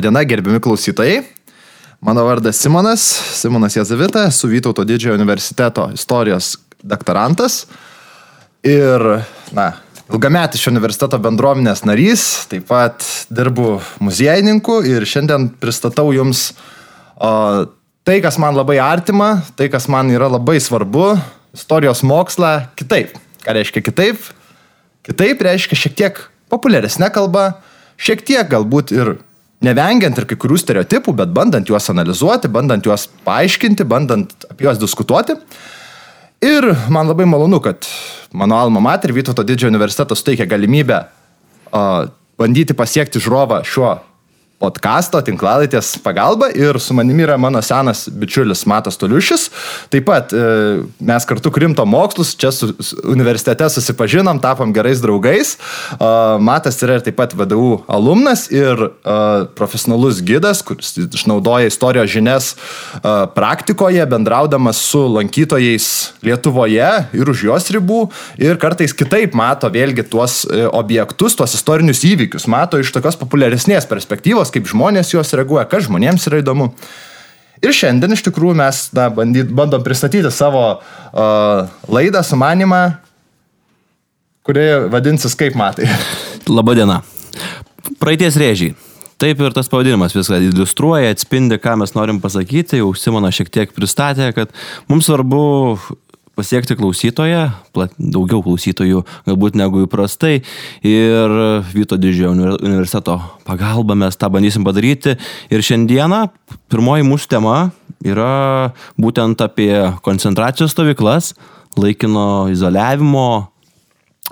Labadiena, 0.00 0.22
gerbiami 0.24 0.60
klausytojai. 0.64 1.22
Mano 2.00 2.22
vardas 2.24 2.56
Simonas, 2.56 3.02
Simonas 3.36 3.74
Jazavita, 3.76 4.30
su 4.30 4.48
Vytauto 4.48 4.80
didžiojo 4.84 5.14
universiteto 5.14 5.90
istorijos 5.92 6.56
doktorantas. 6.80 7.66
Ir, 8.64 9.04
na, 9.52 9.66
ilgametis 10.08 10.64
šio 10.64 10.72
universiteto 10.72 11.20
bendruomenės 11.20 11.84
narys, 11.84 12.24
taip 12.48 12.64
pat 12.72 13.04
dirbu 13.28 13.76
muziejininku 14.00 14.80
ir 14.88 15.04
šiandien 15.04 15.50
pristatau 15.60 16.14
jums 16.16 16.54
o, 17.20 17.68
tai, 18.00 18.22
kas 18.24 18.40
man 18.40 18.56
labai 18.56 18.80
artima, 18.80 19.42
tai, 19.52 19.68
kas 19.68 19.84
man 19.92 20.08
yra 20.08 20.32
labai 20.32 20.56
svarbu, 20.64 21.12
istorijos 21.52 22.00
mokslą 22.00 22.70
kitaip. 22.72 23.18
Ką 23.44 23.60
reiškia 23.60 23.84
kitaip? 23.84 24.32
Kitaip 25.04 25.44
reiškia 25.44 25.84
šiek 25.84 26.04
tiek 26.04 26.28
populiaresnė 26.48 27.12
kalba, 27.12 27.50
šiek 28.00 28.24
tiek 28.24 28.48
galbūt 28.48 28.96
ir 28.96 29.18
nevengiant 29.64 30.16
ir 30.18 30.26
kai 30.28 30.38
kurių 30.40 30.58
stereotipų, 30.60 31.14
bet 31.16 31.32
bandant 31.36 31.68
juos 31.68 31.90
analizuoti, 31.92 32.50
bandant 32.52 32.86
juos 32.86 33.06
paaiškinti, 33.26 33.86
bandant 33.88 34.32
apie 34.50 34.68
juos 34.68 34.80
diskutuoti. 34.80 35.36
Ir 36.40 36.70
man 36.88 37.10
labai 37.10 37.26
malonu, 37.28 37.60
kad 37.60 37.84
mano 38.32 38.56
alma 38.56 38.80
mater 38.80 39.12
Vytauto 39.12 39.44
didžiojo 39.44 39.72
universitetas 39.74 40.22
suteikia 40.22 40.46
galimybę 40.48 41.02
uh, 41.04 42.06
bandyti 42.40 42.76
pasiekti 42.76 43.20
žiūrovą 43.20 43.60
šiuo 43.68 43.98
podkasto, 44.60 45.22
tinklalaitės 45.24 45.94
pagalba 46.04 46.50
ir 46.52 46.76
su 46.82 46.92
manimi 46.96 47.24
yra 47.24 47.38
mano 47.40 47.62
senas 47.64 48.04
bičiulis 48.12 48.66
Matas 48.68 48.98
Toliušis. 49.00 49.46
Taip 49.92 50.04
pat 50.10 50.34
e, 50.36 50.42
mes 51.00 51.26
kartu 51.28 51.52
krimto 51.54 51.86
mokslus, 51.88 52.34
čia 52.36 52.52
su, 52.52 52.68
universitete 53.08 53.70
susipažinom, 53.72 54.40
tapom 54.42 54.74
gerais 54.76 55.00
draugais. 55.00 55.54
E, 55.56 56.10
Matas 56.44 56.76
yra 56.84 56.98
ir 56.98 57.06
taip 57.06 57.16
pat 57.16 57.32
VDU 57.36 57.78
alumnas 57.88 58.50
ir 58.52 58.84
e, 58.84 59.16
profesionalus 59.56 60.20
gidas, 60.28 60.60
kuris 60.66 60.92
išnaudoja 61.08 61.70
istorijos 61.70 62.10
žinias 62.10 62.50
praktikoje, 63.34 64.02
bendraudamas 64.10 64.80
su 64.90 65.00
lankytojais 65.14 65.88
Lietuvoje 66.26 66.88
ir 67.16 67.30
už 67.32 67.44
jos 67.46 67.70
ribų 67.72 68.00
ir 68.42 68.58
kartais 68.60 68.92
kitaip 68.96 69.32
mato 69.38 69.70
vėlgi 69.72 70.04
tuos 70.10 70.42
objektus, 70.76 71.36
tuos 71.38 71.54
istorinius 71.56 72.02
įvykius, 72.04 72.48
mato 72.50 72.80
iš 72.80 72.92
tokios 72.92 73.16
populiaresnės 73.20 73.88
perspektyvos 73.88 74.49
temos, 74.50 74.54
kaip 74.54 74.68
žmonės 74.68 75.14
juos 75.14 75.32
reaguoja, 75.34 75.68
kas 75.68 75.86
žmonėms 75.86 76.26
yra 76.28 76.40
įdomu. 76.42 76.74
Ir 77.62 77.72
šiandien 77.72 78.12
iš 78.12 78.24
tikrųjų 78.24 78.56
mes 78.56 78.90
na, 78.96 79.10
bandyt, 79.10 79.50
bandom 79.52 79.82
pristatyti 79.82 80.30
savo 80.32 80.80
uh, 80.80 81.68
laidą, 81.88 82.22
sumanimą, 82.22 82.96
kuri 84.42 84.88
vadinsis 84.90 85.36
kaip 85.36 85.54
matai. 85.54 85.88
Labadiena. 86.48 87.02
Praeities 88.00 88.38
rėžiai. 88.40 88.74
Taip 89.20 89.40
ir 89.44 89.52
tas 89.52 89.68
pavadinimas 89.68 90.14
viską 90.16 90.38
iliustruoja, 90.40 91.10
atspindi, 91.12 91.58
ką 91.60 91.76
mes 91.76 91.92
norim 91.92 92.22
pasakyti. 92.22 92.80
Jau 92.80 92.94
Simona 92.96 93.28
šiek 93.28 93.50
tiek 93.52 93.74
pristatė, 93.76 94.30
kad 94.32 94.48
mums 94.88 95.10
svarbu 95.10 95.76
pasiekti 96.40 96.76
klausytoją, 96.78 97.44
daugiau 97.98 98.40
klausytojų 98.44 99.04
galbūt 99.28 99.58
negu 99.60 99.84
įprastai. 99.84 100.40
Ir 100.86 101.36
Vyto 101.74 102.00
didžiojo 102.00 102.32
universiteto 102.56 103.18
pagalba 103.44 103.96
mes 103.98 104.16
tą 104.16 104.30
bandysim 104.32 104.64
padaryti. 104.64 105.18
Ir 105.52 105.64
šiandieną 105.64 106.24
pirmoji 106.72 107.06
mūsų 107.06 107.30
tema 107.36 107.56
yra 108.00 108.72
būtent 109.00 109.42
apie 109.44 109.72
koncentracijos 110.06 110.72
stovyklas, 110.72 111.34
laikino 111.76 112.48
izoliavimo 112.52 113.50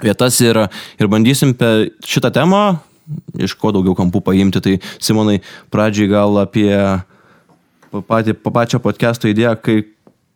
vietas 0.03 0.39
ir, 0.41 0.65
ir 0.99 1.11
bandysim 1.11 1.53
šitą 2.07 2.33
temą 2.33 2.79
iš 3.41 3.55
ko 3.59 3.73
daugiau 3.75 3.97
kampų 3.99 4.23
paimti. 4.25 4.63
Tai 4.65 4.75
Simonai, 5.01 5.41
pradžiai 5.73 6.11
gal 6.11 6.41
apie 6.43 6.73
patį, 8.09 8.37
pačią 8.45 8.81
podcast'o 8.85 9.31
idėją, 9.31 9.55
kai 9.61 9.81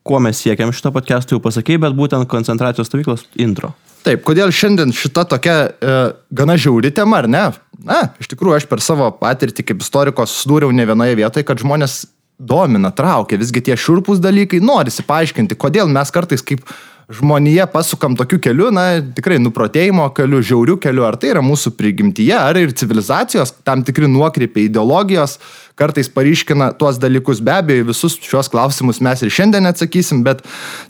kuo 0.06 0.20
mes 0.22 0.40
siekiam 0.42 0.72
šito 0.74 0.92
podcast'o 0.94 1.36
jau 1.36 1.42
pasakėjai, 1.44 1.84
bet 1.86 1.96
būtent 1.98 2.28
koncentracijos 2.30 2.90
stovyklos 2.90 3.26
intro. 3.40 3.72
Taip, 4.02 4.24
kodėl 4.26 4.50
šiandien 4.50 4.90
šita 4.96 5.22
tokia 5.30 5.56
e, 5.62 5.98
gana 6.34 6.56
žiauri 6.58 6.90
tema, 6.94 7.20
ar 7.22 7.28
ne? 7.30 7.44
Na, 7.86 8.00
iš 8.18 8.32
tikrųjų, 8.32 8.56
aš 8.58 8.66
per 8.70 8.82
savo 8.82 9.12
patirtį 9.14 9.64
kaip 9.68 9.84
istorikos 9.84 10.34
susidūriau 10.34 10.74
ne 10.74 10.86
vienoje 10.88 11.18
vietoje, 11.20 11.46
kad 11.46 11.62
žmonės 11.62 12.00
domina, 12.42 12.90
traukia, 12.90 13.38
visgi 13.38 13.62
tie 13.62 13.76
šurpus 13.78 14.18
dalykai, 14.22 14.58
norisi 14.64 15.04
paaiškinti, 15.06 15.58
kodėl 15.58 15.90
mes 15.90 16.10
kartais 16.14 16.42
kaip 16.42 16.64
žmonėje 17.10 17.66
pasukam 17.72 18.14
tokiu 18.18 18.38
keliu, 18.42 18.68
na, 18.74 19.00
tikrai 19.16 19.38
nuprotėjimo 19.42 20.06
keliu, 20.16 20.42
žiauriu 20.44 20.76
keliu, 20.82 21.06
ar 21.08 21.18
tai 21.20 21.32
yra 21.32 21.42
mūsų 21.44 21.74
prigimtyje, 21.78 22.36
ar 22.36 22.58
ir 22.60 22.74
civilizacijos, 22.78 23.54
tam 23.66 23.82
tikri 23.86 24.10
nuokrypiai 24.10 24.68
ideologijos, 24.68 25.38
kartais 25.78 26.10
paryškina 26.12 26.72
tuos 26.78 27.00
dalykus. 27.02 27.42
Be 27.44 27.56
abejo, 27.56 27.88
visus 27.90 28.18
šios 28.22 28.50
klausimus 28.52 29.02
mes 29.04 29.24
ir 29.24 29.32
šiandien 29.32 29.66
atsakysim, 29.70 30.22
bet 30.26 30.44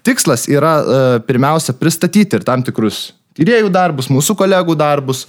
tikslas 0.06 0.48
yra 0.50 0.76
e, 0.82 1.02
pirmiausia 1.26 1.74
pristatyti 1.78 2.38
ir 2.38 2.46
tam 2.46 2.64
tikrus 2.66 3.12
tyriejų 3.38 3.70
darbus, 3.72 4.10
mūsų 4.12 4.36
kolegų 4.38 4.76
darbus. 4.78 5.24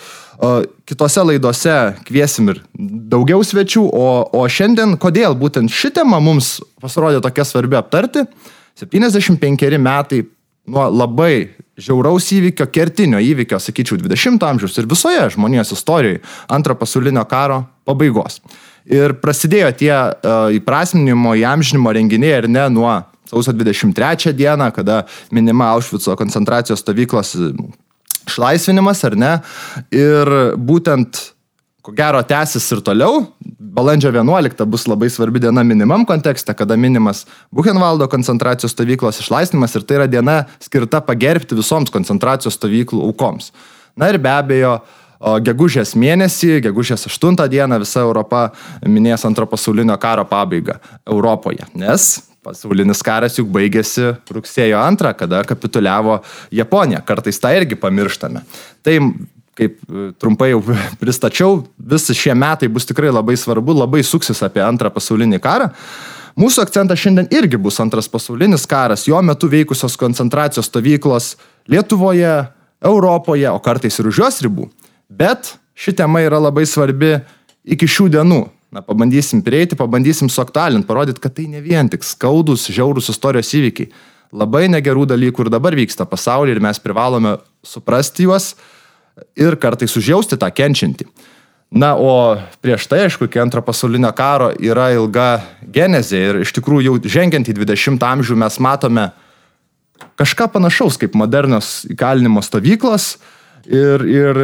Kitose 0.90 1.24
laidose 1.24 1.76
kviesim 2.08 2.50
ir 2.52 2.60
daugiau 2.76 3.44
svečių, 3.46 3.84
o, 3.86 4.08
o 4.34 4.42
šiandien 4.50 4.98
kodėl 5.00 5.38
būtent 5.40 5.72
ši 5.72 5.94
tema 6.00 6.20
mums 6.24 6.58
pasirodė 6.84 7.22
tokia 7.24 7.46
svarbi 7.48 7.78
aptarti. 7.80 8.26
75 8.82 9.78
metai 9.78 10.24
nuo 10.69 10.85
labai 10.90 11.53
žiauraus 11.79 12.29
įvykio, 12.35 12.68
kertinio 12.72 13.19
įvykio, 13.24 13.59
sakyčiau, 13.59 13.97
20-ojo 14.01 14.50
amžiaus 14.50 14.78
ir 14.78 14.90
visoje 14.90 15.24
žmonijos 15.34 15.74
istorijoje 15.75 16.22
antro 16.51 16.75
pasaulinio 16.79 17.24
karo 17.29 17.63
pabaigos. 17.88 18.40
Ir 18.85 19.16
prasidėjo 19.24 19.72
tie 19.79 19.94
uh, 19.96 20.51
įprasminimo, 20.53 21.34
įamžinimo 21.40 21.94
renginiai 21.96 22.44
ir 22.44 22.50
ne 22.51 22.68
nuo 22.72 22.91
sausio 23.29 23.56
23 23.56 24.35
dieną, 24.38 24.69
kada 24.75 25.03
minima 25.31 25.72
Aušvico 25.74 26.16
koncentracijos 26.19 26.84
stovyklos 26.84 27.35
išlaisvinimas, 28.28 29.03
ar 29.07 29.18
ne. 29.19 29.31
Ir 29.91 30.30
būtent 30.59 31.33
ko 31.84 31.92
gero 31.92 32.22
tęsis 32.24 32.66
ir 32.72 32.82
toliau. 32.86 33.26
Balandžio 33.74 34.12
11 34.14 34.66
bus 34.70 34.86
labai 34.88 35.10
svarbi 35.12 35.42
diena 35.44 35.64
minimam 35.68 36.06
kontekste, 36.08 36.54
kada 36.56 36.78
minimas 36.80 37.26
Buchenvaldo 37.52 38.08
koncentracijos 38.08 38.72
stovyklos 38.72 39.20
išlaisvinimas 39.20 39.76
ir 39.76 39.84
tai 39.88 40.00
yra 40.00 40.08
diena 40.08 40.38
skirta 40.64 41.02
pagerbti 41.04 41.58
visoms 41.60 41.92
koncentracijos 41.92 42.56
stovyklų 42.60 43.04
aukoms. 43.10 43.52
Na 44.00 44.10
ir 44.14 44.20
be 44.22 44.32
abejo, 44.32 44.78
gegužės 45.44 45.96
mėnesį, 46.00 46.62
gegužės 46.68 47.08
8 47.10 47.48
dieną 47.52 47.80
visa 47.84 48.04
Europa 48.04 48.50
minės 48.88 49.26
antro 49.28 49.48
pasaulinio 49.50 49.98
karo 50.00 50.24
pabaigą 50.30 50.80
Europoje, 51.08 51.68
nes 51.76 52.14
pasaulinis 52.44 53.00
karas 53.04 53.38
juk 53.40 53.48
baigėsi 53.56 54.14
rugsėjo 54.36 54.80
2, 55.00 55.14
kada 55.20 55.44
kapituliavo 55.48 56.20
Japonija. 56.52 57.00
Kartais 57.08 57.40
tą 57.40 57.54
irgi 57.56 57.80
pamirštame. 57.80 58.44
Tai 58.84 58.98
kaip 59.58 59.78
e, 59.78 60.09
trumpai 60.19 60.52
jau 60.53 60.64
pristačiau, 61.02 61.62
visi 61.78 62.16
šie 62.18 62.36
metai 62.38 62.69
bus 62.72 62.88
tikrai 62.90 63.14
labai 63.14 63.38
svarbu, 63.40 63.75
labai 63.84 64.03
suksis 64.06 64.44
apie 64.46 64.64
antrą 64.66 64.91
pasaulinį 64.94 65.41
karą. 65.44 65.69
Mūsų 66.40 66.64
akcentas 66.64 66.97
šiandien 66.97 67.30
irgi 67.36 67.59
bus 67.62 67.78
antras 67.84 68.08
pasaulinis 68.09 68.66
karas, 68.69 69.06
jo 69.06 69.19
metu 69.22 69.50
veikusios 69.52 69.97
koncentracijos 70.02 70.66
stovyklos 70.72 71.36
Lietuvoje, 71.69 72.31
Europoje, 72.84 73.46
o 73.53 73.59
kartais 73.63 74.00
ir 74.02 74.09
už 74.09 74.24
jos 74.24 74.42
ribų. 74.44 74.66
Bet 75.13 75.53
ši 75.78 75.94
tema 76.02 76.24
yra 76.25 76.42
labai 76.42 76.66
svarbi 76.68 77.19
iki 77.63 77.88
šių 77.88 78.09
dienų. 78.18 78.42
Na, 78.74 78.81
pabandysim 78.81 79.44
prieiti, 79.46 79.78
pabandysim 79.78 80.31
suaktualinti, 80.34 80.88
parodyti, 80.90 81.22
kad 81.22 81.36
tai 81.38 81.46
ne 81.52 81.62
vien 81.62 81.86
tik 81.94 82.02
skaudus, 82.02 82.66
žiaurus 82.74 83.12
istorijos 83.13 83.53
įvykiai. 83.53 83.92
Labai 84.34 84.66
negerų 84.74 85.06
dalykų 85.12 85.46
ir 85.46 85.52
dabar 85.53 85.78
vyksta 85.78 86.08
pasaulyje 86.09 86.58
ir 86.58 86.63
mes 86.66 86.81
privalome 86.81 87.36
suprasti 87.62 88.25
juos 88.25 88.56
ir 89.38 89.57
kartais 89.62 89.95
užjausti 89.98 90.39
tą 90.39 90.50
kenčiantį. 90.54 91.07
Na, 91.74 91.95
o 91.98 92.38
prieš 92.62 92.86
tai, 92.86 93.07
aišku, 93.07 93.25
iki 93.25 93.42
antro 93.42 93.63
pasaulinio 93.65 94.12
karo 94.13 94.51
yra 94.62 94.92
ilga 94.94 95.42
genezė 95.74 96.19
ir 96.21 96.42
iš 96.44 96.54
tikrųjų 96.54 96.86
jau 96.86 97.13
žengiant 97.15 97.50
į 97.50 97.56
20 97.57 98.06
amžių 98.06 98.38
mes 98.44 98.60
matome 98.62 99.07
kažką 100.21 100.51
panašaus 100.54 101.00
kaip 101.01 101.18
modernios 101.18 101.81
įkalinimo 101.89 102.44
stovyklos 102.45 103.15
ir, 103.65 104.06
ir 104.06 104.42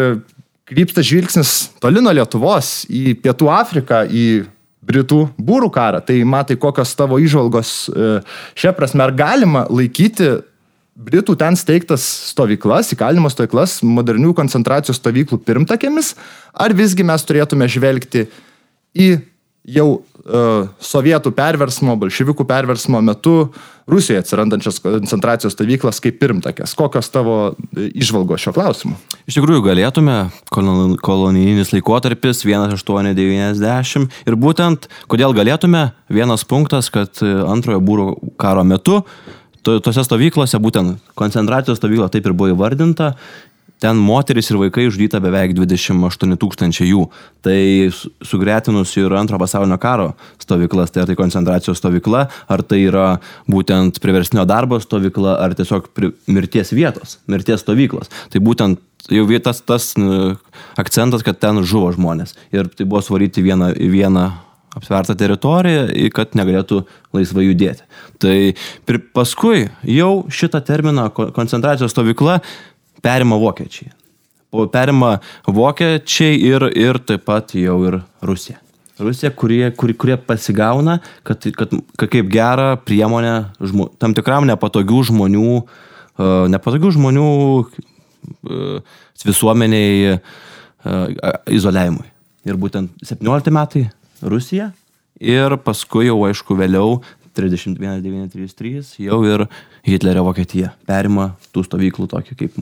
krypsta 0.69 1.03
žvilgsnis 1.05 1.69
toli 1.81 2.01
nuo 2.01 2.15
Lietuvos 2.17 2.87
į 2.89 3.19
Pietų 3.21 3.51
Afriką, 3.53 4.01
į 4.09 4.47
Britų 4.89 5.27
būrų 5.37 5.69
karą. 5.73 6.01
Tai 6.01 6.17
matai, 6.25 6.57
kokios 6.57 6.95
tavo 6.97 7.19
išvalgos 7.21 7.73
e, 7.89 8.11
šią 8.57 8.73
prasme, 8.77 9.03
ar 9.05 9.13
galima 9.13 9.67
laikyti 9.69 10.31
Britų 10.99 11.37
ten 11.39 11.55
steigtas 11.55 12.03
stovyklas, 12.33 12.89
įkalinimo 12.91 13.29
stovyklas, 13.31 13.77
modernių 13.87 14.33
koncentracijos 14.35 14.99
stovyklų 14.99 15.39
pirmtakėmis, 15.47 16.11
ar 16.51 16.75
visgi 16.75 17.05
mes 17.07 17.23
turėtume 17.23 17.69
žvelgti 17.71 18.25
į 18.99 19.07
jau 19.69 19.87
uh, 19.95 20.67
sovietų 20.83 21.31
perversmo, 21.37 21.95
bolševikų 21.99 22.45
perversmo 22.49 22.99
metu 23.05 23.37
Rusijoje 23.89 24.21
atsirandančias 24.21 24.77
koncentracijos 24.83 25.55
stovyklas 25.55 25.97
kaip 26.03 26.19
pirmtakės. 26.21 26.75
Kokios 26.77 27.07
tavo 27.09 27.55
išvalgos 27.73 28.43
šio 28.43 28.53
klausimu? 28.53 28.99
Iš 29.25 29.39
tikrųjų 29.39 29.63
galėtume, 29.65 30.17
kolonijinis 30.53 31.73
laikotarpis 31.73 32.43
1890 32.45 34.05
ir 34.29 34.37
būtent 34.37 34.85
kodėl 35.09 35.33
galėtume, 35.33 35.87
vienas 36.11 36.45
punktas, 36.45 36.91
kad 36.93 37.23
antrojo 37.23 37.81
būro 37.81 38.07
karo 38.37 38.67
metu 38.67 39.01
tose 39.63 40.03
stovyklose, 40.05 40.59
būtent 40.61 41.13
koncentracijos 41.19 41.79
stovykla 41.81 42.09
taip 42.13 42.27
ir 42.27 42.35
buvo 42.37 42.53
įvardinta, 42.53 43.13
ten 43.79 43.99
moteris 43.99 44.49
ir 44.51 44.59
vaikai 44.59 44.87
uždyta 44.89 45.21
beveik 45.23 45.53
28 45.55 46.35
tūkstančiai 46.39 46.89
jų. 46.91 47.05
Tai 47.45 47.59
sugretinus 48.27 48.91
ir 48.99 49.15
antro 49.15 49.39
pasaulinio 49.39 49.79
karo 49.81 50.11
stovyklas, 50.41 50.91
tai 50.91 51.03
ar 51.03 51.09
tai 51.09 51.15
koncentracijos 51.19 51.79
stovykla, 51.79 52.25
ar 52.51 52.63
tai 52.67 52.81
yra 52.89 53.07
būtent 53.51 54.01
priverstinio 54.03 54.43
darbo 54.49 54.81
stovykla, 54.83 55.37
ar 55.39 55.55
tiesiog 55.55 55.87
mirties 56.27 56.73
vietos, 56.75 57.17
mirties 57.31 57.63
stovyklos. 57.63 58.11
Tai 58.33 58.43
būtent 58.43 58.83
jau 59.09 59.25
tas, 59.43 59.63
tas 59.63 59.93
akcentas, 60.79 61.23
kad 61.23 61.39
ten 61.39 61.63
žuvo 61.63 61.93
žmonės. 61.95 62.35
Ir 62.51 62.67
tai 62.67 62.85
buvo 62.85 63.01
svaryti 63.05 63.43
vieną, 63.45 63.73
vieną 63.79 64.27
apsvertą 64.77 65.15
teritoriją, 65.17 65.87
kad 66.13 66.35
negalėtų 66.37 66.83
laisvai 67.15 67.47
judėti. 67.47 67.85
Tai 68.21 68.35
paskui 69.15 69.67
jau 69.87 70.11
šitą 70.33 70.61
terminą 70.65 71.09
koncentracijos 71.13 71.93
stovykla 71.95 72.39
perima 73.05 73.39
vokiečiai. 73.41 73.93
Perima 74.73 75.19
vokiečiai 75.45 76.39
ir, 76.41 76.65
ir 76.77 76.99
taip 77.05 77.27
pat 77.29 77.53
jau 77.57 77.77
ir 77.85 78.01
Rusija. 78.25 78.59
Rusija, 78.99 79.31
kurie, 79.31 79.69
kurie, 79.79 79.93
kurie 79.95 80.17
pasigauna, 80.19 80.97
kad, 81.23 81.45
kad, 81.55 81.71
kad 81.95 82.09
kaip 82.11 82.31
gerą 82.33 82.73
priemonę 82.83 83.35
žmo, 83.63 83.87
tam 84.01 84.15
tikram 84.17 84.49
nepatogių 84.49 85.05
žmonių, 85.07 85.53
uh, 85.61 86.49
nepatogių 86.51 86.91
žmonių 86.97 87.29
uh, 87.61 88.97
visuomeniai 89.23 90.17
uh, 90.17 90.19
izoliavimui. 91.47 92.09
Ir 92.49 92.59
būtent 92.59 93.07
17 93.07 93.55
metai 93.55 93.85
Rusija. 94.21 94.71
Ir 95.19 95.57
paskui 95.65 96.07
jau 96.07 96.21
aišku 96.27 96.55
vėliau 96.55 97.01
31-933 97.35 98.99
jau 99.05 99.19
ir 99.27 99.45
Hitlerio 99.87 100.23
Vokietija 100.27 100.73
perima 100.87 101.33
tų 101.53 101.65
stovyklų 101.67 102.07
tokį 102.11 102.37
kaip 102.39 102.59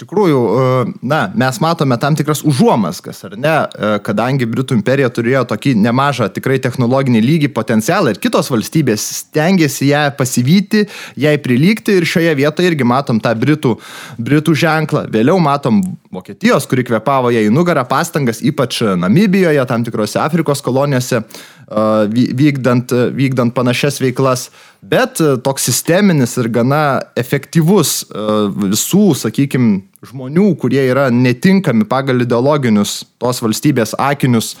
tikrųjų, 0.00 0.40
e, 0.40 0.92
na, 1.06 1.20
mes 1.38 1.58
matome 1.62 1.96
tam 2.00 2.16
tikras 2.18 2.42
užuomaskas, 2.46 3.22
ar 3.28 3.36
ne, 3.38 3.54
e, 3.66 3.90
kadangi 4.06 4.48
Britų 4.50 4.78
imperija 4.78 5.10
turėjo 5.12 5.44
tokį 5.52 5.74
nemažą 5.80 6.30
tikrai 6.34 6.58
technologinį 6.62 7.22
lygį 7.24 7.52
potencialą 7.56 8.14
ir 8.14 8.20
kitos 8.22 8.50
valstybės 8.52 9.04
stengiasi 9.20 9.90
ją 9.92 10.02
pasivyti, 10.18 10.86
jai 11.20 11.36
prilygti 11.42 11.98
ir 12.00 12.08
šioje 12.08 12.34
vietoje 12.40 12.72
irgi 12.72 12.88
matom 12.88 13.20
tą 13.22 13.34
Britų, 13.38 13.76
Britų 14.18 14.56
ženklą. 14.64 15.06
Vėliau 15.12 15.38
matom 15.42 15.82
Vokietijos, 16.10 16.66
kuri 16.66 16.82
kvepavo 16.88 17.30
ją 17.30 17.44
į 17.46 17.54
nugarą 17.54 17.84
pastangas, 17.88 18.42
ypač 18.42 18.82
Namibijoje, 18.98 19.62
tam 19.70 19.86
tikrose 19.86 20.18
Afrikos 20.22 20.62
kolonijose 20.64 21.22
vykdant, 21.70 22.90
vykdant 23.14 23.54
panašias 23.54 24.00
veiklas, 24.02 24.48
bet 24.82 25.20
toks 25.44 25.68
sisteminis 25.68 26.36
ir 26.40 26.48
gana 26.52 27.00
efektyvus 27.18 28.04
visų, 28.10 29.10
sakykime, 29.18 29.82
žmonių, 30.06 30.54
kurie 30.60 30.80
yra 30.88 31.10
netinkami 31.12 31.84
pagal 31.88 32.24
ideologinius 32.24 33.02
tos 33.20 33.42
valstybės 33.44 33.92
akinius 34.00 34.54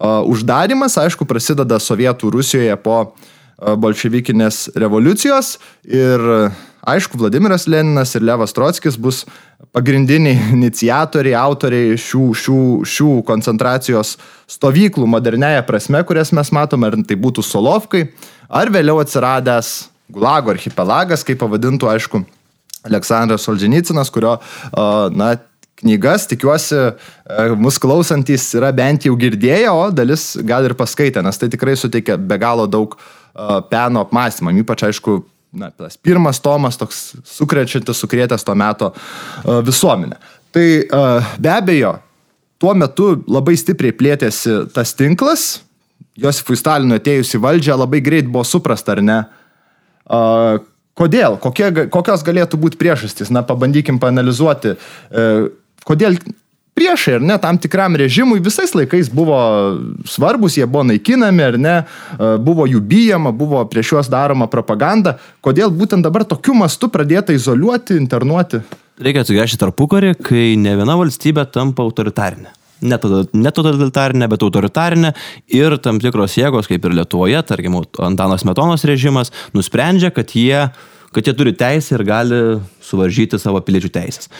uždarimas, 0.00 0.96
aišku, 0.96 1.26
prasideda 1.28 1.76
Sovietų 1.82 2.32
Rusijoje 2.32 2.76
po 2.80 3.02
bolševikinės 3.60 4.70
revoliucijos 4.80 5.58
ir 5.84 6.24
aišku, 6.88 7.18
Vladimiras 7.20 7.66
Leninas 7.68 8.14
ir 8.16 8.24
Levas 8.24 8.56
Trotskis 8.56 8.96
bus 8.96 9.26
pagrindiniai 9.76 10.50
iniciatoriai, 10.58 11.36
autoriai 11.38 11.98
šių, 12.00 12.24
šių, 12.42 12.60
šių 12.88 13.12
koncentracijos 13.28 14.16
stovyklų 14.50 15.08
moderniaja 15.10 15.62
prasme, 15.66 16.02
kurias 16.06 16.34
mes 16.36 16.52
matome, 16.54 16.90
ar 16.90 16.98
tai 17.06 17.18
būtų 17.20 17.44
Solovkai, 17.46 18.08
ar 18.48 18.72
vėliau 18.72 19.00
atsiradęs 19.02 19.90
Gulago 20.10 20.50
archipelagas, 20.50 21.22
kaip 21.22 21.38
pavadintų, 21.38 21.86
aišku, 21.86 22.24
Aleksandras 22.88 23.44
Solženicinas, 23.46 24.10
kurio, 24.10 24.38
na, 25.14 25.28
knygas, 25.80 26.26
tikiuosi, 26.30 26.78
mūsų 27.60 27.82
klausantis 27.84 28.48
yra 28.58 28.72
bent 28.76 29.06
jau 29.06 29.14
girdėję, 29.20 29.70
o 29.70 29.88
dalis 29.94 30.32
gal 30.46 30.66
ir 30.66 30.74
paskaitę, 30.78 31.22
nes 31.24 31.38
tai 31.40 31.50
tikrai 31.52 31.76
suteikia 31.78 32.18
be 32.18 32.40
galo 32.40 32.66
daug 32.70 32.96
peno 33.70 34.02
apmąstymam, 34.04 34.58
ypač 34.64 34.88
aišku, 34.90 35.20
na, 35.52 35.70
tas 35.70 35.96
pirmas 35.98 36.40
tomas 36.42 36.78
toks 36.80 37.00
sukrečiantis, 37.26 37.98
sukrėtęs 38.02 38.46
to 38.46 38.54
meto 38.58 38.92
visuomenę. 39.66 40.20
Tai 40.54 40.66
be 41.38 41.50
abejo, 41.52 41.96
tuo 42.60 42.74
metu 42.78 43.12
labai 43.30 43.56
stipriai 43.58 43.94
plėtėsi 43.96 44.64
tas 44.74 44.94
tinklas, 44.98 45.60
Josifui 46.20 46.58
Stalinui 46.58 46.98
atėjus 47.00 47.32
į 47.36 47.40
valdžią 47.44 47.76
labai 47.80 48.00
greit 48.04 48.28
buvo 48.28 48.44
suprasta, 48.44 48.96
ar 48.96 49.02
ne, 49.04 49.18
kodėl, 51.00 51.38
kokie, 51.40 51.70
kokios 51.92 52.24
galėtų 52.26 52.60
būti 52.60 52.80
priežastys, 52.80 53.30
na, 53.32 53.42
pabandykim 53.46 54.00
panalizuoti, 54.02 54.74
e, 54.76 55.26
kodėl 55.88 56.18
priešai, 56.78 57.16
ar 57.18 57.24
ne, 57.24 57.38
tam 57.42 57.58
tikram 57.60 57.96
režimui 58.00 58.40
visais 58.44 58.72
laikais 58.76 59.10
buvo 59.12 59.38
svarbus, 60.08 60.56
jie 60.58 60.66
buvo 60.66 60.84
naikinami, 60.90 61.44
ar 61.44 61.58
ne, 61.60 61.74
e, 61.80 62.30
buvo 62.42 62.66
jų 62.70 62.80
bijama, 62.92 63.32
buvo 63.36 63.62
prieš 63.70 63.94
juos 63.94 64.12
daroma 64.12 64.48
propaganda. 64.50 65.18
Kodėl 65.44 65.72
būtent 65.74 66.06
dabar 66.06 66.24
tokiu 66.28 66.54
mastu 66.56 66.90
pradėta 66.92 67.36
izoliuoti, 67.36 67.98
internuoti? 68.00 68.62
Reikia 69.00 69.24
atsigręžti 69.24 69.60
tarpukarį, 69.60 70.14
kai 70.20 70.54
ne 70.60 70.74
viena 70.76 70.96
valstybė 71.00 71.46
tampa 71.52 71.84
autoritarinė. 71.86 72.52
Ne 72.80 72.96
totalitarinė, 73.52 74.28
bet 74.32 74.44
autoritarinė 74.44 75.10
ir 75.52 75.76
tam 75.84 75.98
tikros 76.00 76.38
jėgos, 76.38 76.68
kaip 76.68 76.86
ir 76.88 76.96
Lietuvoje, 76.96 77.42
tarkim, 77.48 77.76
Antanas 78.00 78.46
Metonos 78.48 78.86
režimas, 78.88 79.32
nusprendžia, 79.56 80.08
kad 80.16 80.32
jie, 80.32 80.70
kad 81.12 81.28
jie 81.28 81.34
turi 81.36 81.52
teisę 81.52 81.98
ir 81.98 82.06
gali 82.08 82.40
suvaržyti 82.84 83.40
savo 83.40 83.60
piliečių 83.64 83.92
teisės. 83.92 84.32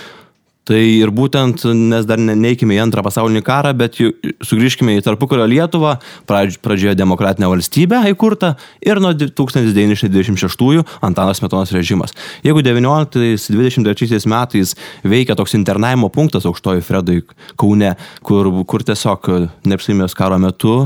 Tai 0.68 0.76
ir 0.76 1.08
būtent, 1.10 1.62
nes 1.72 2.04
dar 2.06 2.20
neikime 2.20 2.76
į 2.76 2.82
antrą 2.84 3.02
pasaulinį 3.02 3.40
karą, 3.46 3.72
bet 3.74 3.96
sugrįžkime 4.44 4.98
į 4.98 5.04
tarpukario 5.06 5.46
Lietuvą, 5.48 5.94
pradžioje 6.28 6.92
demokratinę 7.00 7.48
valstybę 7.50 8.02
įkurta 8.12 8.52
ir 8.84 9.00
nuo 9.00 9.14
1926 9.16 10.84
Antanas 11.06 11.40
Metonas 11.42 11.72
režimas. 11.72 12.12
Jeigu 12.44 12.60
19-23 12.66 14.20
metais 14.30 14.76
veikia 15.02 15.38
toks 15.38 15.56
internavimo 15.56 16.12
punktas 16.12 16.44
aukštoji 16.46 16.84
Fredai 16.84 17.22
Kaune, 17.58 17.94
kur, 18.22 18.52
kur 18.68 18.84
tiesiog 18.84 19.32
neapsimės 19.64 20.14
karo 20.18 20.38
metu 20.38 20.76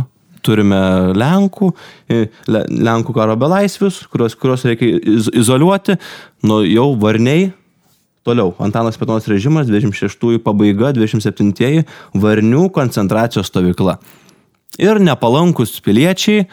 turime 0.45 0.79
Lenkų, 1.17 1.73
Lenkų 2.47 3.17
karo 3.17 3.35
belaisvius, 3.41 4.05
kuriuos, 4.13 4.39
kuriuos 4.39 4.65
reikia 4.69 5.19
izoliuoti, 5.41 5.99
nu 6.47 6.63
jau 6.69 6.91
varniai 7.01 7.51
Toliau, 8.25 8.55
Antanas 8.59 8.97
Petonas 8.97 9.27
režimas, 9.29 9.69
26 9.69 10.39
pabaiga, 10.41 10.95
27 10.97 11.85
Varnių 12.17 12.71
koncentracijos 12.73 13.51
stovykla. 13.53 13.99
Ir 14.81 14.97
nepalankus 14.97 15.77
piliečiai 15.85 16.47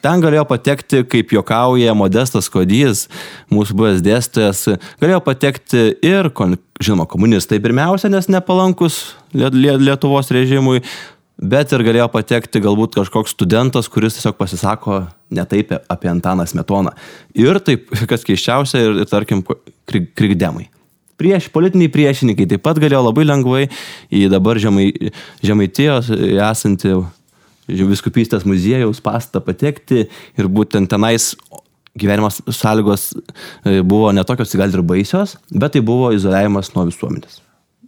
ten 0.00 0.22
galėjo 0.24 0.46
patekti, 0.48 1.02
kaip 1.04 1.34
jokauja 1.36 1.92
Modestas 1.98 2.48
Kodys, 2.48 3.04
mūsų 3.52 3.76
buvęs 3.76 4.00
dėstytojas, 4.06 4.64
galėjo 5.02 5.20
patekti 5.26 5.84
ir, 6.08 6.30
žinoma, 6.80 7.04
komunistai 7.10 7.60
pirmiausia, 7.60 8.08
nes 8.08 8.30
nepalankus 8.32 9.00
Lietuvos 9.36 10.32
režimui, 10.32 10.80
bet 11.36 11.76
ir 11.76 11.84
galėjo 11.84 12.08
patekti 12.16 12.64
galbūt 12.64 12.96
kažkoks 12.96 13.36
studentas, 13.36 13.92
kuris 13.92 14.16
tiesiog 14.16 14.40
pasisako 14.40 15.04
ne 15.36 15.44
taip 15.44 15.76
apie 15.76 16.12
Antaną 16.16 16.48
Smetoną. 16.48 16.96
Ir 17.36 17.60
taip, 17.60 17.92
kas 18.08 18.24
keiščiausia, 18.24 18.84
ir, 18.88 19.00
ir 19.04 19.10
tarkim, 19.12 19.44
krikdemai 19.84 20.70
prieš, 21.20 21.50
politiniai 21.52 21.92
priešininkai 21.92 22.48
taip 22.50 22.64
pat 22.64 22.80
galėjo 22.80 23.04
labai 23.06 23.26
lengvai 23.28 23.64
į 24.08 24.26
dabar 24.32 24.60
žemai, 24.62 24.90
žemaitijos 25.44 26.10
esantį 26.10 26.96
viskupystės 27.70 28.46
muziejaus 28.48 29.02
pastatą 29.04 29.42
patekti 29.44 30.06
ir 30.08 30.48
būtent 30.50 30.90
tenais 30.90 31.34
gyvenimas 31.98 32.40
sąlygos 32.54 33.10
e, 33.12 33.80
buvo 33.82 34.12
netokios 34.14 34.54
gal 34.58 34.72
ir 34.72 34.82
baisios, 34.86 35.36
bet 35.50 35.74
tai 35.74 35.82
buvo 35.84 36.12
izoliavimas 36.14 36.72
nuo 36.74 36.86
visuomenės. 36.88 37.40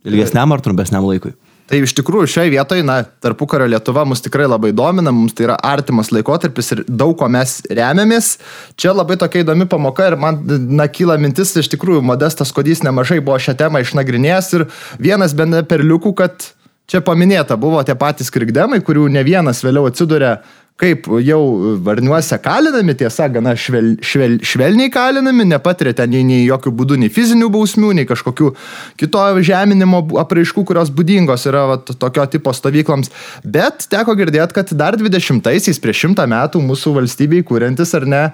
Ilgesniam 0.03 0.53
ar 0.53 0.63
trumpesniam 0.63 1.07
laikui. 1.07 1.35
Tai 1.71 1.79
iš 1.79 1.95
tikrųjų 1.97 2.29
šioje 2.29 2.53
vietoje, 2.53 2.85
na, 2.85 2.99
tarpukario 3.23 3.69
Lietuva 3.71 4.03
mus 4.09 4.21
tikrai 4.25 4.49
labai 4.51 4.73
domina, 4.77 5.13
mums 5.15 5.37
tai 5.37 5.47
yra 5.47 5.57
artimas 5.63 6.11
laikotarpis 6.13 6.73
ir 6.75 6.83
daug 6.89 7.15
ko 7.21 7.29
mes 7.33 7.61
remiamės. 7.71 8.35
Čia 8.77 8.93
labai 8.97 9.17
tokia 9.21 9.45
įdomi 9.45 9.69
pamoka 9.71 10.09
ir 10.11 10.19
man, 10.21 10.43
na, 10.75 10.89
kyla 10.91 11.17
mintis, 11.23 11.55
iš 11.57 11.71
tikrųjų, 11.73 12.03
Modestas 12.05 12.53
Kodys 12.55 12.83
nemažai 12.85 13.21
buvo 13.23 13.39
šią 13.41 13.55
temą 13.63 13.85
išnagrinėjęs 13.85 14.51
ir 14.59 14.67
vienas 15.01 15.37
bene 15.39 15.63
perliukų, 15.69 16.13
kad 16.19 16.51
čia 16.91 17.01
paminėta 17.05 17.57
buvo 17.57 17.81
tie 17.87 17.95
patys 17.97 18.33
krikdemai, 18.35 18.83
kurių 18.85 19.07
ne 19.15 19.23
vienas 19.25 19.63
vėliau 19.65 19.87
atsiduria 19.89 20.41
kaip 20.81 21.07
jau 21.23 21.41
varniuose 21.85 22.39
kalinami, 22.43 22.95
tiesa, 22.99 23.29
gana 23.33 23.53
švel, 23.59 23.93
švel, 24.03 24.39
švelniai 24.47 24.91
kalinami, 24.93 25.47
nepatiria 25.53 25.95
ten 25.99 26.11
nei, 26.13 26.25
nei 26.27 26.41
jokių 26.47 26.73
būdų 26.81 26.99
nei 27.03 27.13
fizinių 27.13 27.51
bausmių, 27.53 27.93
nei 27.99 28.09
kažkokių 28.09 28.53
kito 29.01 29.27
žeminimo 29.45 30.03
apraiškų, 30.23 30.65
kurios 30.69 30.91
būdingos 30.95 31.47
yra 31.51 31.67
vat, 31.75 31.93
tokio 32.03 32.27
tipo 32.33 32.55
stovyklams. 32.57 33.13
Bet 33.45 33.87
teko 33.93 34.17
girdėti, 34.19 34.57
kad 34.59 34.75
dar 34.79 34.99
20-aisiais, 34.99 35.81
prieš 35.83 36.07
šimtą 36.07 36.27
metų 36.33 36.65
mūsų 36.65 36.97
valstybei 36.99 37.45
kūrintis 37.47 37.95
ar 37.99 38.09
ne, 38.09 38.25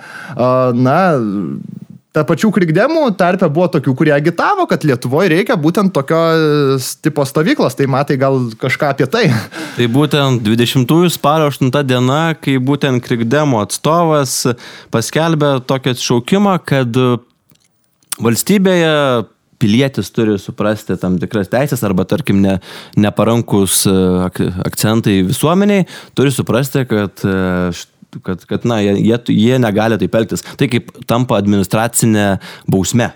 na, 0.79 0.99
ta 2.19 2.25
pačių 2.27 2.51
krikdemų 2.55 3.05
tarpe 3.19 3.47
buvo 3.53 3.69
tokių, 3.77 3.95
kurie 3.99 4.13
agitavo, 4.17 4.67
kad 4.71 4.83
Lietuvoje 4.87 5.31
reikia 5.31 5.55
būtent 5.61 5.95
tokio 5.95 6.19
tipo 7.05 7.27
stovyklos. 7.29 7.79
Tai 7.79 7.87
matai 7.95 8.19
gal 8.19 8.41
kažką 8.59 8.91
apie 8.95 9.07
tai. 9.11 9.29
Tai 9.79 9.87
būtent 9.95 10.43
20 10.43 11.15
spalio 11.15 11.49
8 11.53 11.71
diena, 11.87 12.23
kai 12.35 12.57
būtent 12.59 13.05
krikdemų 13.05 13.63
atstovas 13.63 14.41
paskelbė 14.95 15.59
tokį 15.69 15.95
atšaukimą, 15.95 16.57
kad 16.67 16.99
valstybėje 18.19 18.95
pilietis 19.59 20.11
turi 20.15 20.37
suprasti 20.43 20.97
tam 20.99 21.19
tikras 21.23 21.51
teisės 21.51 21.83
arba, 21.87 22.07
tarkim, 22.07 22.41
ne, 22.43 22.59
neparankus 22.99 23.85
ak 24.27 24.41
akcentai 24.67 25.21
visuomeniai, 25.27 25.87
turi 26.19 26.35
suprasti, 26.35 26.85
kad 26.91 27.23
kad, 28.25 28.45
kad 28.49 28.67
na, 28.69 28.81
jie, 28.85 29.19
jie 29.35 29.63
negali 29.63 29.99
taip 30.01 30.19
elgtis. 30.21 30.45
Tai 30.59 30.69
kaip 30.71 30.93
tampa 31.09 31.41
administracinė 31.41 32.37
bausmė. 32.71 33.13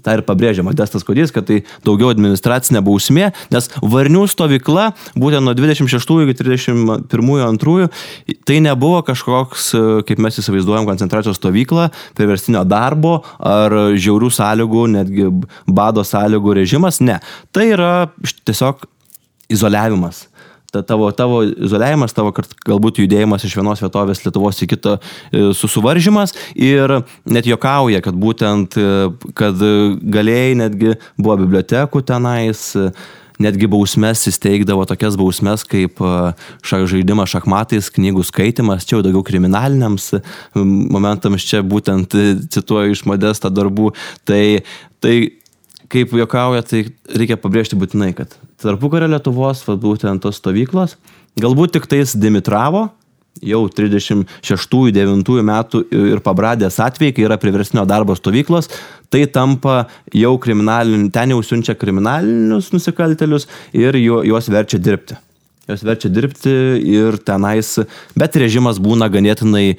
Tai 0.00 0.14
ir 0.16 0.22
pabrėžia 0.24 0.62
Modestas 0.64 1.04
Kodys, 1.04 1.28
kad 1.34 1.44
tai 1.50 1.58
daugiau 1.84 2.08
administracinė 2.14 2.80
bausmė, 2.84 3.26
nes 3.52 3.66
varnių 3.84 4.22
stovykla, 4.30 4.86
būtent 5.20 5.44
nuo 5.44 5.52
26 5.52 6.14
iki 6.24 6.36
31-2, 6.38 7.90
tai 8.48 8.56
nebuvo 8.64 9.02
kažkoks, 9.04 9.68
kaip 10.08 10.22
mes 10.24 10.40
įsivaizduojam, 10.40 10.88
koncentracijos 10.88 11.36
stovykla, 11.36 11.90
priverstinio 12.16 12.64
darbo 12.64 13.18
ar 13.36 13.76
žiaurių 13.92 14.32
sąlygų, 14.32 14.88
netgi 14.96 15.28
bado 15.68 16.06
sąlygų 16.08 16.56
režimas. 16.62 17.02
Ne. 17.04 17.20
Tai 17.52 17.68
yra 17.76 17.92
tiesiog 18.48 18.88
izoliavimas 19.52 20.24
ta 20.72 20.82
tavo, 20.82 21.10
tavo 21.12 21.42
izoliavimas, 21.44 22.14
tavo 22.16 22.32
galbūt 22.64 23.02
judėjimas 23.02 23.44
iš 23.44 23.58
vienos 23.58 23.82
vietovės 23.84 24.22
Lietuvos 24.24 24.60
į 24.64 24.70
kitą 24.72 24.94
e, 24.96 25.50
susuvaržymas 25.56 26.32
ir 26.56 27.02
net 27.28 27.48
jokauja, 27.48 28.00
kad 28.04 28.16
būtent, 28.16 28.78
e, 28.80 29.32
kad 29.36 29.60
galėjai 30.16 30.54
netgi 30.62 30.94
buvo 31.20 31.36
bibliotekų 31.42 32.00
tenais, 32.08 32.70
netgi 33.42 33.68
bausmes 33.68 34.24
įsteigdavo 34.30 34.86
tokias 34.88 35.18
bausmes 35.20 35.66
kaip 35.68 36.00
e, 36.00 36.14
šak, 36.64 36.86
žaidimas 36.94 37.34
šachmatais, 37.34 37.92
knygų 37.92 38.24
skaitimas, 38.30 38.88
čia 38.88 38.96
jau 38.96 39.04
daugiau 39.04 39.26
kriminaliniams 39.28 40.08
momentams, 40.56 41.44
čia 41.52 41.60
būtent 41.60 42.16
cituoju 42.48 42.96
iš 42.96 43.04
modestą 43.12 43.52
darbų. 43.52 43.92
Tai, 44.24 44.42
tai 45.04 45.16
kaip 45.92 46.16
juokauja, 46.16 46.64
tai 46.64 46.86
reikia 47.12 47.36
pabrėžti 47.36 47.76
būtinai, 47.76 48.14
kad 48.16 48.32
tarpukario 48.62 49.10
Lietuvos, 49.10 49.64
va, 49.68 49.76
būtent 49.80 50.22
tos 50.24 50.40
stovyklos, 50.40 50.96
galbūt 51.40 51.76
tik 51.76 51.88
tais 51.90 52.16
Dimitravo, 52.18 52.88
jau 53.42 53.62
36-9 53.72 55.42
metų 55.48 55.82
ir 55.90 56.22
pabradės 56.24 56.78
atvejai, 56.84 57.16
kai 57.16 57.26
yra 57.26 57.40
priversnio 57.40 57.86
darbo 57.88 58.14
stovyklos, 58.18 58.70
tai 59.12 59.24
tampa 59.26 59.86
jau 60.14 60.36
kriminaliniu, 60.42 61.10
ten 61.14 61.34
jau 61.34 61.42
siunčia 61.46 61.76
kriminalinius 61.78 62.72
nusikaltelius 62.74 63.48
ir 63.72 63.98
juos 63.98 64.52
verčia 64.52 64.80
dirbti 64.82 65.18
jos 65.68 65.84
verčia 65.86 66.10
dirbti 66.10 66.52
ir 66.90 67.18
tenais, 67.22 67.76
bet 68.18 68.36
režimas 68.40 68.80
būna 68.82 69.06
ganėtinai 69.12 69.66
e, 69.70 69.76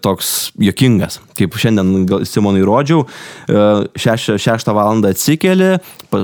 toks 0.00 0.50
jokingas. 0.60 1.18
Kaip 1.36 1.58
šiandien 1.60 2.24
Simonai 2.28 2.64
rodžiau, 2.64 3.04
e, 3.04 3.66
šeš, 4.00 4.30
šeštą 4.40 4.74
valandą 4.76 5.12
atsikeli, 5.12 5.74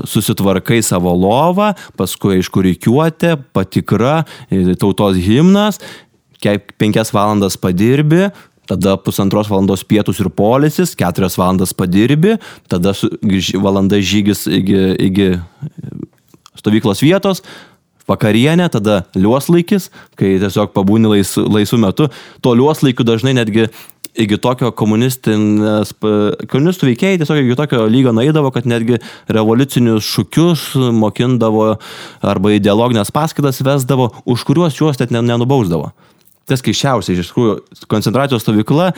susitvarkai 0.09 0.81
savo 0.85 1.13
lovą, 1.13 1.73
paskui 1.99 2.39
aiškurikiuotė, 2.39 3.35
patikra, 3.53 4.23
e, 4.49 4.73
tautos 4.79 5.19
himnas, 5.21 5.81
penkias 6.77 7.13
valandas 7.13 7.57
padirbi, 7.61 8.31
tada 8.67 8.97
pusantros 8.99 9.47
valandos 9.47 9.85
pietus 9.87 10.19
ir 10.19 10.27
polisis, 10.33 10.97
keturias 10.97 11.37
valandas 11.39 11.71
padirbi, 11.77 12.35
tada 12.67 12.91
valanda 13.61 14.01
žygis 14.01 14.43
iki, 14.49 14.81
iki 15.07 15.29
stovyklos 16.57 17.01
vietos, 17.05 17.43
vakarienė, 18.07 18.69
tada 18.73 19.01
liuoslaikis, 19.17 19.89
kai 20.19 20.37
tiesiog 20.41 20.73
pabūni 20.75 21.11
lais, 21.11 21.35
laisvų 21.37 21.79
metu. 21.83 22.09
To 22.43 22.55
liuoslaikiu 22.57 23.05
dažnai 23.07 23.35
netgi 23.37 23.67
iki 24.17 24.39
tokio 24.41 24.71
komunistų 24.73 25.35
veikėjai 26.89 27.21
tiesiog 27.21 27.43
iki 27.43 27.57
tokio 27.59 27.85
lygio 27.91 28.13
naidavo, 28.17 28.51
kad 28.55 28.65
netgi 28.69 28.97
revoliucinius 29.29 30.07
šūkius 30.15 30.67
mokindavo 30.97 31.75
arba 32.25 32.55
ideologinės 32.57 33.13
paskaitas 33.13 33.61
vesdavo, 33.65 34.11
už 34.25 34.47
kuriuos 34.47 34.79
juos 34.81 34.99
net 35.03 35.13
nenubausdavo 35.13 35.93
tas 36.47 36.63
keiščiausia, 36.63 37.15
iš 37.17 37.31
tikrųjų, 37.31 37.55
koncentracijos 37.91 38.43
stovykla, 38.45 38.91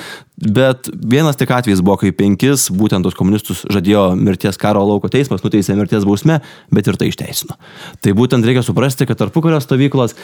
bet 0.56 0.92
vienas 0.94 1.40
tik 1.40 1.52
atvejis 1.56 1.82
buvo, 1.86 1.98
kai 2.04 2.12
penkis, 2.16 2.68
būtent 2.74 3.06
tos 3.06 3.18
komunistus 3.18 3.66
žadėjo 3.74 4.12
mirties 4.20 4.60
karo 4.62 4.84
lauko 4.86 5.10
teismas, 5.12 5.44
nuteisė 5.46 5.78
mirties 5.80 6.06
bausmę, 6.08 6.40
bet 6.74 6.90
ir 6.90 7.00
tai 7.00 7.10
išteisino. 7.10 7.58
Tai 8.06 8.16
būtent 8.18 8.46
reikia 8.46 8.64
suprasti, 8.66 9.10
kad 9.10 9.20
tarpukario 9.20 9.62
stovyklos, 9.64 10.16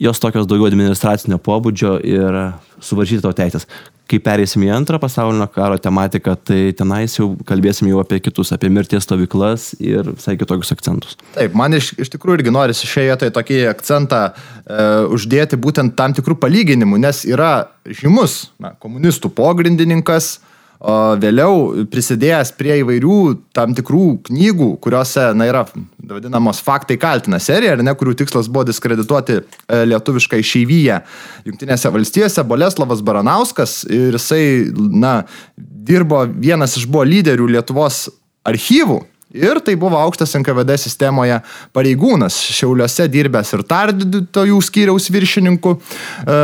jos 0.00 0.20
tokios 0.22 0.48
daugiau 0.48 0.68
administracinio 0.70 1.38
pobūdžio 1.42 1.98
ir 2.04 2.40
suvaržyti 2.84 3.24
to 3.24 3.32
teisės 3.36 3.68
kai 4.10 4.18
pereisim 4.22 4.62
į 4.62 4.70
antrą 4.74 5.00
pasaulinio 5.02 5.48
karo 5.50 5.78
tematiką, 5.82 6.36
tai 6.46 6.60
tenais 6.78 7.16
jau 7.18 7.32
kalbėsim 7.46 7.88
jau 7.90 7.98
apie 8.02 8.20
kitus, 8.22 8.52
apie 8.54 8.70
mirties 8.72 9.06
stovyklas 9.06 9.72
ir 9.82 10.12
visai 10.12 10.36
kitokius 10.38 10.72
akcentus. 10.76 11.16
Taip, 11.34 11.56
man 11.58 11.74
iš, 11.76 11.92
iš 11.98 12.12
tikrųjų 12.14 12.40
irgi 12.40 12.54
norisi 12.54 12.86
šioje 12.86 13.10
vietoje 13.10 13.34
tokį 13.34 13.60
akcentą 13.72 14.20
e, 14.30 14.86
uždėti 15.16 15.58
būtent 15.58 15.96
tam 15.98 16.14
tikrų 16.16 16.38
palyginimų, 16.42 17.00
nes 17.02 17.24
yra 17.26 17.52
žymus 17.86 18.52
na, 18.62 18.76
komunistų 18.82 19.32
pogrindininkas, 19.34 20.36
vėliau 20.80 21.86
prisidėjęs 21.90 22.52
prie 22.58 22.80
įvairių 22.82 23.18
tam 23.56 23.74
tikrų 23.76 24.06
knygų, 24.28 24.68
kuriuose, 24.84 25.30
na, 25.38 25.48
yra 25.48 25.64
vadinamos 26.06 26.60
faktai 26.64 26.98
kaltina 27.00 27.40
serija, 27.42 27.76
ne, 27.80 27.94
kurių 27.96 28.16
tikslas 28.20 28.50
buvo 28.52 28.66
diskredituoti 28.68 29.40
e, 29.40 29.82
lietuvišką 29.88 30.40
išeivyje 30.42 31.00
Junktinėse 31.48 31.90
valstijose, 31.92 32.44
Boleslavas 32.46 33.02
Baranauskas 33.06 33.82
ir 33.88 34.16
jisai, 34.18 34.72
na, 34.76 35.18
dirbo, 35.56 36.24
vienas 36.26 36.76
iš 36.78 36.88
buvo 36.90 37.06
lyderių 37.08 37.52
Lietuvos 37.56 38.06
archyvų, 38.46 39.02
Ir 39.36 39.58
tai 39.60 39.74
buvo 39.74 39.98
aukštas 39.98 40.36
NKVD 40.38 40.76
sistemoje 40.78 41.40
pareigūnas, 41.74 42.36
Šiauliuose 42.56 43.08
dirbęs 43.10 43.50
ir 43.56 43.64
tardytojų 43.66 44.60
skyriaus 44.62 45.10
viršininku, 45.10 45.72
e, 46.22 46.36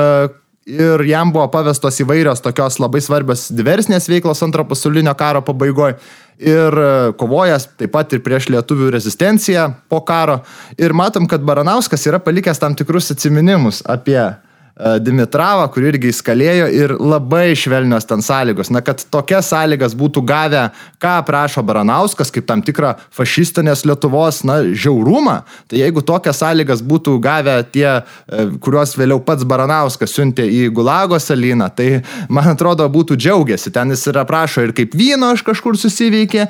ir 0.67 1.03
jam 1.09 1.33
buvo 1.35 1.49
pavestos 1.51 1.99
įvairios 2.05 2.43
tokios 2.45 2.79
labai 2.83 3.01
svarbios 3.03 3.49
diversinės 3.51 4.07
veiklos 4.11 4.43
antro 4.47 4.65
pasaulinio 4.69 5.15
karo 5.19 5.43
pabaigoje 5.43 5.97
ir 6.43 6.79
e, 6.79 6.93
kovojęs 7.19 7.69
taip 7.81 7.93
pat 7.95 8.15
ir 8.15 8.23
prieš 8.23 8.49
lietuvių 8.55 8.93
rezistenciją 8.95 9.69
po 9.91 10.01
karo. 10.07 10.41
Ir 10.79 10.95
matom, 10.95 11.29
kad 11.31 11.43
Baranauskas 11.47 12.07
yra 12.07 12.23
palikęs 12.23 12.63
tam 12.63 12.79
tikrus 12.79 13.11
atminimus 13.15 13.83
apie 13.87 14.19
E, 14.19 14.52
Dimitravą, 14.83 15.69
kur 15.71 15.85
irgi 15.87 16.11
įskalėjo 16.11 16.67
ir 16.75 16.95
labai 16.99 17.53
švelnios 17.59 18.07
ten 18.09 18.23
sąlygos. 18.25 18.71
Na, 18.75 18.81
kad 18.83 19.03
tokias 19.15 19.51
sąlygas 19.53 19.95
būtų 19.99 20.25
gavę, 20.27 20.65
ką 21.03 21.15
prašo 21.29 21.63
Baranauskas, 21.67 22.33
kaip 22.35 22.49
tam 22.49 22.65
tikrą 22.67 22.97
fašistinės 23.15 23.85
Lietuvos, 23.87 24.41
na, 24.49 24.59
žiaurumą, 24.75 25.37
tai 25.71 25.83
jeigu 25.85 26.03
tokias 26.07 26.41
sąlygas 26.43 26.83
būtų 26.83 27.15
gavę 27.23 27.55
tie, 27.75 27.87
e, 28.03 28.47
kuriuos 28.65 28.97
vėliau 28.99 29.21
pats 29.23 29.47
Baranauskas 29.47 30.17
siuntė 30.17 30.49
į 30.51 30.65
Gulago 30.75 31.21
salyną, 31.23 31.71
tai, 31.77 32.03
man 32.33 32.51
atrodo, 32.55 32.89
būtų 32.91 33.19
džiaugiasi. 33.21 33.71
Ten 33.75 33.95
jis 33.95 34.03
yra 34.11 34.27
prašo 34.27 34.67
ir 34.67 34.75
kaip 34.75 34.97
vyno 34.99 35.31
aš 35.37 35.45
kažkur 35.47 35.79
susiveikė, 35.79 36.49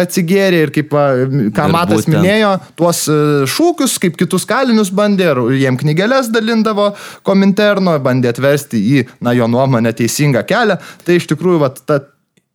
atsigėrė 0.00 0.64
ir 0.64 0.74
kaip, 0.74 0.96
ką 0.96 1.68
ir 1.68 1.76
Matas 1.76 2.06
būtent. 2.06 2.16
minėjo, 2.16 2.56
tuos 2.78 3.04
e, 3.10 3.20
šūkius, 3.52 4.00
kaip 4.00 4.16
kitus 4.16 4.48
kalinius 4.48 4.94
bandė 4.94 5.28
ir 5.34 5.44
jiem 5.60 5.76
knygelės 5.80 6.32
dalindavo 6.32 6.92
komentuoti 7.26 7.65
interno, 7.66 7.96
bandė 8.02 8.30
atversti 8.30 8.78
į, 8.78 9.04
na, 9.26 9.34
jo 9.34 9.48
nuomonę 9.50 9.92
teisingą 9.96 10.44
kelią, 10.46 10.78
tai 11.04 11.18
iš 11.18 11.26
tikrųjų, 11.32 11.62
vat, 11.64 11.82
ta, 11.86 12.00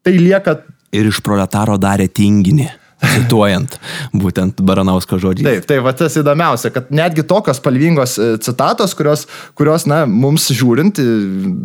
tai 0.04 0.16
lieka. 0.20 0.62
Ir 0.96 1.08
iš 1.12 1.22
proletaro 1.24 1.78
darė 1.80 2.08
tinginį. 2.08 2.70
Cituojant. 3.02 3.78
būtent 4.14 4.62
Baranausko 4.66 5.18
žodžiai. 5.22 5.46
Taip, 5.48 5.66
tai 5.70 5.80
va 5.84 5.94
tas 5.98 6.14
įdomiausia, 6.20 6.72
kad 6.74 6.92
netgi 6.94 7.24
tokios 7.28 7.58
spalvingos 7.58 8.16
e, 8.22 8.28
citatos, 8.44 8.94
kurios, 8.98 9.26
kurios 9.58 9.88
na, 9.90 10.04
mums 10.06 10.48
žiūrint, 10.54 11.02
e, 11.02 11.16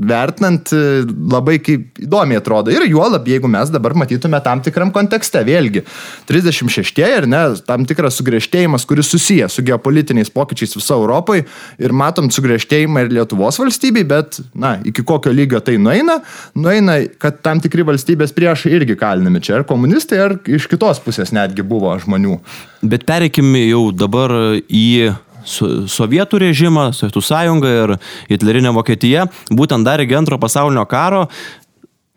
vertinant, 0.08 0.72
e, 0.72 1.02
labai 1.32 1.58
kaip 1.64 2.00
įdomiai 2.06 2.40
atrodo. 2.40 2.72
Ir 2.72 2.86
juolab, 2.88 3.28
jeigu 3.28 3.50
mes 3.52 3.72
dabar 3.72 3.96
matytume 3.98 4.40
tam 4.44 4.62
tikram 4.64 4.92
kontekste, 4.94 5.42
vėlgi, 5.46 5.84
36-ieji 6.30 7.20
ir 7.20 7.28
ne, 7.30 7.42
tam 7.68 7.86
tikras 7.88 8.16
sugriežtėjimas, 8.20 8.86
kuris 8.88 9.12
susijęs 9.12 9.58
su 9.58 9.64
geopolitiniais 9.66 10.32
pokyčiais 10.32 10.76
viso 10.78 10.98
Europoje 11.00 11.46
ir 11.82 11.94
matom 11.96 12.30
sugriežtėjimą 12.32 13.06
ir 13.06 13.12
Lietuvos 13.18 13.60
valstybei, 13.60 14.06
bet, 14.08 14.40
na, 14.56 14.76
iki 14.88 15.04
kokio 15.06 15.34
lygio 15.34 15.60
tai 15.64 15.76
nueina, 15.82 16.20
nueina, 16.56 16.98
kad 17.20 17.42
tam 17.44 17.60
tikri 17.64 17.84
valstybės 17.86 18.34
priešai 18.36 18.74
irgi 18.78 18.98
kalinami 18.98 19.42
čia, 19.44 19.60
ar 19.60 19.68
komunistai, 19.68 20.22
ar 20.22 20.38
iš 20.48 20.68
kitos 20.70 21.00
pusės 21.04 21.25
netgi 21.34 21.64
buvo 21.66 21.94
žmonių. 22.02 22.38
Bet 22.86 23.06
pereikime 23.08 23.64
jau 23.66 23.88
dabar 23.94 24.34
į 24.66 25.14
sovietų 25.46 26.40
režimą, 26.42 26.90
Sovietų 26.96 27.22
sąjungą 27.22 27.70
ir 27.70 27.94
Hitlerinę 28.30 28.72
Vokietiją, 28.74 29.28
būtent 29.50 29.86
dar 29.86 30.02
iki 30.02 30.16
antro 30.18 30.38
pasaulinio 30.42 30.84
karo, 30.90 31.26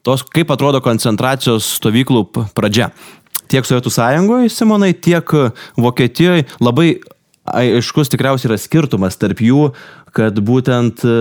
tos 0.04 0.24
kaip 0.24 0.51
atrodo 0.51 0.82
koncentracijos 0.82 1.68
stovyklų 1.78 2.25
pradžia. 2.58 2.89
Tiek 3.50 3.66
Sovietų 3.66 3.94
sąjungoje, 3.94 4.50
Simonai, 4.54 4.94
tiek 4.94 5.30
Vokietijoje 5.78 6.48
labai 6.62 7.00
aiškus 7.50 8.12
tikriausiai 8.13 8.51
yra 8.51 8.60
skirtumas 8.62 9.18
tarp 9.18 9.42
jų, 9.42 9.72
kad 10.13 10.38
būtent 10.46 11.01
e, 11.06 11.16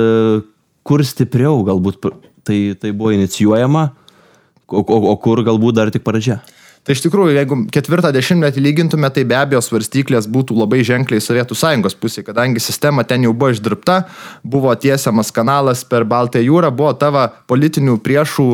kur 0.84 1.04
stipriau 1.04 1.62
galbūt 1.64 2.10
tai, 2.44 2.58
tai 2.80 2.92
buvo 2.92 3.14
inicijuojama, 3.16 3.88
o, 4.68 4.82
o, 4.82 4.98
o 5.12 5.16
kur 5.20 5.40
galbūt 5.46 5.80
dar 5.80 5.92
tik 5.94 6.04
pradžia. 6.04 6.40
Tai 6.88 6.94
iš 6.96 7.02
tikrųjų, 7.04 7.34
jeigu 7.36 7.56
ketvirtą 7.68 8.08
dešimtmetį 8.16 8.62
lygintume, 8.64 9.10
tai 9.12 9.20
be 9.28 9.36
abejo 9.36 9.60
svarstyklės 9.60 10.24
būtų 10.32 10.54
labai 10.56 10.78
ženkliai 10.88 11.20
Sovietų 11.20 11.52
sąjungos 11.60 11.92
pusė, 12.00 12.22
kadangi 12.24 12.62
sistema 12.64 13.04
ten 13.04 13.26
jau 13.26 13.34
buvo 13.36 13.50
išdirbta, 13.52 13.98
buvo 14.40 14.72
tiesiamas 14.72 15.28
kanalas 15.36 15.82
per 15.84 16.06
Baltąją 16.08 16.46
jūrą, 16.46 16.72
buvo 16.72 16.94
tavo 16.96 17.26
politinių 17.52 17.98
priešų 18.00 18.48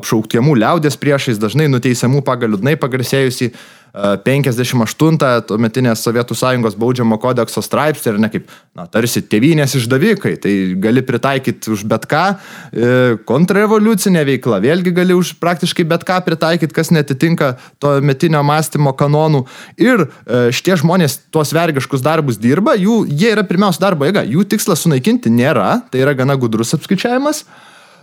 apšauktiemų 0.00 0.58
liaudės 0.58 0.98
priešais, 0.98 1.38
dažnai 1.38 1.68
nuteisiamų 1.70 2.24
pagal 2.26 2.56
liūdnai 2.56 2.74
pagarsėjusi 2.82 3.52
58 3.96 5.46
tuometinės 5.48 6.02
Sovietų 6.04 6.36
sąjungos 6.36 6.74
baudžiamo 6.76 7.16
kodekso 7.20 7.62
straipsnį 7.64 8.12
ir 8.12 8.18
ne 8.20 8.28
kaip, 8.32 8.50
na, 8.76 8.84
tarsi 8.92 9.22
tėvynės 9.24 9.76
išdavikai, 9.78 10.34
tai 10.42 10.52
gali 10.82 11.00
pritaikyti 11.06 11.72
už 11.72 11.86
bet 11.88 12.04
ką, 12.10 12.24
e, 12.36 12.90
kontrrevoliucinė 13.28 14.26
veikla, 14.28 14.60
vėlgi 14.64 14.92
gali 14.96 15.16
už 15.16 15.36
praktiškai 15.40 15.86
bet 15.88 16.04
ką 16.08 16.18
pritaikyti, 16.26 16.76
kas 16.76 16.92
netitinka 16.92 17.54
to 17.80 17.94
metinio 18.04 18.42
mąstymo 18.44 18.92
kanonų. 18.98 19.46
Ir 19.80 20.04
e, 20.04 20.42
šitie 20.52 20.76
žmonės 20.82 21.22
tuos 21.32 21.54
vergiškus 21.56 22.04
darbus 22.04 22.40
dirba, 22.42 22.76
jų, 22.76 23.06
jie 23.08 23.32
yra 23.32 23.46
pirmiausia 23.48 23.86
darbo 23.88 24.04
jėga, 24.08 24.26
jų 24.28 24.44
tikslas 24.52 24.84
sunaikinti 24.84 25.32
nėra, 25.32 25.86
tai 25.88 26.04
yra 26.04 26.12
gana 26.18 26.36
gudrus 26.36 26.76
apskaičiavimas. 26.76 27.46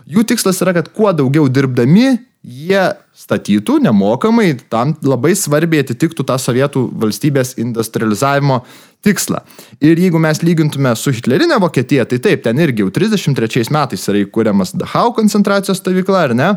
Jų 0.04 0.24
tikslas 0.28 0.60
yra, 0.64 0.74
kad 0.76 0.90
kuo 0.92 1.12
daugiau 1.16 1.48
dirbdami 1.48 2.16
jie 2.44 2.82
statytų 3.16 3.78
nemokamai, 3.86 4.50
tam 4.68 4.92
labai 5.04 5.32
svarbiai 5.38 5.84
atitiktų 5.84 6.26
tą 6.28 6.36
sovietų 6.40 6.82
valstybės 7.00 7.54
industrializavimo 7.62 8.60
tikslą. 9.04 9.40
Ir 9.84 10.00
jeigu 10.00 10.20
mes 10.20 10.42
lygintume 10.44 10.92
su 10.98 11.12
Hitlerinė 11.14 11.56
Vokietija, 11.62 12.04
tai 12.08 12.20
taip, 12.24 12.44
ten 12.44 12.60
irgi 12.60 12.84
jau 12.84 12.92
33 12.92 13.72
metais 13.72 14.04
yra 14.12 14.20
įkūriamas 14.26 14.74
Dachau 14.76 15.14
koncentracijos 15.16 15.80
stovykla, 15.80 16.28
ar 16.28 16.36
ne? 16.36 16.50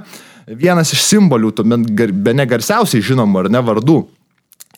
Vienas 0.47 0.91
iš 0.95 1.03
simbolių, 1.07 1.53
be 2.11 2.35
negarsiausiai 2.35 3.03
žinomų, 3.03 3.45
ar 3.45 3.51
ne, 3.51 3.63
vardų. 3.63 3.97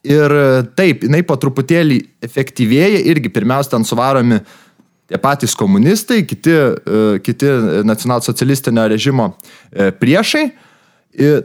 Ir 0.10 0.34
taip, 0.80 1.04
jinai 1.04 1.22
po 1.28 1.36
truputėlį 1.42 2.00
efektyvėja, 2.24 3.02
irgi 3.12 3.32
pirmiausia 3.34 3.76
ten 3.76 3.86
suvaromi 3.86 4.40
tie 5.10 5.18
patys 5.22 5.56
komunistai, 5.58 6.22
kiti, 6.30 6.54
e, 6.54 7.02
kiti 7.26 7.50
nacionalsocialistinio 7.88 8.88
režimo 8.94 9.34
e, 9.72 9.90
priešai. 9.92 10.50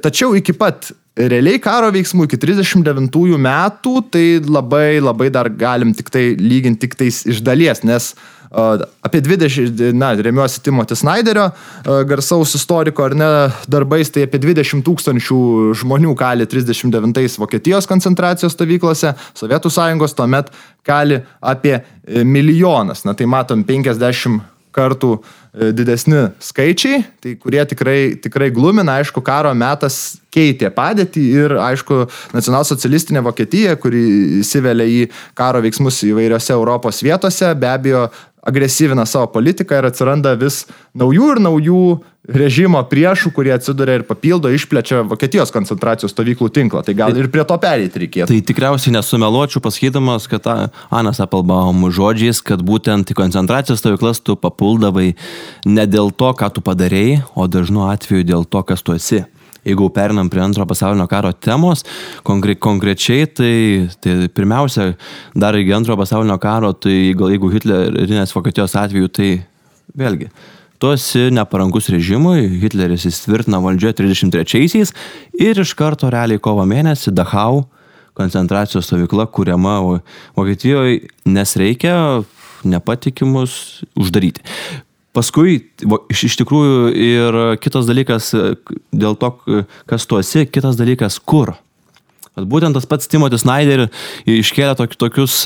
Tačiau 0.05 0.35
iki 0.37 0.53
pat 0.55 0.91
realiai 1.17 1.59
karo 1.63 1.89
veiksmų 1.95 2.27
iki 2.29 2.39
39 2.39 3.39
metų, 3.41 3.95
tai 4.13 4.25
labai 4.45 5.01
labai 5.01 5.31
dar 5.33 5.49
galim 5.49 5.95
tik 5.97 6.13
tai 6.13 6.27
lyginti 6.39 6.85
tik 6.85 6.99
tais 7.01 7.23
iš 7.31 7.41
dalies, 7.43 7.81
nes 7.87 8.11
uh, 8.13 8.34
apie 9.03 9.21
20, 9.21 9.93
na, 9.99 10.13
remiuosi 10.15 10.63
Timothy 10.63 10.97
Snyderio 10.97 11.49
garsaus 12.09 12.55
istoriko 12.55 13.05
ar 13.05 13.17
ne 13.19 13.31
darbais, 13.71 14.11
tai 14.15 14.27
apie 14.29 14.41
20 14.43 14.85
tūkstančių 14.87 15.41
žmonių 15.81 16.15
kali 16.19 16.47
39 16.47 17.39
Vokietijos 17.43 17.91
koncentracijos 17.91 18.55
stovyklose, 18.55 19.15
Sovietų 19.35 19.73
sąjungos 19.75 20.15
tuomet 20.15 20.51
kali 20.87 21.21
apie 21.41 21.77
e, 21.79 22.25
milijonas, 22.25 23.05
na 23.05 23.15
tai 23.15 23.27
matom 23.31 23.65
50 23.67 24.43
kartų 24.75 25.11
e, 25.15 25.71
didesni 25.77 26.27
skaičiai, 26.43 27.03
tai 27.23 27.35
kurie 27.41 27.63
tikrai, 27.71 27.99
tikrai 28.23 28.51
glumina, 28.55 28.99
aišku, 29.01 29.23
karo 29.25 29.53
metas 29.57 30.19
keitė 30.35 30.71
padėtį 30.75 31.25
ir, 31.45 31.57
aišku, 31.63 32.05
nacionalsocialistinė 32.35 33.23
Vokietija, 33.25 33.77
kuri 33.81 34.03
įsivelia 34.41 34.87
į 34.91 35.01
karo 35.39 35.63
veiksmus 35.65 36.03
įvairiose 36.09 36.55
Europos 36.57 37.03
vietose, 37.07 37.53
be 37.59 37.71
abejo 37.71 38.09
agresyvina 38.45 39.07
savo 39.07 39.31
politiką 39.33 39.79
ir 39.81 39.89
atsiranda 39.89 40.35
vis 40.39 40.65
naujų 40.97 41.31
ir 41.35 41.41
naujų 41.45 41.85
režimo 42.25 42.81
priešų, 42.89 43.35
kurie 43.37 43.53
atsiduria 43.53 43.99
ir 43.99 44.07
papildo, 44.09 44.49
išplečia 44.53 45.03
Vokietijos 45.09 45.53
koncentracijos 45.53 46.15
stovyklų 46.15 46.49
tinklą. 46.57 46.81
Tai 46.87 46.95
gal 46.97 47.19
ir 47.21 47.29
prie 47.33 47.45
to 47.45 47.59
pereiti 47.61 48.01
reikėtų. 48.01 48.31
Tai 48.33 48.47
tikriausiai 48.49 48.95
nesumeluočiau 48.97 49.61
pasakydamas, 49.65 50.29
kad 50.33 50.49
Anas 50.89 51.21
Appelbaum 51.21 51.85
žodžiais, 51.93 52.41
kad 52.45 52.65
būtent 52.65 53.13
į 53.13 53.19
koncentracijos 53.19 53.83
stovyklas 53.85 54.23
tu 54.25 54.39
papuldavai 54.41 55.13
ne 55.69 55.87
dėl 55.89 56.15
to, 56.17 56.33
ką 56.33 56.49
tu 56.55 56.65
padarėjai, 56.65 57.21
o 57.37 57.49
dažnu 57.49 57.91
atveju 57.91 58.29
dėl 58.33 58.49
to, 58.49 58.65
kas 58.65 58.85
tu 58.85 58.97
esi 58.97 59.25
jeigu 59.65 59.89
perinam 59.95 60.31
prie 60.31 60.43
antro 60.45 60.67
pasaulinio 60.69 61.07
karo 61.11 61.33
temos, 61.33 61.85
konkre 62.27 62.55
konkrečiai, 62.55 63.27
tai, 63.27 63.55
tai 64.05 64.29
pirmiausia, 64.29 64.93
dar 65.35 65.57
iki 65.59 65.75
antro 65.77 65.97
pasaulinio 66.01 66.39
karo, 66.43 66.73
tai 66.73 67.15
gal 67.19 67.33
jeigu 67.35 67.53
Hitlerinės 67.55 68.35
Vokietijos 68.37 68.77
atveju, 68.81 69.11
tai 69.15 69.31
vėlgi, 69.99 70.31
tu 70.83 70.93
esi 70.95 71.29
neparankus 71.35 71.89
režimui, 71.95 72.49
Hitleris 72.63 73.07
įsitvirtina 73.09 73.63
valdžioje 73.65 73.99
33-aisiais 74.03 74.95
ir 75.41 75.63
iš 75.63 75.75
karto 75.79 76.11
realiai 76.13 76.43
kovo 76.43 76.67
mėnesį 76.69 77.15
Dachau 77.17 77.65
koncentracijos 78.15 78.87
stovykla 78.87 79.27
kuriama 79.35 80.01
Vokietijoje, 80.37 81.09
nes 81.27 81.57
reikia 81.59 81.97
nepatikimus 82.65 83.85
uždaryti. 83.99 84.45
Paskui, 85.15 85.61
iš, 86.11 86.25
iš 86.31 86.39
tikrųjų, 86.41 86.79
ir 86.99 87.37
kitas 87.63 87.87
dalykas, 87.87 88.33
dėl 88.91 89.15
to, 89.21 89.31
kas 89.91 90.09
tu 90.11 90.19
esi, 90.19 90.49
kitas 90.51 90.79
dalykas, 90.81 91.21
kur. 91.23 91.55
Bet 92.35 92.49
būtent 92.51 92.75
tas 92.75 92.87
pats 92.91 93.07
Timothy 93.07 93.39
Snyder 93.39 93.87
iškėlė 94.27 94.75
tokius, 94.75 94.99
tokius, 94.99 95.37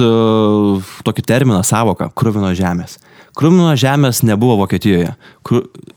tokį 1.04 1.24
terminą, 1.28 1.60
savoką- 1.60 2.08
krūvino 2.18 2.54
žemės. 2.56 2.96
Krūmino 3.38 3.70
žemės 3.78 4.24
nebuvo 4.26 4.56
Vokietijoje. 4.64 5.12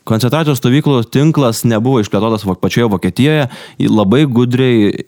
Koncentracijos 0.06 0.60
stovyklų 0.60 1.00
tinklas 1.10 1.64
nebuvo 1.64 2.04
išplėtotas 2.04 2.44
pačioje 2.60 2.90
Vokietijoje. 2.92 3.48
Labai 3.80 4.26
gudriai 4.28 5.06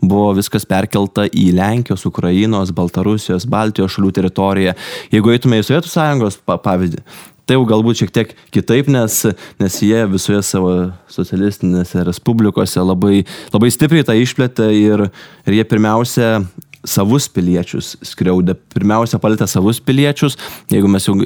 buvo 0.00 0.32
viskas 0.38 0.64
perkelta 0.64 1.26
į 1.28 1.52
Lenkijos, 1.58 2.06
Ukrainos, 2.06 2.70
Baltarusijos, 2.70 3.44
Baltijos 3.44 3.92
šalių 3.92 4.12
teritoriją. 4.12 4.74
Jeigu 5.12 5.34
eitume 5.34 5.60
į 5.60 5.66
Sovietų 5.66 5.92
sąjungos 5.92 6.40
pavyzdį, 6.46 7.02
Tai 7.44 7.58
jau 7.58 7.64
galbūt 7.68 8.00
šiek 8.00 8.12
tiek 8.14 8.30
kitaip, 8.54 8.88
nes, 8.92 9.18
nes 9.60 9.80
jie 9.84 10.04
visoje 10.08 10.40
savo 10.46 10.74
socialistinėse 11.12 12.04
respublikose 12.08 12.80
labai, 12.80 13.24
labai 13.52 13.72
stipriai 13.72 14.06
tą 14.06 14.16
išplėtė 14.16 14.70
ir, 14.78 15.08
ir 15.44 15.58
jie 15.58 15.66
pirmiausia 15.68 16.30
savus 16.84 17.26
piliečius 17.32 17.94
skriaudė. 18.04 18.56
Pirmiausia, 18.74 19.20
palėtė 19.20 19.48
savus 19.48 19.80
piliečius. 19.84 20.36
Jeigu 20.72 20.88
mes 20.92 21.08
jau 21.08 21.16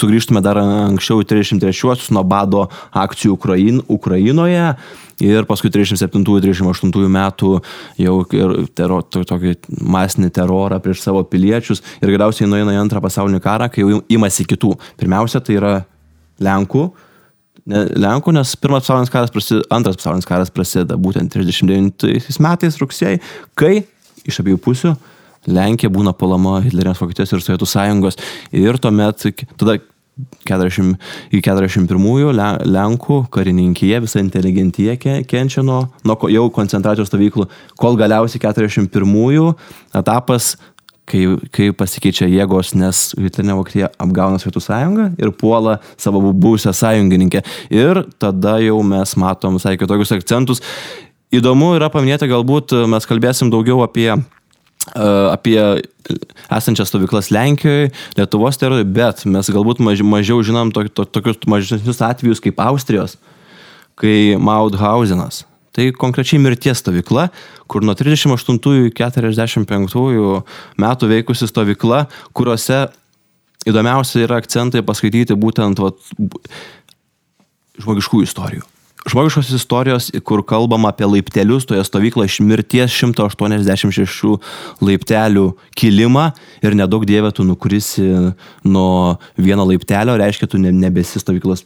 sugrįžtume 0.00 0.42
dar 0.44 0.60
anksčiau 0.62 1.22
į 1.22 1.28
33-uosius 1.32 2.12
nuo 2.16 2.24
bado 2.28 2.66
akcijų 2.96 3.36
Ukrain, 3.36 3.82
Ukrainoje 3.88 4.72
ir 5.24 5.46
paskui 5.48 5.70
37-38 5.74 7.10
metų 7.14 7.52
jau 7.98 8.14
ir 8.36 8.54
tero, 8.76 9.00
to, 9.02 9.24
tokį 9.26 9.56
masinį 9.82 10.30
terorą 10.34 10.78
prieš 10.82 11.02
savo 11.04 11.24
piliečius 11.26 11.82
ir 12.02 12.12
galiausiai 12.14 12.48
nueina 12.50 12.76
į 12.76 12.80
antrą 12.84 13.02
pasaulinį 13.04 13.42
karą, 13.44 13.68
kai 13.72 13.84
jau 13.84 14.00
imasi 14.14 14.46
kitų. 14.48 14.74
Pirmiausia, 15.00 15.42
tai 15.44 15.58
yra 15.58 15.74
Lenkų. 16.42 16.86
Lenkų, 17.68 18.32
nes 18.32 18.54
pirmas 18.56 18.86
pasaulinis 18.86 19.12
karas 19.12 19.32
prasideda, 19.34 19.66
antras 19.74 19.98
pasaulinis 19.98 20.28
karas 20.28 20.52
prasideda 20.54 20.96
būtent 20.96 21.34
39 21.34 22.38
metais 22.44 22.78
rugsėjai, 22.80 23.18
kai 23.58 23.82
iš 24.28 24.40
abiejų 24.42 24.60
pusių. 24.64 24.94
Lenkija 25.48 25.90
būna 25.92 26.12
palama 26.16 26.58
Hitlerinės 26.64 27.00
Vokietijos 27.00 27.32
ir 27.32 27.44
Sovietų 27.44 27.68
sąjungos 27.68 28.18
ir 28.56 28.78
tuomet 28.82 29.24
tada 29.60 29.78
40, 30.48 30.96
iki 31.30 31.42
41-ųjų 31.44 32.32
Lenkų 32.66 33.20
karininkija, 33.34 34.00
visa 34.04 34.22
inteligentija 34.22 34.96
kenčia 34.98 35.62
nuo, 35.66 35.84
nuo 36.08 36.32
jau 36.32 36.48
koncentracijos 36.54 37.10
stovyklų, 37.10 37.48
kol 37.78 37.98
galiausiai 38.00 38.42
41-ųjų 38.42 39.52
etapas 40.00 40.56
kai, 41.08 41.22
kai 41.54 41.68
pasikeičia 41.76 42.28
jėgos, 42.30 42.74
nes 42.78 43.02
Hitlerio 43.18 43.58
Vokietija 43.60 43.90
apgauna 44.02 44.40
Sovietų 44.40 44.62
sąjungą 44.64 45.10
ir 45.20 45.32
puola 45.38 45.78
savo 46.00 46.22
buvusią 46.28 46.74
sąjungininkę. 46.76 47.44
Ir 47.74 48.04
tada 48.20 48.58
jau 48.64 48.80
mes 48.86 49.14
matom 49.20 49.58
visai 49.58 49.76
kitokius 49.80 50.14
akcentus. 50.16 50.64
Įdomu 51.34 51.74
yra 51.76 51.90
paminėti, 51.92 52.28
galbūt 52.30 52.72
mes 52.88 53.08
kalbėsim 53.08 53.52
daugiau 53.52 53.82
apie 53.84 54.08
apie 54.94 55.58
esančias 56.52 56.88
stovyklas 56.92 57.32
Lenkijoje, 57.34 57.90
Lietuvos 58.16 58.60
terorijoje, 58.60 58.88
bet 58.96 59.26
mes 59.28 59.52
galbūt 59.52 59.82
maž, 59.84 60.04
mažiau 60.06 60.40
žinom 60.44 60.72
to, 60.72 60.86
to, 60.88 61.04
tokius 61.04 61.44
mažesnius 61.50 62.02
atvejus 62.04 62.42
kaip 62.44 62.60
Austrijos, 62.64 63.18
kai 63.98 64.38
Mauthausenas 64.40 65.44
Tai 65.78 65.92
konkrečiai 65.94 66.40
mirties 66.42 66.80
stovykla, 66.82 67.28
kur 67.70 67.84
nuo 67.86 67.94
38 67.94 68.56
iki 68.88 69.04
45 69.04 70.40
metų 70.82 71.10
veikusi 71.12 71.46
stovykla, 71.46 72.00
kuriuose 72.34 72.80
įdomiausia 73.68 74.24
yra 74.24 74.40
akcentai 74.42 74.82
paskaityti 74.82 75.36
būtent 75.38 75.78
vat, 75.78 76.00
žmogiškų 77.78 78.24
istorijų. 78.26 78.64
Žmogiškos 79.06 79.52
istorijos, 79.54 80.08
kur 80.26 80.42
kalbama 80.46 80.90
apie 80.90 81.06
laiptelius, 81.06 81.66
toje 81.68 81.84
stovykloje 81.86 82.28
iš 82.32 82.38
mirties 82.44 82.96
186 82.98 84.34
laiptelių 84.84 85.46
kilimą 85.78 86.26
ir 86.66 86.76
nedaug 86.76 87.06
dievė 87.08 87.30
tu 87.36 87.46
nukrisi 87.46 88.08
nuo 88.66 89.16
vieno 89.38 89.68
laiptelio, 89.68 90.18
reiškia, 90.18 90.50
tu 90.50 90.58
nebesi 90.58 91.22
stovyklos 91.22 91.64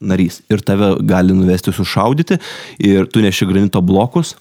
narys 0.00 0.42
ir 0.52 0.62
tave 0.64 0.94
gali 1.08 1.34
nuvesti 1.34 1.74
sušaudyti 1.74 2.38
ir 2.78 3.08
tu 3.10 3.24
neši 3.24 3.48
granito 3.48 3.82
blokus, 3.82 4.36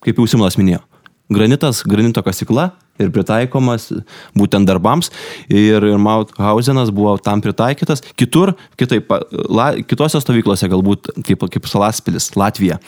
kaip 0.00 0.18
jau 0.18 0.26
Simonas 0.30 0.58
minėjo. 0.58 0.82
Granitas, 1.30 1.84
granito 1.86 2.22
kasykla 2.26 2.72
ir 3.00 3.12
pritaikomas 3.14 3.88
būtent 4.36 4.68
darbams 4.68 5.12
ir, 5.48 5.84
ir 5.86 6.00
Mauthausenas 6.00 6.90
buvo 6.94 7.14
tam 7.22 7.42
pritaikytas. 7.44 8.02
Kitur, 8.18 8.54
kitaip, 8.80 9.12
la, 9.48 9.72
kitose 9.86 10.20
stovyklose 10.22 10.68
galbūt 10.72 11.12
kaip, 11.26 11.46
kaip 11.54 11.70
Salaspilis, 11.70 12.32
Latvija. 12.36 12.80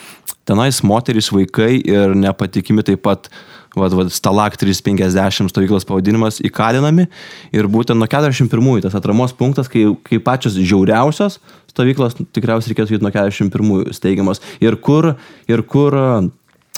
Tenais 0.47 0.81
moterys, 0.83 1.31
vaikai 1.31 1.77
ir 1.79 2.15
nepatikimi 2.19 2.83
taip 2.85 3.03
pat 3.07 3.31
vad, 3.75 3.95
vad, 3.95 4.11
Stalak 4.13 4.59
350 4.59 5.49
stovyklos 5.49 5.87
pavadinimas 5.89 6.37
įkalinami 6.45 7.07
ir 7.55 7.69
būtent 7.71 7.97
nuo 7.97 8.09
41-ųjų 8.11 8.83
tas 8.85 8.99
atramos 8.99 9.33
punktas, 9.33 9.71
kai, 9.71 9.87
kai 10.05 10.19
pačios 10.21 10.59
žiauriausios 10.59 11.39
stovyklos 11.73 12.19
tikriausiai 12.35 12.75
reikėtų 12.75 13.01
nuo 13.01 13.13
41 13.15 13.95
steigiamos. 13.97 14.43
Ir 14.61 14.77
kur, 14.77 15.15
ir 15.49 15.65
kur 15.65 15.97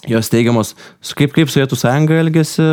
jos 0.10 0.30
teigiamos, 0.30 0.74
kaip, 1.18 1.34
kaip 1.36 1.52
Sovietų 1.52 1.78
sąjunga 1.80 2.20
elgėsi 2.22 2.66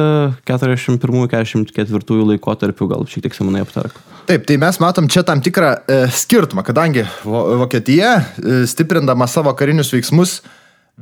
41-44 0.49 2.27
laikotarpiu, 2.33 2.89
gal 2.91 3.07
šiek 3.09 3.27
tiek 3.27 3.37
semanai 3.37 3.63
aptark. 3.65 3.97
Taip, 4.29 4.45
tai 4.47 4.59
mes 4.61 4.79
matom 4.83 5.09
čia 5.11 5.25
tam 5.27 5.43
tikrą 5.43 5.73
e, 5.87 6.01
skirtumą, 6.15 6.65
kadangi 6.67 7.07
Vokietija, 7.25 8.17
e, 8.19 8.59
stiprindama 8.71 9.27
savo 9.31 9.55
karinius 9.59 9.93
veiksmus, 9.95 10.41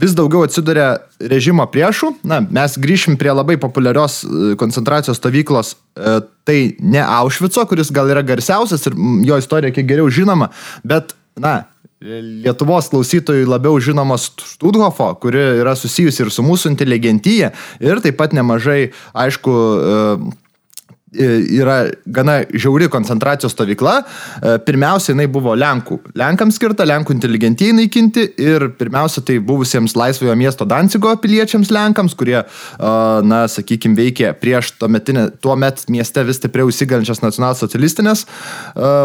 vis 0.00 0.14
daugiau 0.16 0.44
atsiduria 0.46 1.00
režimo 1.30 1.66
priešų. 1.70 2.14
Na, 2.28 2.40
mes 2.40 2.76
grįšim 2.80 3.18
prie 3.20 3.32
labai 3.34 3.58
populiarios 3.60 4.20
e, 4.22 4.54
koncentracijos 4.60 5.18
stovyklos, 5.20 5.74
e, 5.74 6.20
tai 6.48 6.58
ne 6.80 7.02
Aušvico, 7.04 7.66
kuris 7.68 7.92
gal 7.94 8.10
yra 8.12 8.24
garsiausias 8.26 8.86
ir 8.88 8.96
jo 9.26 9.40
istorija 9.40 9.74
kiek 9.74 9.88
geriau 9.90 10.08
žinoma, 10.12 10.50
bet, 10.86 11.14
na, 11.40 11.64
Lietuvos 12.00 12.86
klausytojui 12.88 13.44
labiau 13.44 13.76
žinomos 13.76 14.30
Študhofo, 14.40 15.10
kuri 15.20 15.40
yra 15.60 15.74
susijusi 15.76 16.22
ir 16.24 16.30
su 16.32 16.40
mūsų 16.40 16.70
inteligentyje 16.72 17.50
ir 17.84 18.00
taip 18.00 18.16
pat 18.16 18.32
nemažai, 18.32 18.94
aišku, 19.12 19.56
e, 19.76 21.26
yra 21.60 21.90
gana 22.08 22.38
žiauri 22.54 22.88
koncentracijos 22.88 23.52
stovykla. 23.52 23.98
E, 24.00 24.54
pirmiausia, 24.64 25.12
jinai 25.12 25.26
buvo 25.28 25.52
Lenkų. 25.52 25.98
Lenkams 26.16 26.56
skirta, 26.56 26.86
Lenkų 26.88 27.18
inteligentijai 27.18 27.76
naikinti 27.82 28.24
ir 28.40 28.70
pirmiausia, 28.80 29.20
tai 29.20 29.36
buvusiems 29.36 29.92
laisvojo 29.92 30.38
miesto 30.40 30.64
Dancigo 30.64 31.12
piliečiams 31.20 31.68
Lenkams, 31.68 32.16
kurie, 32.16 32.38
e, 32.40 32.96
na, 33.28 33.42
sakykime, 33.44 34.00
veikė 34.00 34.32
prieš 34.40 34.72
tuo 34.80 35.60
met 35.60 35.84
mieste 35.92 36.24
vis 36.24 36.40
stipriau 36.40 36.72
įsigalinčias 36.72 37.20
nacionalsocialistinės 37.28 38.24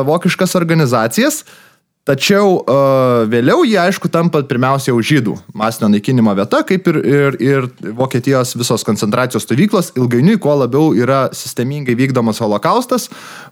vokiškas 0.08 0.56
organizacijas. 0.56 1.44
Tačiau 2.06 2.60
uh, 2.62 3.24
vėliau 3.26 3.64
jie, 3.66 3.80
aišku, 3.82 4.12
tampa 4.14 4.44
pirmiausia 4.46 4.92
jau 4.92 5.00
žydų 5.02 5.32
masinio 5.58 5.88
naikinimo 5.90 6.36
vieta, 6.38 6.60
kaip 6.62 6.86
ir, 6.92 7.00
ir, 7.02 7.38
ir 7.42 7.66
Vokietijos 7.98 8.52
visos 8.54 8.86
koncentracijos 8.86 9.48
stovyklos. 9.48 9.90
Ilgainiui, 9.98 10.38
kuo 10.38 10.54
labiau 10.60 10.92
yra 10.94 11.24
sistemingai 11.34 11.96
vykdomas 11.98 12.44
holokaustas, 12.46 13.08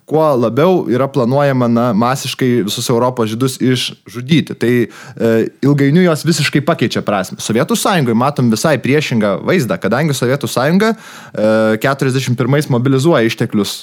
kuo 0.05 0.27
labiau 0.37 0.83
yra 0.85 1.09
planuojama 1.09 1.71
na, 1.73 1.87
masiškai 1.97 2.51
visus 2.69 2.91
Europos 2.93 3.33
žydus 3.33 3.57
išžudyti. 3.57 4.59
Tai 4.61 4.71
uh, 4.85 5.49
ilgainiui 5.65 6.05
jos 6.05 6.21
visiškai 6.29 6.61
pakeičia 6.69 7.01
prasme. 7.01 7.41
Sovietų 7.41 7.73
sąjungoje 7.73 8.21
matom 8.21 8.53
visai 8.53 8.77
priešingą 8.85 9.39
vaizdą, 9.49 9.81
kadangi 9.81 10.13
Sovietų 10.13 10.53
sąjunga 10.53 10.93
uh, 10.93 11.73
41 11.81 12.69
mobilizuoja 12.77 13.25
išteklius 13.33 13.79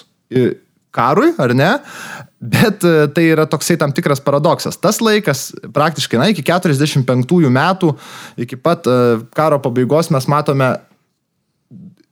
karui, 0.95 1.33
ar 1.39 1.55
ne? 1.57 1.71
Bet 2.41 2.85
e, 2.87 3.07
tai 3.15 3.27
yra 3.35 3.47
toksai 3.51 3.77
tam 3.81 3.93
tikras 3.95 4.23
paradoksas. 4.25 4.79
Tas 4.81 5.01
laikas, 5.05 5.51
praktiškai, 5.75 6.21
na, 6.21 6.31
iki 6.33 6.45
45 6.47 7.51
metų, 7.53 7.95
iki 8.41 8.59
pat 8.61 8.89
e, 8.89 9.01
karo 9.37 9.61
pabaigos 9.63 10.11
mes 10.15 10.29
matome 10.31 10.73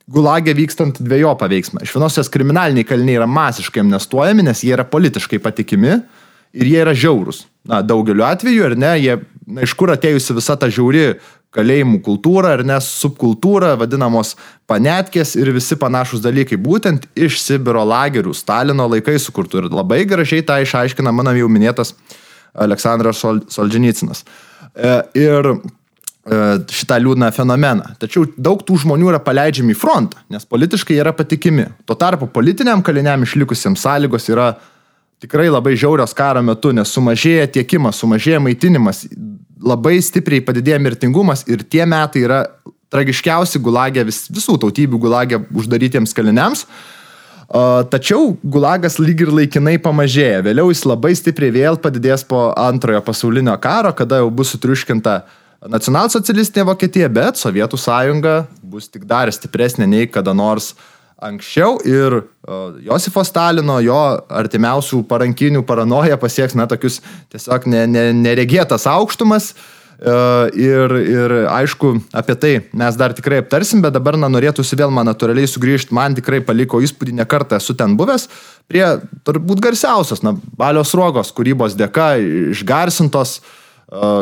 gulagė 0.08 0.54
vykstant 0.56 1.00
dviejopą 1.04 1.48
veiksmą. 1.52 1.82
Iš 1.84 1.94
vienos 1.96 2.16
jos 2.16 2.30
kriminaliniai 2.32 2.86
kaliniai 2.88 3.18
yra 3.20 3.28
masiškai 3.28 3.82
amnestuojami, 3.84 4.46
nes 4.46 4.64
jie 4.64 4.72
yra 4.76 4.86
politiškai 4.88 5.40
patikimi 5.44 5.98
ir 6.56 6.70
jie 6.70 6.78
yra 6.80 6.94
žiaurūs. 6.96 7.44
Na, 7.68 7.82
daugeliu 7.84 8.24
atveju, 8.24 8.64
ar 8.70 8.76
ne, 8.80 8.94
jie, 9.02 9.18
na, 9.44 9.66
iš 9.66 9.74
kur 9.76 9.92
atėjusi 9.92 10.36
visa 10.38 10.56
ta 10.56 10.70
žiauri 10.72 11.18
kalėjimų 11.54 12.02
kultūra 12.04 12.52
ar 12.58 12.64
nes 12.66 12.86
subkultūra, 13.00 13.72
vadinamos 13.80 14.34
panetkės 14.68 15.34
ir 15.38 15.50
visi 15.56 15.78
panašus 15.80 16.22
dalykai, 16.24 16.58
būtent 16.60 17.08
iš 17.16 17.40
Sibiro 17.40 17.84
lagerių, 17.88 18.34
Stalino 18.36 18.88
laikais 18.90 19.28
sukurtų. 19.28 19.62
Ir 19.62 19.72
labai 19.72 20.02
gražiai 20.08 20.44
tą 20.44 20.60
išaiškina 20.64 21.12
mano 21.14 21.32
jau 21.36 21.48
minėtas 21.52 21.94
Aleksandras 22.58 23.22
Sol 23.22 23.40
Solžinicinas. 23.48 24.24
E, 24.76 24.94
ir 25.18 25.48
e, 25.54 25.58
šitą 26.68 26.98
liūdną 27.00 27.30
fenomeną. 27.34 27.94
Tačiau 28.02 28.26
daug 28.36 28.60
tų 28.66 28.82
žmonių 28.84 29.12
yra 29.14 29.22
paleidžiami 29.24 29.72
į 29.72 29.78
frontą, 29.78 30.20
nes 30.32 30.44
politiškai 30.44 30.98
yra 31.00 31.14
patikimi. 31.16 31.70
Tuo 31.88 31.96
tarpu 31.98 32.28
politiniam 32.32 32.84
kaliniam 32.84 33.24
išlikusiems 33.24 33.86
sąlygos 33.86 34.28
yra 34.34 34.52
tikrai 35.22 35.48
labai 35.50 35.76
žiaurios 35.78 36.14
karo 36.16 36.42
metu, 36.44 36.72
nes 36.74 36.90
sumažėja 36.94 37.48
tiekimas, 37.58 37.98
sumažėja 38.02 38.40
maitinimas, 38.42 39.04
labai 39.58 39.98
stipriai 40.04 40.44
padidėja 40.44 40.78
mirtingumas 40.82 41.44
ir 41.50 41.64
tie 41.66 41.84
metai 41.88 42.22
yra 42.26 42.42
tragiškiausi 42.92 43.60
gulagė 43.60 44.06
vis, 44.08 44.26
visų 44.32 44.56
tautybių 44.62 45.00
gulagė 45.02 45.42
uždarytiems 45.50 46.14
kaliniams. 46.16 46.64
Tačiau 47.92 48.34
gulagas 48.44 48.98
lyg 49.00 49.22
ir 49.24 49.32
laikinai 49.32 49.78
pamažėja. 49.80 50.42
Vėliau 50.44 50.68
jis 50.68 50.84
labai 50.84 51.14
stipriai 51.16 51.52
vėl 51.54 51.78
padidės 51.80 52.24
po 52.28 52.50
antrojo 52.52 53.00
pasaulinio 53.04 53.54
karo, 53.60 53.94
kada 53.96 54.20
jau 54.20 54.28
bus 54.30 54.52
sutriuškinta 54.52 55.22
nacionalsocialistinė 55.72 56.66
Vokietija, 56.68 57.08
bet 57.10 57.40
Sovietų 57.40 57.80
sąjunga 57.80 58.34
bus 58.62 58.90
tik 58.92 59.08
dar 59.08 59.32
stipresnė 59.32 59.88
nei 59.88 60.10
kada 60.12 60.36
nors 60.36 60.74
uh, 60.74 60.97
anksčiau 61.18 61.78
ir 61.86 62.20
Josifo 62.86 63.24
Stalino, 63.26 63.78
jo 63.84 63.98
artimiausių 64.28 65.02
parankinių 65.08 65.64
paranoja 65.66 66.18
pasieks, 66.20 66.56
na, 66.58 66.68
tokius 66.70 67.00
tiesiog 67.32 67.66
ne, 67.70 67.82
ne, 67.90 68.06
neregėtas 68.16 68.86
aukštumas. 68.90 69.52
E, 69.98 70.14
ir, 70.62 70.94
ir 71.10 71.34
aišku, 71.50 71.92
apie 72.14 72.38
tai 72.38 72.52
mes 72.70 72.98
dar 72.98 73.16
tikrai 73.18 73.42
aptarsim, 73.42 73.82
bet 73.82 73.96
dabar 73.96 74.16
na, 74.20 74.30
norėtųsi 74.30 74.78
vėl 74.78 74.94
man 74.94 75.10
natūraliai 75.10 75.50
sugrįžti, 75.50 75.94
man 75.96 76.14
tikrai 76.18 76.38
paliko 76.46 76.78
įspūdį, 76.86 77.16
ne 77.18 77.26
kartą 77.26 77.58
esu 77.58 77.74
ten 77.78 77.98
buvęs, 77.98 78.28
prie 78.70 78.84
turbūt 79.26 79.64
garsiausios, 79.64 80.22
na, 80.22 80.36
Balios 80.58 80.94
Rogos 80.94 81.34
kūrybos 81.34 81.74
dėka 81.78 82.12
išgarsintos 82.54 83.40
uh, 83.40 83.56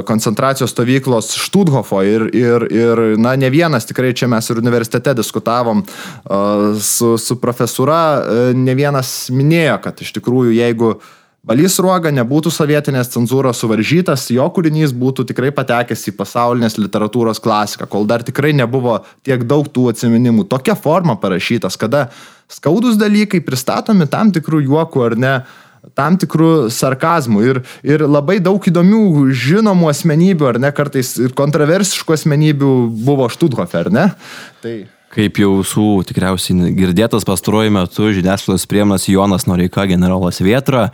koncentracijos 0.06 0.70
stovyklos 0.70 1.32
Štuthofo 1.34 2.02
ir, 2.06 2.28
ir, 2.34 2.68
ir, 2.70 3.02
na, 3.18 3.34
ne 3.36 3.50
vienas 3.50 3.88
tikrai 3.88 4.12
čia 4.14 4.28
mes 4.30 4.50
ir 4.50 4.60
universitete 4.62 5.14
diskutavom 5.18 5.82
su, 6.78 7.16
su 7.18 7.38
profesūra, 7.42 8.00
ne 8.54 8.74
vienas 8.78 9.26
minėjo, 9.34 9.80
kad 9.82 10.02
iš 10.06 10.14
tikrųjų 10.20 10.54
jeigu 10.54 10.94
Valys 11.46 11.76
Ruoga 11.78 12.10
nebūtų 12.10 12.50
sovietinės 12.50 13.12
cenzūros 13.12 13.60
suvaržytas, 13.62 14.24
jo 14.34 14.46
kūrinys 14.54 14.94
būtų 14.94 15.28
tikrai 15.28 15.52
patekęs 15.54 16.08
į 16.10 16.16
pasaulinės 16.18 16.74
literatūros 16.78 17.38
klasiką, 17.42 17.86
kol 17.90 18.06
dar 18.10 18.24
tikrai 18.26 18.50
nebuvo 18.54 18.96
tiek 19.26 19.44
daug 19.46 19.68
tų 19.70 19.92
atsiminimų. 19.92 20.48
Tokia 20.50 20.74
forma 20.74 21.14
parašytas, 21.22 21.78
kada 21.78 22.08
skaudus 22.50 22.98
dalykai 22.98 23.42
pristatomi 23.46 24.10
tam 24.10 24.34
tikrų 24.34 24.64
juokų 24.66 25.06
ar 25.06 25.16
ne 25.22 25.36
uh, 25.38 25.54
tam 25.94 26.18
tikrų 26.20 26.50
sarkazmų 26.72 27.44
ir, 27.46 27.62
ir 27.86 28.04
labai 28.08 28.40
daug 28.42 28.60
įdomių 28.60 29.30
žinomų 29.36 29.92
asmenybių, 29.92 30.50
ar 30.50 30.60
ne, 30.62 30.72
kartais 30.74 31.16
ir 31.22 31.36
kontroversiškų 31.36 32.18
asmenybių 32.18 32.74
buvo 33.06 33.30
Štuthofe, 33.32 33.86
ar 33.86 33.92
ne? 33.94 34.10
Tai... 34.64 34.76
Kaip 35.16 35.38
jau 35.40 35.62
su 35.64 35.82
tikriausiai 36.04 36.74
girdėtas 36.76 37.24
pastaruoju 37.24 37.70
metu 37.72 38.10
žiniasklaidos 38.12 38.66
priemonas 38.68 39.06
Jonas 39.08 39.46
Noreika, 39.48 39.86
generolas 39.88 40.42
Vietra 40.44 40.90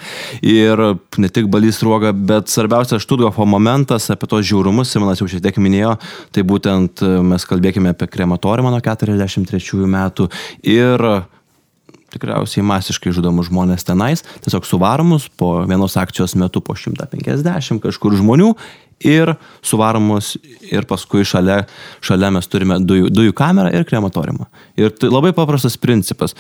ir 0.47 0.79
ne 1.19 1.31
tik 1.33 1.49
Balys 1.51 1.81
Ruoga, 1.83 2.13
bet 2.13 2.53
svarbiausia 2.53 3.01
Štutgofo 3.03 3.49
momentas 3.49 4.07
apie 4.13 4.29
tos 4.31 4.45
žiaurumus, 4.47 4.93
Simonas 4.93 5.19
jau 5.19 5.27
šiek 5.33 5.43
tiek 5.43 5.59
minėjo, 5.65 5.97
tai 6.31 6.45
būtent 6.47 7.03
mes 7.33 7.49
kalbėkime 7.51 7.97
apie 7.97 8.07
krematoriumą 8.13 8.71
nuo 8.77 8.85
43 8.85 9.91
metų 9.97 10.29
ir 10.71 11.09
tikriausiai 12.13 12.65
masiškai 12.67 13.13
žudomus 13.17 13.49
žmonės 13.51 13.87
tenais, 13.89 14.25
tiesiog 14.45 14.67
suvaromus 14.69 15.29
po 15.41 15.63
vienos 15.69 15.97
akcijos 16.01 16.37
metu 16.39 16.63
po 16.65 16.77
150 16.79 17.83
kažkur 17.83 18.17
žmonių 18.21 18.53
ir 19.03 19.35
suvaromus 19.63 20.37
ir 20.71 20.87
paskui 20.89 21.27
šalia, 21.27 21.63
šalia 22.05 22.31
mes 22.35 22.49
turime 22.51 22.79
dujų, 22.83 23.11
dujų 23.13 23.35
kamerą 23.37 23.73
ir 23.75 23.87
krematoriumą. 23.89 24.49
Ir 24.79 24.95
tai 24.95 25.11
labai 25.13 25.35
paprastas 25.37 25.77
principas. 25.81 26.37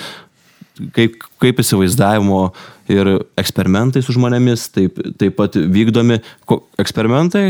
Kaip, 0.96 1.18
kaip 1.42 1.58
įsivaizdavimo 1.60 2.46
ir 2.90 3.10
eksperimentai 3.38 4.00
su 4.02 4.14
žmonėmis, 4.16 4.70
taip, 4.72 5.00
taip 5.20 5.36
pat 5.36 5.58
vykdomi 5.58 6.16
eksperimentai 6.80 7.44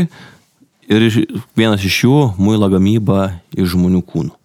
ir 0.91 1.09
vienas 1.55 1.85
iš 1.87 2.03
jų- 2.03 2.17
muilo 2.45 2.69
gamyba 2.69 3.39
iš 3.55 3.77
žmonių 3.77 4.03
kūnų. 4.03 4.42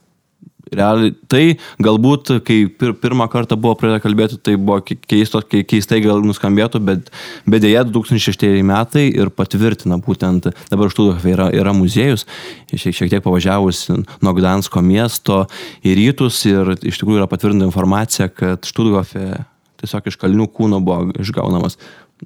Realiai, 0.68 1.14
tai 1.30 1.42
galbūt, 1.82 2.32
kai 2.46 2.58
pir, 2.68 2.94
pirmą 3.00 3.28
kartą 3.32 3.56
buvo 3.60 3.74
pradėta 3.78 4.02
kalbėti, 4.04 4.38
tai 4.44 4.56
buvo 4.60 4.80
keisto, 4.84 5.40
keistai 5.42 6.00
gal 6.04 6.20
nuskambėtų, 6.24 6.80
bet, 6.84 7.12
bet 7.48 7.64
dėja 7.64 7.84
2006 7.88 8.62
metai 8.68 9.06
ir 9.08 9.32
patvirtina 9.34 10.00
būtent, 10.04 10.50
dabar 10.72 10.92
Štuthofe 10.92 11.32
yra, 11.32 11.48
yra 11.56 11.74
muziejus, 11.76 12.26
šiek, 12.72 12.96
šiek 12.96 13.14
tiek 13.14 13.24
pavažiavus 13.24 13.86
nuo 13.94 14.34
Gdansko 14.36 14.82
miesto 14.84 15.44
į 15.86 15.96
rytus 16.02 16.42
ir 16.48 16.74
iš 16.78 17.00
tikrųjų 17.00 17.22
yra 17.22 17.30
patvirtinta 17.30 17.68
informacija, 17.68 18.28
kad 18.28 18.68
Štuthofe 18.68 19.30
tiesiog 19.78 20.10
iš 20.10 20.18
kalnių 20.20 20.50
kūno 20.52 20.82
buvo 20.84 21.14
išgaunamas 21.22 21.78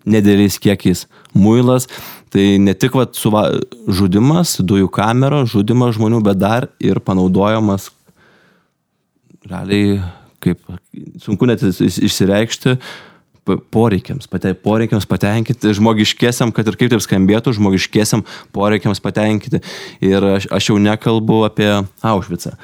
nedėliais 0.08 0.58
kiekiais 0.62 1.06
muilas. 1.36 1.88
Tai 2.32 2.44
ne 2.64 2.74
tik 2.74 2.96
vat, 2.96 3.16
suva, 3.18 3.44
žudimas, 3.84 4.56
dujų 4.64 4.88
kamera, 4.92 5.42
žudimas 5.48 5.98
žmonių, 5.98 6.22
bet 6.24 6.40
dar 6.40 6.70
ir 6.80 7.02
panaudojamas 7.04 7.90
realiai, 9.48 10.00
kaip 10.42 10.60
sunku 11.22 11.48
net 11.48 11.62
išsireikšti, 11.62 12.76
poreikiams, 13.74 14.28
pate, 14.30 14.52
poreikiams 14.54 15.06
patenkinti, 15.10 15.72
žmogiškiesiam, 15.74 16.52
kad 16.54 16.68
ir 16.68 16.78
kaip 16.78 16.92
taip 16.92 17.02
skambėtų, 17.02 17.56
žmogiškiesiam 17.58 18.22
poreikiams 18.54 19.02
patenkinti. 19.02 19.62
Ir 20.04 20.22
aš, 20.36 20.46
aš 20.52 20.70
jau 20.70 20.78
nekalbu 20.78 21.42
apie 21.48 21.72
Aušvicą. 22.06 22.54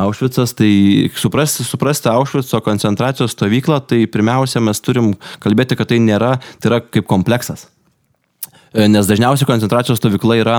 Aušvicas, 0.00 0.54
tai 0.56 1.10
suprasti, 1.20 1.66
suprasti 1.68 2.08
Aušvico 2.08 2.62
koncentracijos 2.64 3.36
stovyklą, 3.36 3.82
tai 3.84 4.06
pirmiausia, 4.08 4.62
mes 4.64 4.80
turim 4.80 5.12
kalbėti, 5.44 5.76
kad 5.76 5.92
tai 5.92 6.00
nėra, 6.00 6.38
tai 6.60 6.72
yra 6.72 6.80
kaip 6.80 7.04
kompleksas. 7.10 7.68
Nes 8.72 9.04
dažniausiai 9.04 9.44
koncentracijos 9.44 9.98
stovykla 10.00 10.38
yra 10.40 10.54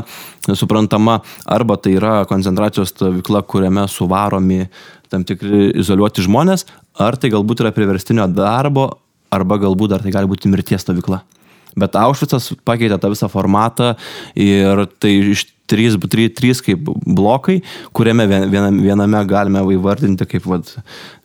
suprantama 0.54 1.24
arba 1.50 1.80
tai 1.82 1.96
yra 1.98 2.20
koncentracijos 2.30 2.94
stovykla, 2.94 3.42
kuriame 3.50 3.88
suvaromi 3.90 4.68
tam 5.14 5.26
tikri 5.28 5.70
izoliuoti 5.78 6.26
žmonės, 6.26 6.66
ar 6.98 7.18
tai 7.22 7.32
galbūt 7.34 7.62
yra 7.64 7.74
priverstinio 7.76 8.26
darbo, 8.34 8.90
arba 9.34 9.60
galbūt 9.62 9.94
dar 9.94 10.04
tai 10.04 10.14
gali 10.14 10.30
būti 10.30 10.52
mirties 10.52 10.86
stovykla. 10.86 11.22
Bet 11.80 11.96
Aušvicas 11.98 12.52
pakeitė 12.66 13.00
tą 13.02 13.10
visą 13.14 13.30
formatą 13.32 13.94
ir 14.38 14.86
tai 15.02 15.16
iš 15.34 15.48
trys, 15.70 15.98
trys, 16.10 16.34
trys 16.38 16.62
kaip 16.66 16.90
blokai, 17.06 17.62
kuriame 17.98 18.28
viename, 18.30 18.84
viename 18.84 19.24
galime 19.30 19.64
įvardinti 19.74 20.28
kaip 20.30 20.46
vat, 20.50 20.70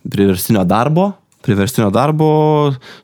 priverstinio 0.09 0.65
darbo, 0.65 1.11
priverstinio 1.45 1.91
darbo 1.93 2.29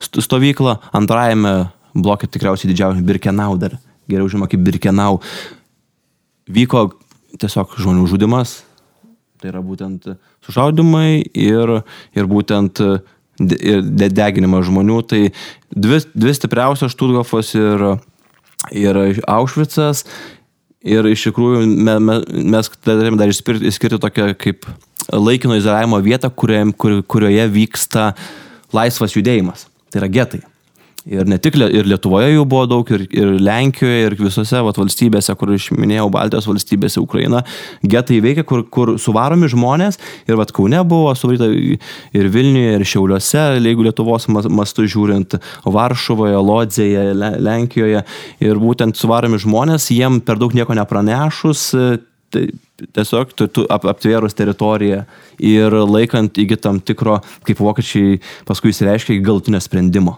stovyklą, 0.01 0.79
antrajame 0.97 1.55
bloke 1.95 2.27
tikriausiai 2.27 2.73
didžiausia 2.73 3.05
Birkenau 3.05 3.53
dar, 3.61 3.77
geriau 4.09 4.29
žinoma 4.31 4.49
kaip 4.51 4.65
Birkenau, 4.65 5.21
vyko 6.49 6.87
tiesiog 7.41 7.77
žmonių 7.77 8.09
žudimas, 8.09 8.63
tai 9.45 9.53
yra 9.53 9.61
būtent 9.61 10.07
sušaudimai 10.45 11.21
ir, 11.37 11.81
ir 12.17 12.29
būtent 12.29 12.81
ir 13.39 13.83
deginimas 14.09 14.65
žmonių. 14.65 15.01
Tai 15.05 15.21
dvi, 15.69 15.99
dvi 16.15 16.33
stipriausios 16.33 16.95
Štutgofas 16.95 17.53
ir, 17.57 17.85
ir 18.73 19.01
Aušvicas. 19.27 20.05
Ir 20.85 21.07
iš 21.09 21.29
tikrųjų 21.29 21.63
me, 21.65 21.97
me, 21.97 22.19
mes 22.53 22.69
turime 22.85 23.17
dar 23.17 23.31
išskirti 23.31 24.01
tokią 24.01 24.33
kaip 24.37 24.67
laikino 25.09 25.57
izoliavimo 25.57 25.97
vietą, 26.05 26.29
kurioje, 26.29 26.67
kur, 26.77 26.99
kurioje 27.09 27.47
vyksta 27.53 28.11
laisvas 28.73 29.17
judėjimas. 29.17 29.65
Tai 29.89 30.03
yra 30.03 30.11
getai. 30.13 30.43
Ir 31.05 31.27
ne 31.29 31.37
tik 31.37 31.53
ir 31.61 31.85
Lietuvoje 31.85 32.31
jų 32.31 32.43
buvo 32.49 32.63
daug, 32.65 32.89
ir, 32.95 33.03
ir 33.13 33.35
Lenkijoje, 33.37 34.07
ir 34.07 34.15
visose 34.17 34.61
vat, 34.65 34.77
valstybėse, 34.81 35.35
kur 35.37 35.51
aš 35.53 35.67
minėjau, 35.77 36.07
Baltijos 36.09 36.47
valstybėse, 36.49 36.97
Ukraina, 36.97 37.43
getai 37.85 38.17
veikia, 38.25 38.41
kur, 38.47 38.63
kur 38.73 38.95
suvaromi 39.01 39.45
žmonės, 39.53 39.99
ir 40.25 40.39
vat 40.39 40.49
Kaune 40.55 40.81
buvo 40.89 41.13
suvaryta 41.13 41.51
ir 41.53 42.31
Vilniuje, 42.33 42.79
ir 42.79 42.87
Šiauliuose, 42.89 43.45
jeigu 43.59 43.85
Lietuvos 43.85 44.25
mastu 44.33 44.87
žiūrint, 44.89 45.37
Varšuvoje, 45.77 46.41
Lodzėje, 46.41 47.05
Lenkijoje, 47.37 48.01
ir 48.49 48.65
būtent 48.65 48.97
suvaromi 48.97 49.37
žmonės, 49.45 49.91
jiem 49.93 50.17
per 50.25 50.41
daug 50.41 50.57
nieko 50.57 50.73
nepranešus, 50.73 51.69
tai 52.33 52.47
tiesiog 52.97 53.37
tu, 53.37 53.45
tu 53.53 53.69
ap, 53.69 53.85
aptvėrus 53.93 54.33
teritoriją 54.33 55.05
ir 55.37 55.81
laikant 55.85 56.41
iki 56.41 56.57
tam 56.57 56.81
tikro, 56.81 57.21
kaip 57.45 57.61
vokiečiai 57.61 58.23
paskui 58.49 58.73
įsireiškia, 58.73 59.21
galutinio 59.21 59.61
sprendimo 59.61 60.17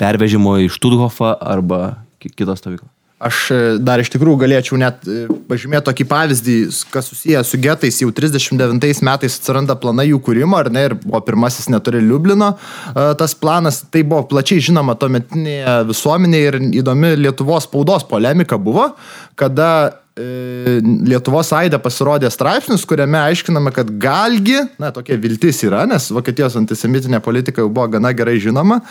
pervežimo 0.00 0.58
į 0.64 0.72
Štuthofą 0.72 1.36
arba 1.40 1.82
kitą 2.22 2.56
stovyklą. 2.58 2.90
Aš 3.22 3.36
e, 3.54 3.58
dar 3.78 4.02
iš 4.02 4.10
tikrųjų 4.10 4.40
galėčiau 4.40 4.78
net 4.82 5.04
e, 5.06 5.28
pažymėti 5.46 5.86
tokį 5.86 6.06
pavyzdį, 6.10 6.56
kas 6.90 7.10
susijęs 7.12 7.52
su 7.52 7.60
getais. 7.62 8.00
Jau 8.02 8.10
39 8.14 9.02
metais 9.06 9.36
atsiranda 9.38 9.76
planai 9.78 10.08
jų 10.08 10.18
kūrimo, 10.26 10.58
ar 10.58 10.72
ne, 10.74 10.88
ir 10.88 10.96
buvo 11.04 11.20
pirmasis 11.22 11.70
neturi 11.70 12.02
Liublino. 12.02 12.50
E, 12.90 13.06
tas 13.20 13.36
planas, 13.38 13.84
tai 13.94 14.02
buvo 14.02 14.24
plačiai 14.32 14.64
žinoma 14.66 14.96
tuometinėje 14.98 15.76
visuomenėje 15.92 16.50
ir 16.50 16.58
įdomi 16.82 17.14
Lietuvos 17.20 17.68
spaudos 17.68 18.08
polemika 18.10 18.58
buvo, 18.58 18.90
kada 19.38 19.70
Lietuvos 20.16 21.48
Aida 21.56 21.78
pasirodė 21.80 22.28
straipsnis, 22.32 22.84
kuriame 22.88 23.16
aiškiname, 23.22 23.72
kad 23.72 23.88
galgi, 24.00 24.58
na, 24.82 24.90
tokia 24.92 25.16
viltis 25.16 25.62
yra, 25.64 25.86
nes 25.88 26.10
Vokietijos 26.12 26.58
antisemitinė 26.60 27.22
politika 27.24 27.64
jau 27.64 27.70
buvo 27.72 27.88
gana 27.94 28.12
gerai 28.16 28.36
žinoma, 28.42 28.82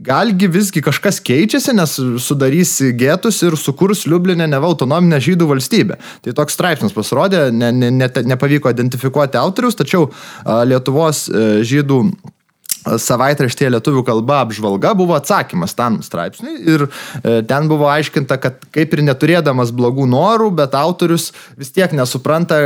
galgi 0.00 0.48
visgi 0.52 0.80
kažkas 0.84 1.20
keičiasi, 1.24 1.74
nes 1.76 1.96
sudarys 2.24 2.72
gėtus 2.96 3.42
ir 3.44 3.56
sukurs 3.60 4.06
Liublinę 4.08 4.48
neva 4.48 4.68
autonominę 4.70 5.20
žydų 5.24 5.48
valstybę. 5.52 5.98
Tai 6.24 6.34
toks 6.40 6.56
straipsnis 6.56 6.96
pasirodė, 6.96 7.50
ne, 7.52 7.68
ne, 7.72 7.90
ne, 7.92 8.08
nepavyko 8.32 8.72
identifikuoti 8.72 9.40
autorius, 9.40 9.76
tačiau 9.76 10.08
Lietuvos 10.68 11.26
e, 11.28 11.46
žydų 11.68 12.00
savaitraštėje 12.86 13.72
lietuvių 13.74 14.02
kalba 14.06 14.40
apžvalga 14.44 14.92
buvo 14.98 15.16
atsakymas 15.18 15.74
tam 15.76 15.98
straipsniui 16.06 16.56
ir 16.74 16.86
e, 16.86 17.40
ten 17.48 17.70
buvo 17.70 17.88
aiškinta, 17.90 18.38
kad 18.42 18.60
kaip 18.74 18.94
ir 18.94 19.02
neturėdamas 19.06 19.72
blogų 19.76 20.06
norų, 20.10 20.52
bet 20.60 20.76
autorius 20.78 21.32
vis 21.58 21.72
tiek 21.74 21.92
nesupranta, 21.96 22.58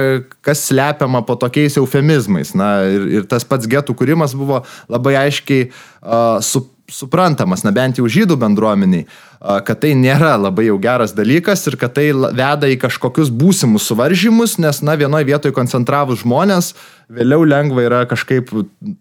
kas 0.45 0.67
slepiama 0.69 1.25
po 1.27 1.39
tokiais 1.41 1.79
eufemizmais. 1.81 2.53
Na 2.59 2.73
ir, 2.89 3.07
ir 3.21 3.31
tas 3.31 3.47
pats 3.49 3.71
getų 3.71 3.97
kūrimas 3.97 4.37
buvo 4.37 4.63
labai 4.93 5.17
aiškiai 5.25 5.71
uh, 5.71 6.39
su, 6.45 6.67
suprantamas, 6.91 7.65
na 7.65 7.73
bent 7.75 7.99
jau 8.01 8.09
žydų 8.11 8.37
bendruomeniai, 8.41 9.07
kad 9.41 9.81
tai 9.83 9.95
nėra 9.97 10.35
labai 10.41 10.67
jau 10.67 10.77
geras 10.83 11.15
dalykas 11.17 11.63
ir 11.71 11.79
kad 11.81 11.95
tai 11.97 12.11
veda 12.13 12.69
į 12.69 12.77
kažkokius 12.83 13.31
būsimus 13.33 13.87
suvaržymus, 13.89 14.59
nes, 14.61 14.83
na, 14.85 14.97
vienoje 15.01 15.29
vietoje 15.31 15.57
koncentravus 15.57 16.25
žmonės, 16.25 16.75
vėliau 17.11 17.45
lengva 17.49 17.83
yra 17.85 18.01
kažkaip, 18.09 18.53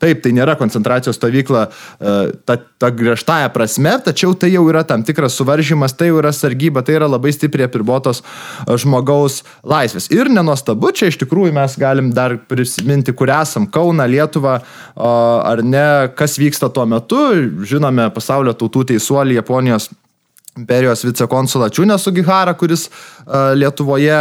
taip, 0.01 0.23
tai 0.23 0.31
nėra 0.35 0.55
koncentracijos 0.59 1.19
stovykla 1.19 1.65
ta, 2.47 2.57
ta 2.57 2.89
griežtąją 2.95 3.51
prasme, 3.53 3.93
tačiau 4.05 4.33
tai 4.39 4.51
jau 4.53 4.63
yra 4.71 4.83
tam 4.87 5.03
tikras 5.05 5.37
suvaržymas, 5.37 5.93
tai 5.97 6.09
jau 6.09 6.19
yra 6.21 6.33
sargyba, 6.35 6.83
tai 6.85 6.97
yra 6.97 7.09
labai 7.11 7.33
stipriai 7.35 7.69
apribotos 7.69 8.23
žmogaus 8.81 9.43
laisvės. 9.67 10.09
Ir 10.15 10.31
nenostabu, 10.33 10.91
čia 10.95 11.11
iš 11.11 11.19
tikrųjų 11.21 11.53
mes 11.59 11.77
galim 11.79 12.11
dar 12.15 12.39
prisiminti, 12.49 13.13
kur 13.13 13.31
esam, 13.33 13.69
Kauna, 13.69 14.09
Lietuva, 14.09 14.59
ar 14.97 15.63
ne, 15.65 15.87
kas 16.17 16.39
vyksta 16.41 16.71
tuo 16.73 16.87
metu, 16.89 17.21
žinome, 17.69 18.09
pasaulio 18.15 18.55
tautų 18.57 18.87
teisuolį 18.93 19.39
Japonijos 19.39 19.91
imperijos 20.59 21.05
vicekonsulą 21.05 21.69
Čiūnę 21.71 21.95
Sugihara, 22.01 22.55
kuris 22.57 22.89
Lietuvoje 23.55 24.19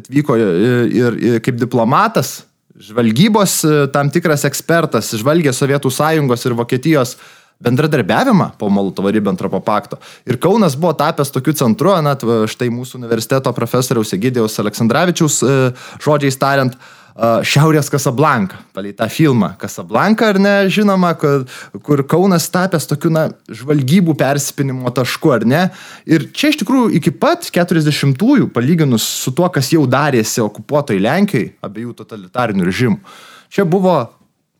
atvyko 0.00 0.36
ir, 0.40 1.18
ir 1.20 1.40
kaip 1.44 1.60
diplomatas, 1.60 2.40
žvalgybos 2.82 3.58
uh, 3.64 3.80
tam 3.92 4.12
tikras 4.12 4.46
ekspertas, 4.48 5.14
žvalgė 5.20 5.54
Sovietų 5.56 5.92
sąjungos 5.92 6.46
ir 6.46 6.56
Vokietijos 6.58 7.16
bendradarbiavimą 7.62 8.50
po 8.58 8.68
Molotovo-Ribbentropo 8.68 9.60
pakto. 9.64 9.98
Ir 10.28 10.36
Kaunas 10.42 10.76
buvo 10.76 10.92
tapęs 10.96 11.32
tokiu 11.32 11.54
centru, 11.56 11.94
net 12.04 12.24
štai 12.52 12.68
mūsų 12.72 13.00
universiteto 13.00 13.52
profesoriaus 13.56 14.12
Egidijos 14.12 14.58
Aleksandраvičiaus 14.60 15.40
e, 15.40 15.54
žodžiais 16.04 16.36
tariant, 16.40 16.76
Šiaurės 17.16 17.88
Kasablanka, 17.88 18.58
palei 18.76 18.92
tą 18.92 19.06
filmą 19.08 19.54
Kasablanka, 19.60 20.28
ar 20.34 20.38
ne, 20.42 20.54
žinoma, 20.68 21.14
kad, 21.16 21.46
kur 21.86 22.02
Kaunas 22.04 22.50
tapęs 22.52 22.84
tokiu, 22.90 23.08
na, 23.14 23.30
žvalgybų 23.48 24.12
persipinimo 24.20 24.92
tašku, 24.92 25.32
ar 25.32 25.46
ne. 25.48 25.62
Ir 26.04 26.28
čia 26.36 26.52
iš 26.52 26.60
tikrųjų 26.60 26.90
iki 26.98 27.14
pat 27.16 27.48
40-ųjų, 27.48 28.50
palyginus 28.52 29.06
su 29.22 29.32
tuo, 29.32 29.48
kas 29.52 29.72
jau 29.72 29.86
darėsi 29.88 30.44
okupuotoj 30.44 31.00
Lenkijai, 31.00 31.54
abiejų 31.64 31.96
totalitarinių 32.02 32.68
režimų, 32.68 33.00
čia 33.48 33.64
buvo 33.64 33.96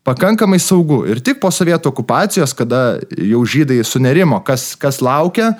pakankamai 0.07 0.57
saugu. 0.63 1.01
Ir 1.11 1.19
tik 1.21 1.41
po 1.43 1.51
sovietų 1.51 1.91
okupacijos, 1.91 2.55
kada 2.57 2.97
jau 3.11 3.41
žydai 3.45 3.81
sunerimo, 3.85 4.39
kas, 4.45 4.71
kas 4.79 5.01
laukia, 5.03 5.53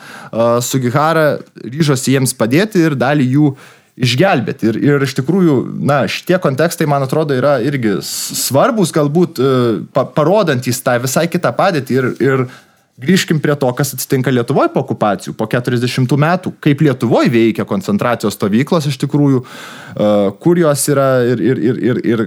Sugihara 0.64 1.44
ryžosi 1.62 2.16
jiems 2.16 2.34
padėti 2.38 2.86
ir 2.88 2.96
dalį 2.98 3.28
jų 3.36 3.52
išgelbėti. 3.98 4.70
Ir, 4.70 4.78
ir 4.86 5.06
iš 5.08 5.16
tikrųjų, 5.18 5.58
na, 5.82 6.04
šitie 6.12 6.38
kontekstai, 6.42 6.88
man 6.90 7.06
atrodo, 7.06 7.36
yra 7.38 7.58
irgi 7.66 7.98
svarbus, 8.06 8.94
galbūt 8.96 9.42
e, 9.42 9.50
pa, 9.94 10.06
parodantys 10.06 10.80
tą 10.86 10.98
visai 11.02 11.26
kitą 11.32 11.52
padėtį. 11.58 11.98
Ir, 11.98 12.10
ir 12.22 12.46
grįžkim 13.02 13.42
prie 13.42 13.56
to, 13.58 13.72
kas 13.78 13.96
atsitinka 13.98 14.34
Lietuvoje 14.34 14.72
po 14.74 14.86
okupacijų, 14.86 15.34
po 15.38 15.50
40 15.50 16.14
metų, 16.24 16.54
kaip 16.64 16.86
Lietuvoje 16.86 17.34
veikia 17.34 17.66
koncentracijos 17.70 18.38
stovyklos 18.38 18.90
iš 18.90 19.02
tikrųjų, 19.06 19.44
e, 19.44 20.14
kur 20.44 20.62
jos 20.62 20.88
yra 20.94 21.10
ir, 21.34 21.42
ir, 21.42 21.66
ir, 21.72 21.84
ir, 21.90 22.02
ir 22.06 22.26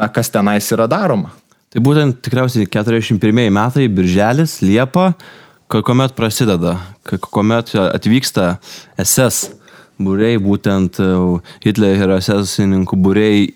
na, 0.00 0.08
kas 0.08 0.32
tenais 0.32 0.72
yra 0.72 0.88
daroma. 0.88 1.36
Tai 1.72 1.80
būtent 1.84 2.18
tikriausiai 2.24 2.68
41 2.68 3.48
metai, 3.52 3.86
birželis, 3.88 4.58
Liepa, 4.64 5.12
kuomet 5.72 6.12
prasideda, 6.12 6.76
kuomet 7.32 7.72
atvyksta 7.80 8.58
SS 9.00 9.61
būriai, 10.00 10.40
būtent 10.42 11.00
e, 11.02 11.10
Hitlerio 11.64 12.16
esesininkų 12.18 12.98
būriai 13.04 13.46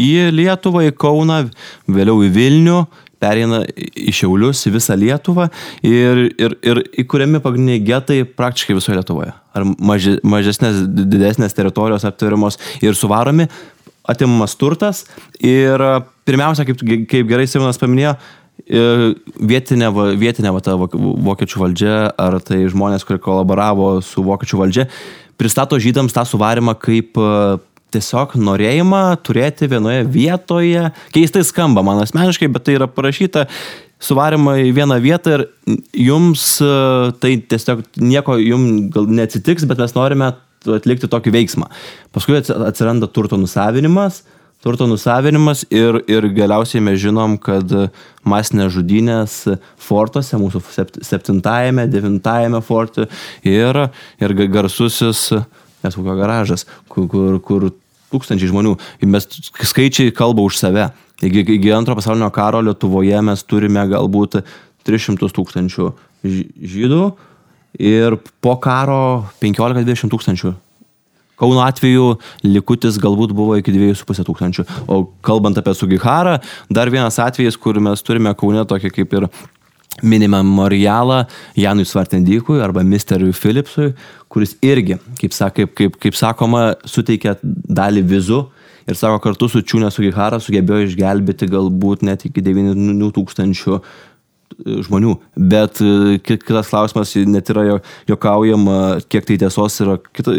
į 0.00 0.12
Lietuvą, 0.34 0.88
į 0.88 0.94
Kauną, 0.98 1.44
vėliau 1.86 2.24
į 2.26 2.30
Vilnių, 2.34 2.78
pereina 3.22 3.62
į 3.64 4.12
Šiaulius, 4.14 4.64
į 4.68 4.74
visą 4.74 4.96
Lietuvą 4.98 5.48
ir, 5.86 6.26
ir, 6.34 6.56
ir 6.66 6.82
įkūriami 7.04 7.40
pagrindiniai 7.44 7.82
getai 7.84 8.20
praktiškai 8.26 8.76
visoje 8.76 8.98
Lietuvoje. 8.98 9.32
Ar 9.54 9.66
maži, 9.78 10.18
mažesnės, 10.26 10.82
didesnės 10.84 11.56
teritorijos 11.56 12.06
aptariamos 12.08 12.58
ir 12.84 12.98
suvaromi, 12.98 13.48
atimamas 14.04 14.56
turtas 14.60 15.04
ir 15.40 15.80
pirmiausia, 16.28 16.66
kaip, 16.68 16.82
kaip 17.08 17.28
gerai 17.30 17.46
Simonas 17.48 17.80
paminėjo, 17.80 18.16
vietinė, 18.64 19.90
vietinė 20.20 20.52
va, 20.54 20.60
ta 20.64 20.76
vokiečių 20.78 21.60
valdžia 21.60 21.96
ar 22.20 22.38
tai 22.44 22.62
žmonės, 22.70 23.04
kurie 23.04 23.20
kolaboravo 23.22 23.98
su 24.04 24.24
vokiečių 24.24 24.60
valdžia, 24.60 24.86
pristato 25.40 25.78
žydams 25.80 26.14
tą 26.14 26.24
suvarimą 26.28 26.76
kaip 26.80 27.18
tiesiog 27.94 28.34
norėjimą 28.40 29.02
turėti 29.26 29.68
vienoje 29.70 30.04
vietoje. 30.10 30.88
Keistai 31.14 31.44
skamba 31.46 31.84
man 31.86 32.02
asmeniškai, 32.02 32.50
bet 32.52 32.66
tai 32.66 32.78
yra 32.78 32.88
parašyta 32.90 33.46
suvarimą 34.04 34.56
į 34.66 34.72
vieną 34.76 34.98
vietą 35.04 35.38
ir 35.38 35.46
jums 36.06 36.46
tai 37.22 37.36
tiesiog 37.50 37.84
nieko 38.02 38.36
jums 38.42 38.90
gal 38.94 39.08
neatsitiks, 39.20 39.66
bet 39.70 39.80
mes 39.80 39.94
norime 39.96 40.32
atlikti 40.64 41.10
tokį 41.12 41.32
veiksmą. 41.34 41.68
Paskui 42.14 42.40
atsiranda 42.40 43.08
turto 43.12 43.38
nusavinimas, 43.40 44.22
turto 44.64 44.88
nusavinimas 44.88 45.66
ir, 45.70 46.00
ir 46.08 46.28
galiausiai 46.32 46.82
mes 46.84 46.96
žinom, 47.02 47.36
kad 47.42 47.70
masinės 48.24 48.72
žudynės 48.74 49.36
fortuose, 49.80 50.40
mūsų 50.40 50.62
septintajame, 51.04 51.84
devintajame 51.92 52.62
forte 52.64 53.08
ir, 53.44 53.84
ir 54.20 54.36
garsusis 54.48 55.28
Nesvokio 55.84 56.14
garažas, 56.16 56.62
kur, 56.88 57.04
kur, 57.12 57.34
kur 57.44 57.66
tūkstančiai 58.08 58.48
žmonių. 58.48 58.70
Mes 59.10 59.26
skaičiai 59.68 60.14
kalba 60.16 60.44
už 60.46 60.56
save. 60.56 60.88
Iki, 61.20 61.44
iki 61.58 61.72
antro 61.76 61.96
pasaulinio 61.98 62.30
karo 62.32 62.62
Lietuvoje 62.64 63.20
mes 63.24 63.44
turime 63.44 63.84
galbūt 63.90 64.40
300 64.88 65.28
tūkstančių 65.36 65.90
žydų 66.24 67.02
ir 67.84 68.16
po 68.44 68.56
karo 68.62 69.26
15-20 69.42 70.12
tūkstančių 70.12 70.54
Kauno 71.40 71.64
atveju 71.64 72.14
likutis 72.46 72.98
galbūt 73.02 73.34
buvo 73.34 73.56
iki 73.58 73.74
2,5 73.74 74.22
tūkstančių. 74.28 74.66
O 74.86 75.02
kalbant 75.24 75.58
apie 75.58 75.74
Sugiharą, 75.74 76.38
dar 76.70 76.92
vienas 76.94 77.18
atvejis, 77.22 77.58
kur 77.58 77.80
mes 77.82 78.02
turime 78.06 78.34
Kaune 78.38 78.62
tokį 78.70 78.92
kaip 78.94 79.18
ir 79.18 79.28
mini 80.02 80.28
memorialą 80.30 81.24
Janui 81.58 81.86
Svartendykui 81.86 82.62
arba 82.62 82.82
Misteriui 82.82 83.34
Philipsui, 83.34 83.92
kuris 84.28 84.56
irgi, 84.62 84.98
kaip, 85.20 85.34
kaip, 85.54 85.74
kaip, 85.78 85.98
kaip 86.02 86.18
sakoma, 86.18 86.64
suteikė 86.86 87.36
dalį 87.42 88.02
vizų 88.10 88.40
ir 88.90 88.98
sako, 88.98 89.20
kartu 89.22 89.48
su 89.48 89.62
Čiūnė 89.64 89.90
Sugihara 89.94 90.40
sugebėjo 90.42 90.88
išgelbėti 90.90 91.48
galbūt 91.50 92.02
net 92.06 92.26
iki 92.28 92.42
9 92.44 93.10
tūkstančių 93.14 93.78
žmonių. 94.64 95.16
Bet 95.36 95.80
e, 95.82 96.18
kitas 96.24 96.70
klausimas, 96.70 97.14
net 97.28 97.50
yra 97.52 97.78
jokaujama, 98.10 98.78
kiek 99.10 99.26
tai 99.28 99.38
tiesos 99.42 99.80
yra 99.84 99.98
kita, 100.14 100.36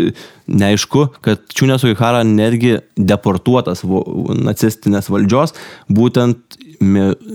neaišku, 0.47 1.07
kad 1.25 1.43
Čiūnės 1.55 1.85
Uihara 1.87 2.23
netgi 2.27 2.77
deportuotas 2.95 3.83
nacistinės 3.85 5.11
valdžios, 5.11 5.55
būtent 5.91 6.59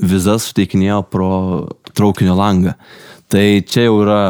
vizas 0.05 0.51
suteikinėjo 0.51 1.05
pro 1.11 1.31
traukinio 1.97 2.37
langą. 2.39 2.77
Tai 3.31 3.45
čia 3.63 3.85
jau 3.85 4.01
yra 4.03 4.21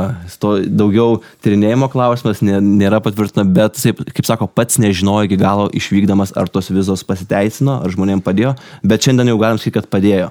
to, 0.43 0.59
daugiau 0.77 1.23
tyrinėjimo 1.41 1.89
klausimas, 1.89 2.43
nėra 2.45 2.99
patvirtina, 3.01 3.47
bet, 3.49 3.79
kaip 4.13 4.27
sako, 4.29 4.49
pats 4.53 4.77
nežinojo 4.83 5.25
iki 5.25 5.39
galo 5.41 5.71
išvykdamas, 5.73 6.35
ar 6.37 6.53
tos 6.53 6.69
vizos 6.69 7.05
pasiteisino, 7.09 7.79
ar 7.81 7.95
žmonėms 7.95 8.27
padėjo, 8.27 8.53
bet 8.85 9.07
šiandien 9.09 9.33
jau 9.33 9.39
galim 9.41 9.61
sakyti, 9.61 9.79
kad 9.79 9.89
padėjo. 9.89 10.29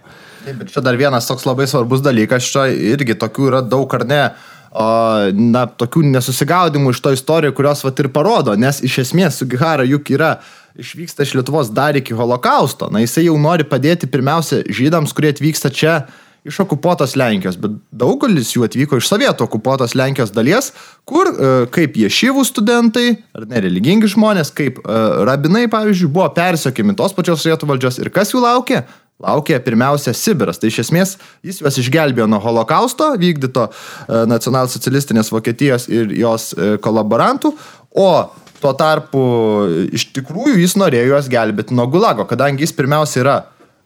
Taip, 0.50 0.64
bet 0.64 0.72
čia 0.74 0.82
dar 0.82 0.98
vienas 0.98 1.28
toks 1.30 1.46
labai 1.46 1.68
svarbus 1.70 2.02
dalykas, 2.02 2.48
čia 2.50 2.66
irgi 2.74 3.18
tokių 3.22 3.50
yra 3.52 3.60
daug 3.62 3.92
ar 3.94 4.06
ne, 4.10 4.22
o, 4.74 4.86
na, 5.38 5.66
tokių 5.70 6.08
nesusigaudimų 6.16 6.96
iš 6.96 7.02
to 7.06 7.14
istorijų, 7.14 7.54
kurios 7.58 7.84
vat 7.86 8.02
ir 8.02 8.10
parodo, 8.14 8.56
nes 8.58 8.82
iš 8.86 9.04
esmės 9.06 9.38
Sugihara 9.38 9.86
juk 9.86 10.10
yra 10.16 10.40
išvyksta 10.80 11.28
iš 11.28 11.36
Lietuvos 11.38 11.70
dar 11.76 11.98
iki 12.00 12.18
holokausto, 12.18 12.90
na 12.90 13.04
jisai 13.04 13.28
jau 13.28 13.36
nori 13.42 13.68
padėti 13.68 14.10
pirmiausia 14.10 14.64
žydams, 14.66 15.14
kurie 15.14 15.36
atvyksta 15.36 15.70
čia 15.70 16.00
iš 16.48 16.62
okupuotos 16.64 17.14
Lenkijos, 17.20 17.58
bet 17.60 17.76
daugelis 17.94 18.54
jų 18.56 18.64
atvyko 18.66 18.98
iš 18.98 19.10
sovietų 19.12 19.46
okupuotos 19.46 19.94
Lenkijos 20.00 20.32
dalies, 20.34 20.72
kur 21.06 21.30
e, 21.30 21.52
kaip 21.76 22.00
ješivų 22.00 22.46
studentai, 22.48 23.20
ar 23.36 23.46
ne 23.52 23.62
religingi 23.66 24.10
žmonės, 24.16 24.54
kaip 24.56 24.80
e, 24.80 25.02
rabinai, 25.28 25.68
pavyzdžiui, 25.70 26.10
buvo 26.16 26.30
persiekimi 26.34 26.96
tos 26.98 27.14
pačios 27.18 27.44
sovietų 27.44 27.70
valdžios 27.70 28.00
ir 28.02 28.12
kas 28.16 28.34
jų 28.34 28.42
laukia? 28.48 28.86
Laukia 29.20 29.60
pirmiausia 29.60 30.14
Sibiras. 30.16 30.60
Tai 30.60 30.70
iš 30.72 30.80
esmės 30.86 31.18
jis 31.44 31.60
juos 31.60 31.78
išgelbėjo 31.82 32.28
nuo 32.32 32.40
holokausto, 32.44 33.12
vykdyto 33.20 33.68
e, 33.68 34.22
nacionalsocialistinės 34.32 35.32
Vokietijos 35.34 35.90
ir 35.92 36.14
jos 36.16 36.54
e, 36.54 36.78
kolaborantų, 36.84 37.52
o 38.00 38.10
tuo 38.60 38.74
tarpu 38.80 39.22
iš 39.96 40.10
tikrųjų 40.16 40.62
jis 40.62 40.78
norėjo 40.80 41.14
juos 41.14 41.28
gelbėti 41.32 41.76
nuo 41.76 41.88
Gulago, 41.92 42.24
kadangi 42.30 42.64
jis 42.64 42.76
pirmiausia 42.78 43.24
yra, 43.26 43.38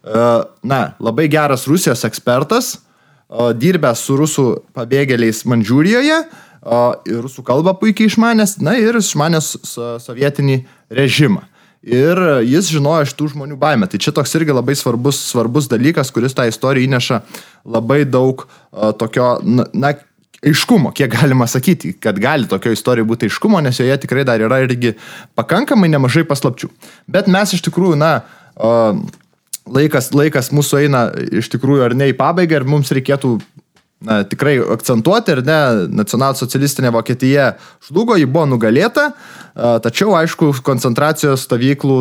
e, 0.05 0.25
na, 0.69 0.81
labai 1.01 1.25
geras 1.33 1.65
Rusijos 1.69 2.05
ekspertas, 2.09 2.75
dirbęs 3.57 4.01
su 4.05 4.13
rusų 4.19 4.43
pabėgėliais 4.77 5.39
Mandžiūrijoje, 5.49 6.19
rusų 7.23 7.41
kalbą 7.47 7.73
puikiai 7.79 8.11
išmanęs, 8.11 8.59
na 8.61 8.75
ir 8.77 8.99
išmanęs 8.99 9.47
sovietinį 10.03 10.59
režimą 10.93 11.41
ir 11.83 12.19
jis 12.47 12.71
žinojo 12.71 13.03
iš 13.07 13.13
tų 13.19 13.29
žmonių 13.33 13.57
baimę. 13.59 13.89
Tai 13.91 13.99
čia 14.01 14.13
toks 14.15 14.33
irgi 14.39 14.55
labai 14.55 14.75
svarbus, 14.79 15.19
svarbus 15.29 15.67
dalykas, 15.71 16.11
kuris 16.15 16.35
tą 16.35 16.47
istoriją 16.49 16.87
įneša 16.87 17.21
labai 17.75 18.03
daug 18.07 18.45
uh, 18.47 18.91
tokio, 18.97 19.35
na, 19.43 19.67
na, 19.73 19.93
aiškumo, 20.43 20.91
kiek 20.95 21.11
galima 21.11 21.47
sakyti, 21.47 21.93
kad 22.03 22.19
gali 22.19 22.47
tokio 22.51 22.73
istorijoje 22.75 23.07
būti 23.07 23.27
aiškumo, 23.29 23.61
nes 23.63 23.79
joje 23.79 23.95
tikrai 24.03 24.25
dar 24.27 24.43
yra 24.43 24.59
irgi 24.63 24.95
pakankamai 25.39 25.91
nemažai 25.91 26.25
paslapčių. 26.27 26.71
Bet 27.11 27.29
mes 27.31 27.55
iš 27.55 27.63
tikrųjų, 27.67 27.99
na, 27.99 28.13
uh, 28.55 28.97
laikas, 29.67 30.11
laikas 30.15 30.51
mūsų 30.55 30.85
eina 30.85 31.05
iš 31.31 31.51
tikrųjų 31.53 31.87
ar 31.87 31.97
ne 31.97 32.11
į 32.11 32.17
pabaigą 32.19 32.59
ir 32.59 32.67
mums 32.67 32.91
reikėtų 32.95 33.37
na, 34.03 34.21
tikrai 34.27 34.57
akcentuoti, 34.75 35.37
ar 35.37 35.43
ne, 35.47 35.59
nacionalsocialistinė 36.03 36.93
Vokietija 36.93 37.53
žlugo, 37.87 38.17
ji 38.19 38.29
buvo 38.29 38.45
nugalėta, 38.53 39.11
tačiau, 39.83 40.13
aišku, 40.19 40.53
koncentracijos 40.65 41.47
stovyklų 41.47 41.99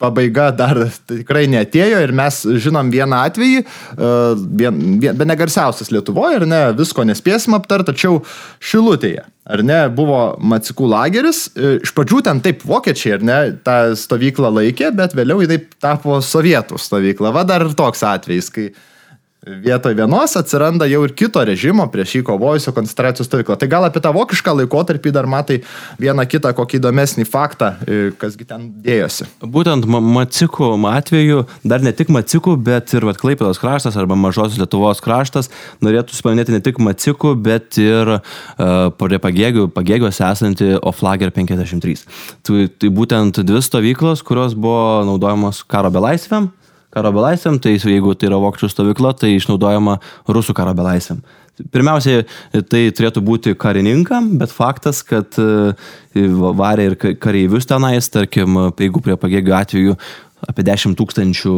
pabaiga 0.00 0.48
dar 0.56 0.78
tikrai 1.10 1.44
netėjo 1.50 1.98
ir 2.00 2.12
mes 2.16 2.40
žinom 2.64 2.88
vieną 2.92 3.18
atvejį, 3.28 3.64
be 4.56 5.26
negarsiausias 5.28 5.92
Lietuvoje, 5.92 6.40
ar 6.40 6.46
ne, 6.48 6.60
visko 6.78 7.04
nespėsim 7.04 7.56
aptarti, 7.58 7.90
tačiau 7.92 8.22
Šilutėje, 8.64 9.26
ar 9.44 9.64
ne, 9.66 9.80
buvo 9.92 10.22
Macikų 10.40 10.88
lageris, 10.88 11.42
iš 11.84 11.92
pradžių 11.96 12.22
ten 12.30 12.40
taip 12.44 12.64
vokiečiai, 12.64 13.18
ar 13.18 13.26
ne, 13.28 13.40
tą 13.66 13.76
stovyklą 13.98 14.54
laikė, 14.56 14.88
bet 14.96 15.16
vėliau 15.18 15.44
jinai 15.44 15.60
tapo 15.76 16.22
sovietų 16.24 16.80
stovykla. 16.80 17.34
Va 17.36 17.44
dar 17.48 17.66
ir 17.68 17.76
toks 17.76 18.06
atvejis, 18.06 18.48
kai 18.54 18.70
vietoj 19.46 19.94
vienos 19.96 20.34
atsiranda 20.36 20.84
jau 20.84 21.00
ir 21.06 21.14
kito 21.16 21.40
režimo 21.44 21.86
prieš 21.92 22.18
jį 22.18 22.20
kovojusio 22.28 22.74
koncentracijos 22.76 23.28
stovykla. 23.28 23.56
Tai 23.56 23.68
gal 23.72 23.86
apie 23.86 24.02
tą 24.04 24.12
vokišką 24.12 24.52
laikotarpį 24.58 25.12
dar 25.16 25.28
matai 25.30 25.62
vieną 26.00 26.26
kitą 26.28 26.52
kokį 26.56 26.76
įdomesnį 26.80 27.24
faktą, 27.24 27.70
e, 27.86 28.10
kasgi 28.20 28.44
ten 28.50 28.68
dėjosi. 28.84 29.30
Būtent 29.40 29.88
Macikų 29.88 30.74
atveju, 30.90 31.46
dar 31.64 31.80
ne 31.80 31.94
tik 31.96 32.12
Macikų, 32.12 32.58
bet 32.60 32.92
ir 32.92 33.08
Vatklaipėdos 33.08 33.62
kraštas 33.62 33.96
arba 33.96 34.18
Mažosios 34.18 34.60
Lietuvos 34.60 35.00
kraštas 35.00 35.48
norėtų 35.80 36.20
paminėti 36.20 36.52
ne 36.52 36.60
tik 36.60 36.76
Macikų, 36.76 37.32
bet 37.40 37.80
ir 37.80 38.18
uh, 38.20 38.92
prie 39.00 39.18
pagėgių, 39.24 39.70
pagėgiuose 39.72 40.24
esanti 40.28 40.74
Oflager 40.84 41.32
53. 41.32 42.04
Tai, 42.44 42.68
tai 42.76 42.92
būtent 42.92 43.40
dvi 43.40 43.64
stovyklos, 43.64 44.20
kurios 44.20 44.52
buvo 44.52 45.00
naudojamos 45.08 45.64
karo 45.64 45.88
belaisvėm 45.88 46.52
karo 46.94 47.12
belaisėm, 47.14 47.58
tai 47.62 47.76
jeigu 47.76 48.14
tai 48.18 48.30
yra 48.30 48.40
vokiečių 48.42 48.70
stovykla, 48.72 49.14
tai 49.18 49.34
išnaudojama 49.36 49.98
rusų 50.30 50.56
karo 50.58 50.74
belaisėm. 50.76 51.22
Pirmiausiai, 51.74 52.24
tai 52.72 52.86
turėtų 52.96 53.20
būti 53.24 53.52
karininkam, 53.60 54.32
bet 54.40 54.52
faktas, 54.54 55.02
kad 55.04 55.36
e, 55.40 55.74
varė 56.56 56.86
ir 56.88 56.96
kareivius 57.20 57.68
tenais, 57.68 58.08
tarkim, 58.12 58.56
jeigu 58.80 59.02
prie 59.04 59.18
pagėgių 59.20 59.56
atveju 59.58 59.98
apie 60.48 60.64
10 60.64 60.96
tūkstančių 60.96 61.54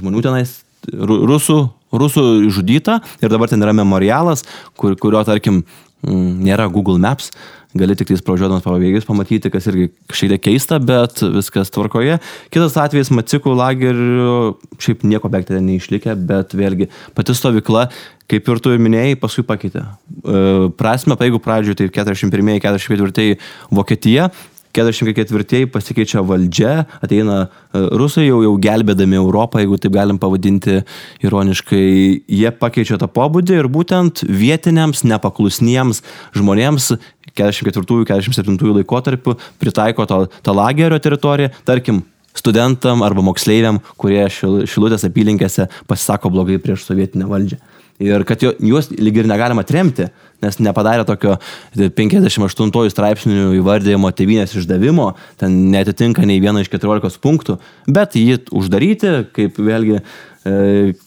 žmonių 0.00 0.24
tenais, 0.24 0.60
rusų, 0.88 1.58
rusų 1.92 2.24
žudyta 2.54 3.00
ir 3.20 3.32
dabar 3.32 3.50
ten 3.50 3.60
yra 3.60 3.74
memorialas, 3.76 4.46
kur, 4.78 4.96
kurio, 4.96 5.20
tarkim, 5.28 5.64
nėra 6.06 6.70
Google 6.72 6.96
Maps, 6.96 7.28
gali 7.76 7.94
tik 7.94 8.10
tais 8.10 8.22
pravažiuodamas 8.24 8.64
pavėgius 8.64 9.06
pamatyti, 9.06 9.50
kas 9.52 9.68
irgi 9.70 9.90
šiek 10.10 10.34
tiek 10.34 10.44
keista, 10.48 10.80
bet 10.82 11.22
viskas 11.36 11.70
tvarkoje. 11.74 12.18
Kitas 12.50 12.78
atvejis, 12.80 13.12
Macikų 13.14 13.54
lagerių, 13.58 14.38
šiaip 14.82 15.04
nieko 15.06 15.30
beveik 15.30 15.50
ten 15.50 15.66
neišlikę, 15.68 16.16
bet 16.28 16.56
vėlgi 16.58 16.90
pati 17.16 17.36
stovykla, 17.36 17.88
kaip 18.30 18.48
ir 18.50 18.62
tu 18.62 18.74
minėjai, 18.74 19.18
paskui 19.22 19.46
pakeitė. 19.46 19.84
E, 19.86 20.46
prasme, 20.78 21.18
jeigu 21.20 21.42
pradžioje 21.42 21.82
tai 21.82 21.90
41-44 22.00 23.36
Vokietija, 23.74 24.30
44 24.72 25.66
pasikeičia 25.70 26.22
valdžia, 26.22 26.86
ateina 27.02 27.42
e, 27.46 27.82
rusai 27.98 28.28
jau, 28.28 28.40
jau 28.44 28.54
gelbėdami 28.62 29.18
Europą, 29.18 29.62
jeigu 29.62 29.78
taip 29.82 29.94
galim 29.96 30.20
pavadinti 30.22 30.80
ironiškai, 31.26 31.86
jie 32.30 32.52
pakeičia 32.60 33.00
tą 33.00 33.10
pobūdį 33.10 33.58
ir 33.58 33.70
būtent 33.72 34.24
vietiniams 34.26 35.02
nepaklusniems 35.10 36.04
žmonėms 36.38 36.92
44-47 37.38 38.72
laikotarpiu 38.80 39.36
pritaiko 39.60 40.06
to, 40.08 40.24
tą 40.42 40.56
lagerio 40.56 40.98
teritoriją, 41.02 41.52
tarkim, 41.68 42.02
studentam 42.36 43.02
arba 43.02 43.24
moksleiviam, 43.26 43.80
kurie 44.00 44.22
šil, 44.32 44.62
Šilutės 44.70 45.04
apylinkėse 45.08 45.66
pasisako 45.90 46.30
blogai 46.32 46.60
prieš 46.62 46.86
sovietinę 46.86 47.28
valdžią. 47.30 47.58
Ir 48.00 48.22
kad 48.24 48.40
juos 48.40 48.88
lyg 48.96 49.18
ir 49.20 49.26
negalima 49.28 49.60
tremti, 49.68 50.06
nes 50.40 50.56
nepadarė 50.64 51.04
tokio 51.04 51.34
58 51.76 52.88
straipsnių 52.94 53.50
įvardėjimo 53.58 54.08
tevinės 54.16 54.56
išdavimo, 54.56 55.10
ten 55.40 55.58
netitinka 55.74 56.24
nei 56.24 56.40
vieno 56.40 56.62
iš 56.64 56.72
14 56.72 57.20
punktų, 57.20 57.58
bet 57.92 58.16
jį 58.16 58.38
uždaryti, 58.56 59.12
kaip 59.36 59.60
vėlgi 59.60 59.98
e, 60.00 60.02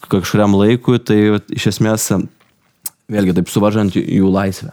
kažkuriam 0.06 0.54
laikui, 0.60 1.00
tai 1.02 1.18
iš 1.56 1.72
esmės 1.72 2.12
vėlgi 3.10 3.40
taip 3.40 3.50
suvaržant 3.50 3.98
jų 3.98 4.30
laisvę. 4.30 4.70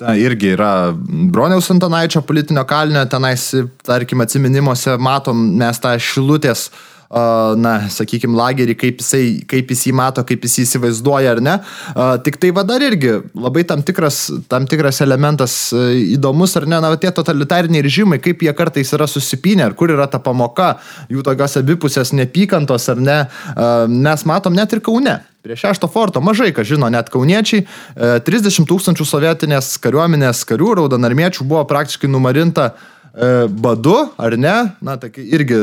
Ta 0.00 0.14
irgi 0.16 0.54
yra 0.54 0.70
Broniaus 0.96 1.68
Antanaičio 1.74 2.22
politinio 2.24 2.64
kalinio, 2.64 3.02
tenais, 3.12 3.50
tarkim, 3.84 4.22
atminimuose 4.24 4.94
matom 4.96 5.42
mes 5.60 5.80
tą 5.82 5.92
šilutės 6.00 6.70
uh, 6.70 6.89
na, 7.10 7.72
sakykime, 7.90 8.36
lagerį, 8.38 8.76
kaip, 8.78 9.00
jisai, 9.02 9.22
kaip 9.50 9.70
jis 9.72 9.88
jį 9.88 9.94
mato, 9.98 10.22
kaip 10.26 10.44
jis 10.46 10.60
jį 10.60 10.66
įsivaizduoja 10.68 11.32
ar 11.34 11.40
ne. 11.42 11.56
Tik 12.26 12.38
tai 12.42 12.52
va 12.54 12.62
dar 12.66 12.82
irgi 12.86 13.16
labai 13.34 13.64
tam 13.66 13.82
tikras, 13.86 14.28
tam 14.50 14.68
tikras 14.70 15.02
elementas 15.02 15.56
įdomus 15.74 16.54
ar 16.60 16.68
ne, 16.70 16.78
na, 16.82 16.92
tie 17.00 17.10
totalitariniai 17.14 17.82
režimai, 17.86 18.20
kaip 18.22 18.44
jie 18.46 18.54
kartais 18.54 18.94
yra 18.94 19.08
susipinę, 19.10 19.66
ar 19.66 19.74
kur 19.78 19.90
yra 19.90 20.06
ta 20.10 20.22
pamoka, 20.22 20.76
jų 21.10 21.24
tokios 21.26 21.58
abipusės 21.58 22.14
nepykantos 22.14 22.86
ar 22.94 23.02
ne, 23.02 23.18
mes 23.90 24.24
matom 24.28 24.54
net 24.54 24.76
ir 24.76 24.84
Kaune. 24.84 25.18
Prie 25.40 25.56
šešto 25.56 25.88
forto 25.88 26.20
mažai, 26.20 26.50
ką 26.52 26.62
žino 26.68 26.90
net 26.92 27.08
kauniečiai, 27.10 27.64
30 27.96 28.68
tūkstančių 28.68 29.06
sovietinės 29.08 29.72
kariuomenės 29.80 30.44
karių 30.44 30.74
raudonarmiečių 30.82 31.46
buvo 31.48 31.62
praktiškai 31.70 32.10
numarinta 32.12 32.66
uh, 32.74 32.99
E, 32.99 32.99
badu, 33.50 33.96
ar 34.18 34.36
ne, 34.38 34.56
na, 34.82 34.96
tai 35.00 35.10
irgi 35.18 35.56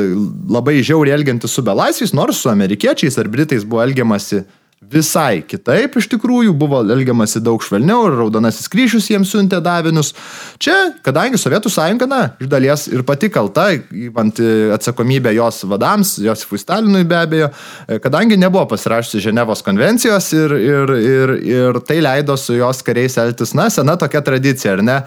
labai 0.51 0.81
žiauriai 0.83 1.15
elgiantis 1.15 1.53
su 1.55 1.63
belaisviais, 1.63 2.15
nors 2.17 2.41
su 2.43 2.51
amerikiečiais 2.51 3.17
ar 3.21 3.29
britais 3.31 3.63
buvo 3.63 3.83
elgiamasi 3.85 4.43
visai 4.77 5.41
kitaip 5.41 5.95
iš 5.97 6.05
tikrųjų, 6.11 6.51
buvo 6.57 6.83
elgiamasi 6.93 7.41
daug 7.43 7.63
švelniau 7.65 8.05
ir 8.07 8.17
Raudonasis 8.19 8.69
kryžius 8.71 9.07
jiems 9.09 9.31
siuntė 9.33 9.57
davinius. 9.63 10.13
Čia, 10.61 10.75
kadangi 11.05 11.39
Sovietų 11.41 11.71
sąjunga, 11.73 12.07
na, 12.09 12.19
iš 12.37 12.51
dalies 12.51 12.85
ir 12.91 13.01
pati 13.07 13.31
kalta, 13.33 13.71
įvant 13.73 14.39
atsakomybę 14.77 15.33
jos 15.35 15.63
vadams, 15.67 16.13
Josifui 16.21 16.61
Stalinui 16.61 17.07
be 17.09 17.17
abejo, 17.17 17.49
e, 17.87 17.97
kadangi 18.03 18.37
nebuvo 18.37 18.67
pasirašusi 18.69 19.23
Ženevos 19.25 19.65
konvencijos 19.65 20.29
ir, 20.37 20.55
ir, 20.61 20.95
ir, 21.01 21.35
ir 21.57 21.81
tai 21.89 21.99
leido 22.05 22.37
su 22.37 22.55
jos 22.59 22.85
kariais 22.85 23.17
elgtis, 23.17 23.57
na, 23.57 23.71
sena 23.73 23.97
tokia 23.97 24.21
tradicija, 24.29 24.77
ar 24.77 24.85
ne? 24.85 25.01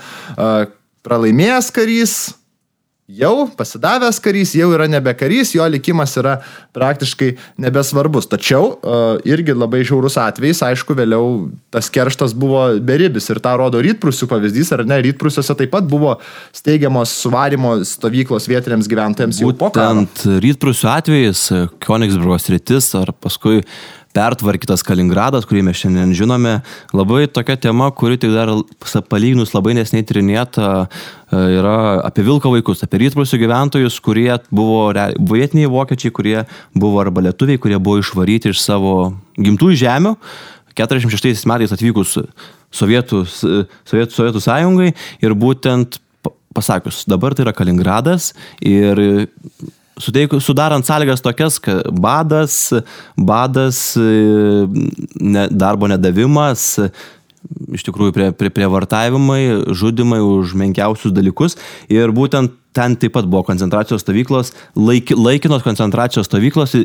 Pralaimėjęs 1.06 1.72
karys, 1.74 2.14
jau 3.10 3.48
pasidavęs 3.58 4.20
karys, 4.22 4.52
jau 4.54 4.68
yra 4.74 4.86
nebe 4.90 5.12
karys, 5.18 5.52
jo 5.56 5.64
likimas 5.70 6.12
yra 6.20 6.36
praktiškai 6.76 7.32
nebesvarbus. 7.60 8.28
Tačiau 8.30 8.70
uh, 8.70 9.18
irgi 9.26 9.54
labai 9.56 9.82
žiaurus 9.86 10.18
atvejais, 10.20 10.62
aišku, 10.70 10.94
vėliau 10.98 11.48
tas 11.74 11.90
kerštas 11.92 12.34
buvo 12.38 12.62
beribis 12.86 13.26
ir 13.32 13.42
tą 13.42 13.56
rodo 13.60 13.82
rytprusių 13.82 14.30
pavyzdys, 14.30 14.72
ar 14.76 14.84
ne, 14.88 15.00
rytprusiuose 15.08 15.56
taip 15.58 15.74
pat 15.74 15.88
buvo 15.90 16.16
steigiamos 16.56 17.14
suvarimo 17.24 17.76
stovyklos 17.88 18.46
vietiniams 18.50 18.90
gyventojams 18.90 19.42
jau 19.42 19.52
po 19.58 19.72
karo. 19.74 20.04
Ant 20.04 20.26
rytprusių 20.46 20.92
atvejais, 20.94 21.46
Konigsburgo 21.82 22.38
sritis 22.42 22.92
ar 22.98 23.14
paskui 23.18 23.64
pertvarkytas 24.16 24.82
Kaliningradas, 24.86 25.46
kurį 25.48 25.62
mes 25.68 25.78
šiandien 25.78 26.12
žinome. 26.16 26.56
Labai 26.96 27.26
tokia 27.30 27.56
tema, 27.60 27.90
kuri 27.94 28.18
tik 28.20 28.32
dar 28.34 28.50
palyginus 29.10 29.54
labai 29.54 29.76
nesnei 29.78 30.04
tyrinėta, 30.06 30.70
e, 31.30 31.42
yra 31.60 31.76
apie 32.08 32.24
Vilko 32.26 32.52
vaikus, 32.54 32.82
apie 32.86 33.04
rytprūsių 33.04 33.40
gyventojus, 33.44 34.00
kurie 34.02 34.32
buvo 34.50 34.90
vietiniai 35.30 35.70
vokiečiai, 35.70 36.14
kurie 36.14 36.38
buvo 36.74 37.02
arba 37.02 37.28
lietuviai, 37.28 37.60
kurie 37.62 37.78
buvo 37.78 38.02
išvaryti 38.02 38.50
iš 38.54 38.62
savo 38.64 39.14
gimtųjų 39.38 39.82
žemių. 39.84 40.16
46 40.78 41.46
metais 41.50 41.72
atvykus 41.74 42.16
Sovietų, 42.72 43.24
Sovietų, 43.26 44.14
Sovietų 44.14 44.40
sąjungai 44.42 44.92
ir 45.22 45.34
būtent 45.34 45.98
pasakius, 46.54 47.04
dabar 47.10 47.34
tai 47.34 47.44
yra 47.46 47.54
Kaliningradas 47.54 48.32
ir 48.66 48.98
suteik, 50.00 50.34
sudarant 50.42 50.86
sąlygas 50.86 51.22
tokias, 51.24 51.60
kad 51.62 51.86
badas, 51.92 52.72
badas, 53.16 53.82
ne, 54.00 55.46
darbo 55.50 55.90
nedavimas, 55.90 56.78
iš 57.74 57.84
tikrųjų 57.86 58.14
prie, 58.14 58.30
prie, 58.36 58.50
prievartavimai, 58.54 59.42
žudimai 59.76 60.20
už 60.24 60.54
menkiausius 60.60 61.14
dalykus. 61.16 61.56
Ir 61.92 62.12
būtent 62.14 62.56
ten 62.76 62.94
taip 63.00 63.16
pat 63.16 63.26
buvo 63.26 63.42
koncentracijos 63.48 64.04
stovyklos, 64.04 64.52
laik, 64.78 65.10
laikinos 65.16 65.64
koncentracijos 65.66 66.28
stovyklos, 66.30 66.76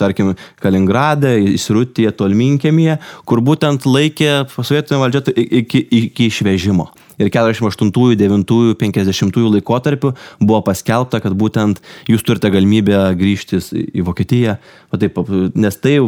tarkim, 0.00 0.34
Kaliningrade, 0.62 1.34
Įsirutėje, 1.52 2.14
Tolminkėmėje, 2.18 2.98
kur 3.28 3.42
būtent 3.44 3.86
laikė 3.88 4.44
sovietinė 4.54 5.00
valdžia 5.02 5.24
iki, 5.34 5.82
iki 6.02 6.28
išvežimo. 6.30 6.90
Ir 7.20 7.28
48, 7.30 8.16
9, 8.16 8.74
50 8.80 9.36
laikotarpiu 9.52 10.14
buvo 10.40 10.60
paskelbta, 10.64 11.20
kad 11.22 11.36
būtent 11.38 11.82
jūs 12.10 12.24
turite 12.26 12.50
galimybę 12.50 12.98
grįžti 13.18 13.60
į 13.92 14.04
Vokietiją, 14.06 14.56
taip, 14.98 15.20
nes 15.54 15.78
tai 15.78 15.98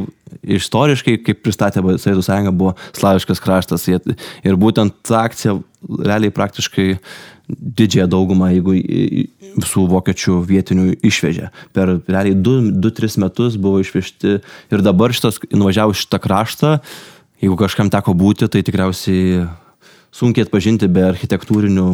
istoriškai, 0.43 1.19
kaip 1.27 1.45
pristatė 1.45 1.85
Sovietų 1.85 2.25
sąjunga, 2.25 2.55
buvo 2.57 2.75
slaviškas 2.97 3.43
kraštas. 3.45 3.87
Ir 3.87 4.59
būtent 4.61 4.97
ta 5.07 5.27
akcija 5.29 5.59
realiai 5.85 6.33
praktiškai 6.35 6.89
didžiąją 7.49 8.07
daugumą, 8.09 8.49
jeigu 8.55 8.77
visų 9.61 9.85
vokiečių 9.93 10.39
vietinių 10.49 10.87
išvežė. 11.05 11.51
Per 11.77 11.99
realiai 12.09 12.37
2-3 12.37 13.21
metus 13.23 13.59
buvo 13.61 13.83
išvežti 13.85 14.39
ir 14.41 14.85
dabar 14.85 15.13
šitas, 15.15 15.43
nuvažiavus 15.53 16.01
šitą 16.05 16.21
kraštą, 16.25 16.73
jeigu 17.45 17.59
kažkam 17.61 17.93
teko 17.93 18.17
būti, 18.17 18.49
tai 18.49 18.65
tikriausiai 18.65 19.45
sunkiai 20.15 20.47
atpažinti 20.47 20.89
be 20.89 21.05
architektūrinių 21.05 21.89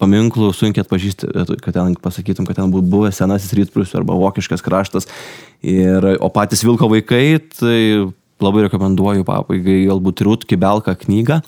paminklų, 0.00 0.50
sunkiai 0.56 0.82
atpažįsti, 0.82 1.28
kad 1.62 1.76
ten 1.76 1.94
pasakytum, 2.02 2.46
kad 2.48 2.58
ten 2.58 2.72
būtų 2.72 2.88
buvęs 2.90 3.20
senasis 3.20 3.54
rytprūsių 3.54 4.00
arba 4.00 4.16
vokiškas 4.18 4.64
kraštas. 4.64 5.06
Ir, 5.62 6.02
o 6.18 6.30
patys 6.34 6.64
Vilko 6.66 6.88
vaikai, 6.90 7.38
tai 7.54 7.78
labai 8.42 8.66
rekomenduoju 8.66 9.26
pabaigai 9.26 9.84
galbūt 9.86 10.24
Rūt 10.26 10.46
Kibelką 10.50 10.96
knygą. 11.04 11.42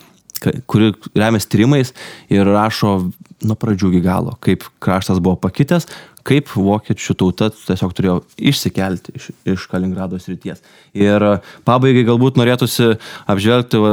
Kuri 0.70 0.93
remiasi 1.14 1.51
tyrimais 1.53 1.93
ir 2.32 2.49
rašo 2.49 2.97
nuo 3.45 3.57
pradžių 3.61 3.93
iki 3.93 4.03
galo, 4.05 4.35
kaip 4.45 4.64
kraštas 4.82 5.20
buvo 5.22 5.37
pakitęs, 5.41 5.87
kaip 6.24 6.49
vokiečių 6.57 7.14
tauta 7.20 7.51
tiesiog 7.53 7.93
turėjo 7.97 8.14
išsikelti 8.41 9.14
iš, 9.18 9.26
iš 9.55 9.66
Kaliningrado 9.68 10.16
srities. 10.20 10.62
Ir 10.97 11.22
pabaigai 11.68 12.05
galbūt 12.09 12.39
norėtųsi 12.41 12.95
apžvelgti, 13.30 13.80
va, 13.82 13.93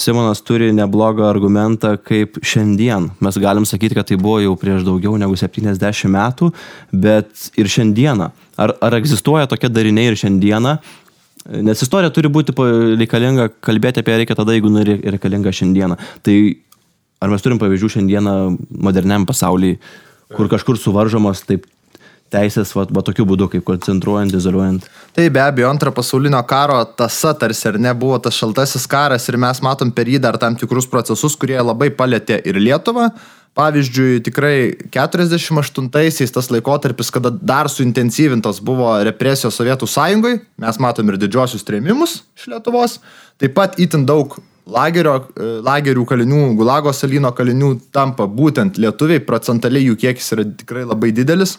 Simonas 0.00 0.40
turi 0.46 0.70
neblogą 0.76 1.26
argumentą, 1.28 1.94
kaip 2.00 2.40
šiandien. 2.40 3.10
Mes 3.24 3.40
galim 3.42 3.68
sakyti, 3.68 3.98
kad 3.98 4.08
tai 4.08 4.16
buvo 4.20 4.38
jau 4.44 4.54
prieš 4.60 4.86
daugiau 4.88 5.18
negu 5.20 5.36
70 5.36 6.08
metų, 6.14 6.52
bet 6.92 7.50
ir 7.60 7.68
šiandieną. 7.68 8.32
Ar, 8.58 8.74
ar 8.82 8.96
egzistuoja 8.98 9.50
tokie 9.50 9.68
dariniai 9.70 10.08
ir 10.12 10.18
šiandieną? 10.18 10.78
Nes 11.48 11.80
istorija 11.82 12.12
turi 12.12 12.28
būti 12.32 12.52
reikalinga, 13.00 13.48
kalbėti 13.64 14.02
apie 14.02 14.12
ją 14.12 14.20
reikia 14.22 14.36
tada, 14.36 14.52
jeigu 14.56 14.72
reikalinga 14.84 15.52
šiandieną. 15.54 15.96
Tai 16.26 16.36
ar 17.24 17.32
mes 17.32 17.44
turim 17.44 17.60
pavyzdžių 17.62 17.90
šiandieną 17.96 18.34
moderniam 18.84 19.24
pasaulyje, 19.28 19.78
kur 20.36 20.50
kažkur 20.52 20.76
suvaržomos 20.80 21.46
taip 21.48 21.64
teisės, 22.32 22.74
va, 22.76 22.84
va 22.92 23.02
tokiu 23.04 23.24
būdu, 23.28 23.48
kaip 23.52 23.64
koncentruojant, 23.66 24.34
izoliuojant. 24.36 24.86
Tai 25.16 25.24
be 25.32 25.40
abejo, 25.42 25.70
antro 25.72 25.92
pasaulinio 25.96 26.40
karo 26.48 26.82
tasa 26.98 27.32
tarsi 27.38 27.70
ar 27.70 27.78
ne 27.80 27.94
buvo 27.96 28.18
tas 28.22 28.36
šaltasis 28.36 28.84
karas 28.90 29.28
ir 29.30 29.38
mes 29.40 29.62
matom 29.64 29.92
per 29.94 30.10
jį 30.10 30.20
dar 30.26 30.36
tam 30.40 30.56
tikrus 30.58 30.88
procesus, 30.90 31.36
kurie 31.40 31.58
labai 31.62 31.90
palėtė 31.96 32.42
ir 32.44 32.60
Lietuvą. 32.60 33.08
Pavyzdžiui, 33.58 34.20
tikrai 34.22 34.58
48-aisiais 34.94 36.34
tas 36.34 36.50
laikotarpis, 36.52 37.10
kada 37.14 37.32
dar 37.32 37.70
suintensyvintos 37.72 38.60
buvo 38.62 38.92
represijos 39.06 39.56
Sovietų 39.58 39.88
sąjungai, 39.90 40.36
mes 40.62 40.78
matom 40.82 41.10
ir 41.10 41.18
didžiosius 41.18 41.66
trėmimus 41.66 42.20
iš 42.38 42.46
Lietuvos, 42.52 42.98
taip 43.40 43.56
pat 43.56 43.80
itin 43.82 44.06
daug 44.06 44.36
lagerio, 44.68 45.16
e, 45.34 45.50
lagerių 45.64 46.04
kalinių, 46.06 46.44
Gulago 46.60 46.92
salino 46.94 47.32
kalinių 47.34 47.74
tampa 47.94 48.28
būtent 48.30 48.78
lietuviai, 48.78 49.24
procentaliai 49.24 49.88
jų 49.88 49.98
kiekis 50.04 50.32
yra 50.36 50.46
tikrai 50.62 50.86
labai 50.86 51.10
didelis 51.16 51.56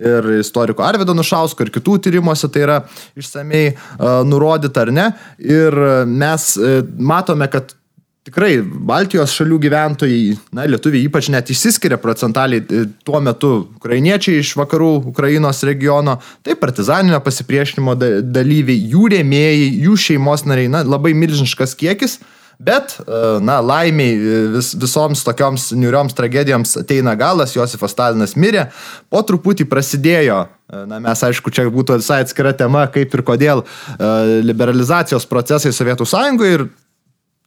ir 0.00 0.30
istoriko 0.38 0.84
Arvido 0.86 1.14
Nušausko 1.16 1.66
ir 1.66 1.72
kitų 1.74 1.98
tyrimuose 2.06 2.48
tai 2.52 2.64
yra 2.64 2.78
išsamei 3.18 3.74
uh, 3.74 4.22
nurodyta 4.24 4.86
ar 4.86 4.92
ne. 4.94 5.06
Ir 5.44 5.76
mes 6.08 6.46
uh, 6.56 6.80
matome, 6.96 7.50
kad 7.52 7.74
tikrai 8.28 8.58
Baltijos 8.62 9.32
šalių 9.32 9.58
gyventojai, 9.64 10.34
na, 10.56 10.66
lietuviai 10.68 11.06
ypač 11.08 11.30
net 11.32 11.50
išsiskiria 11.52 11.96
procentaliai 12.00 12.62
e, 12.62 12.82
tuo 13.06 13.20
metu 13.24 13.52
ukrainiečiai 13.78 14.42
iš 14.42 14.52
vakarų 14.60 14.90
Ukrainos 15.12 15.62
regiono, 15.66 16.18
tai 16.44 16.58
partizaninio 16.60 17.20
pasipriešinimo 17.24 17.96
da- 17.98 18.18
dalyviai, 18.20 18.82
jų 18.92 19.08
rėmėjai, 19.14 19.70
jų 19.86 19.96
šeimos 20.08 20.44
nariai, 20.48 20.68
na, 20.72 20.84
labai 20.84 21.14
milžiniškas 21.16 21.74
kiekis. 21.80 22.20
Bet, 22.60 22.92
e, 23.00 23.20
na, 23.40 23.56
laimiai 23.64 24.18
e, 24.18 24.40
vis, 24.58 24.74
visoms 24.76 25.24
tokioms 25.24 25.70
niurioms 25.72 26.12
tragedijoms 26.18 26.76
ateina 26.82 27.16
galas, 27.16 27.56
Josifas 27.56 27.96
Stalinas 27.96 28.36
mirė, 28.36 28.66
po 29.08 29.24
truputį 29.24 29.64
prasidėjo, 29.70 30.42
na, 30.68 31.00
mes 31.00 31.24
aišku, 31.24 31.48
čia 31.56 31.64
būtų 31.72 31.96
visai 32.02 32.20
atskira 32.26 32.52
tema, 32.54 32.84
kaip 32.92 33.16
ir 33.16 33.24
kodėl 33.26 33.64
liberalizacijos 34.44 35.24
procesai 35.26 35.72
Sovietų 35.74 36.04
sąjungoje 36.06 36.58
ir 36.58 36.68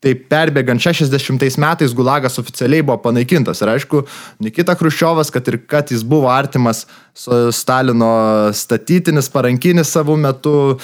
Tai 0.04 0.12
perbėgant 0.28 0.84
60 0.84 1.56
metais 1.64 1.94
Gulagas 1.96 2.36
oficialiai 2.42 2.84
buvo 2.84 2.98
panaikintas. 3.06 3.62
Ir 3.64 3.72
aišku, 3.72 4.02
Nikita 4.44 4.76
Hruščiovas, 4.76 5.32
kad 5.32 5.48
ir 5.48 5.62
kad 5.64 5.94
jis 5.94 6.04
buvo 6.04 6.28
artimas 6.28 6.84
Stalino 7.14 8.10
statytinis, 8.58 9.30
parankinis 9.32 9.94
savo 9.96 10.18
metu, 10.20 10.76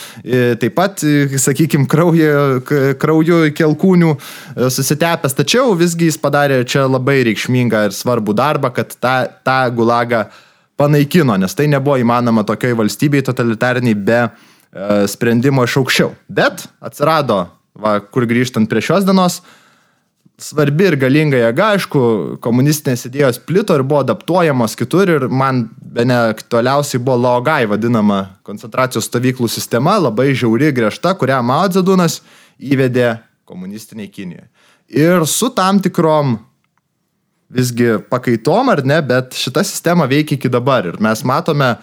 taip 0.62 0.78
pat, 0.78 1.04
sakykime, 1.44 1.90
krauju, 1.90 2.62
krauju 3.02 3.42
iki 3.50 3.66
alkūnių 3.66 4.14
e, 4.14 4.20
susitepęs. 4.72 5.36
Tačiau 5.42 5.74
visgi 5.76 6.08
jis 6.08 6.20
padarė 6.22 6.62
čia 6.70 6.86
labai 6.88 7.20
reikšmingą 7.28 7.88
ir 7.90 7.98
svarbų 7.98 8.38
darbą, 8.40 8.72
kad 8.78 8.96
tą, 9.02 9.18
tą 9.44 9.60
Gulagą 9.76 10.28
panaikino, 10.80 11.36
nes 11.42 11.58
tai 11.58 11.68
nebuvo 11.68 11.98
įmanoma 12.00 12.46
tokiai 12.48 12.78
valstybei 12.78 13.26
totalitariniai 13.26 14.00
be 14.00 14.20
e, 14.24 14.30
sprendimo 15.12 15.68
iš 15.68 15.82
aukščiau. 15.82 16.14
Bet 16.30 16.70
atsirado 16.80 17.48
va, 17.82 18.00
kur 18.04 18.28
grįžtant 18.30 18.70
prie 18.70 18.84
šios 18.84 19.08
dienos, 19.08 19.40
svarbi 20.40 20.88
ir 20.88 20.96
galinga 21.00 21.40
jėga, 21.40 21.74
aišku, 21.76 22.02
komunistinės 22.44 23.06
idėjos 23.10 23.42
plito 23.44 23.76
ir 23.76 23.84
buvo 23.84 24.04
adaptuojamos 24.06 24.76
kitur 24.80 25.12
ir 25.12 25.28
man 25.28 25.66
be 25.80 26.06
ne 26.08 26.16
aktualiausiai 26.32 27.02
buvo 27.04 27.18
Laogai 27.26 27.68
vadinama 27.70 28.22
koncentracijos 28.48 29.10
stovyklų 29.10 29.50
sistema, 29.52 29.98
labai 30.00 30.32
žiauri, 30.32 30.72
griežta, 30.76 31.16
kurią 31.20 31.42
Mao 31.46 31.68
Dzedunas 31.68 32.22
įvedė 32.60 33.18
komunistiniai 33.50 34.12
Kinijoje. 34.12 34.48
Ir 34.90 35.26
su 35.30 35.52
tam 35.54 35.82
tikrom 35.84 36.38
visgi 37.50 37.98
pakaitom 38.10 38.70
ar 38.72 38.84
ne, 38.86 39.00
bet 39.06 39.36
šita 39.38 39.64
sistema 39.66 40.08
veikia 40.10 40.38
iki 40.38 40.52
dabar 40.52 40.88
ir 40.88 41.00
mes 41.02 41.24
matome 41.28 41.74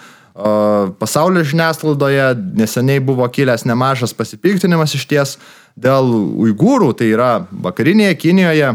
pasaulio 1.00 1.42
žiniasklaidoje 1.48 2.34
neseniai 2.60 3.00
buvo 3.00 3.24
kilęs 3.32 3.64
nemažas 3.64 4.12
pasipiktinimas 4.14 4.94
iš 4.94 5.06
ties 5.08 5.36
dėl 5.76 6.10
uigūrų, 6.46 6.92
tai 6.96 7.12
yra 7.12 7.30
vakarinėje 7.50 8.16
Kinijoje 8.20 8.74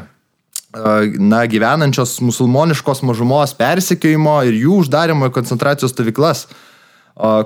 na, 1.19 1.45
gyvenančios 1.51 2.15
musulmoniškos 2.23 3.01
mažumos 3.03 3.53
persikėjimo 3.57 4.37
ir 4.47 4.59
jų 4.61 4.81
uždarimo 4.85 5.27
į 5.27 5.33
koncentracijos 5.35 5.91
stovyklas, 5.91 6.45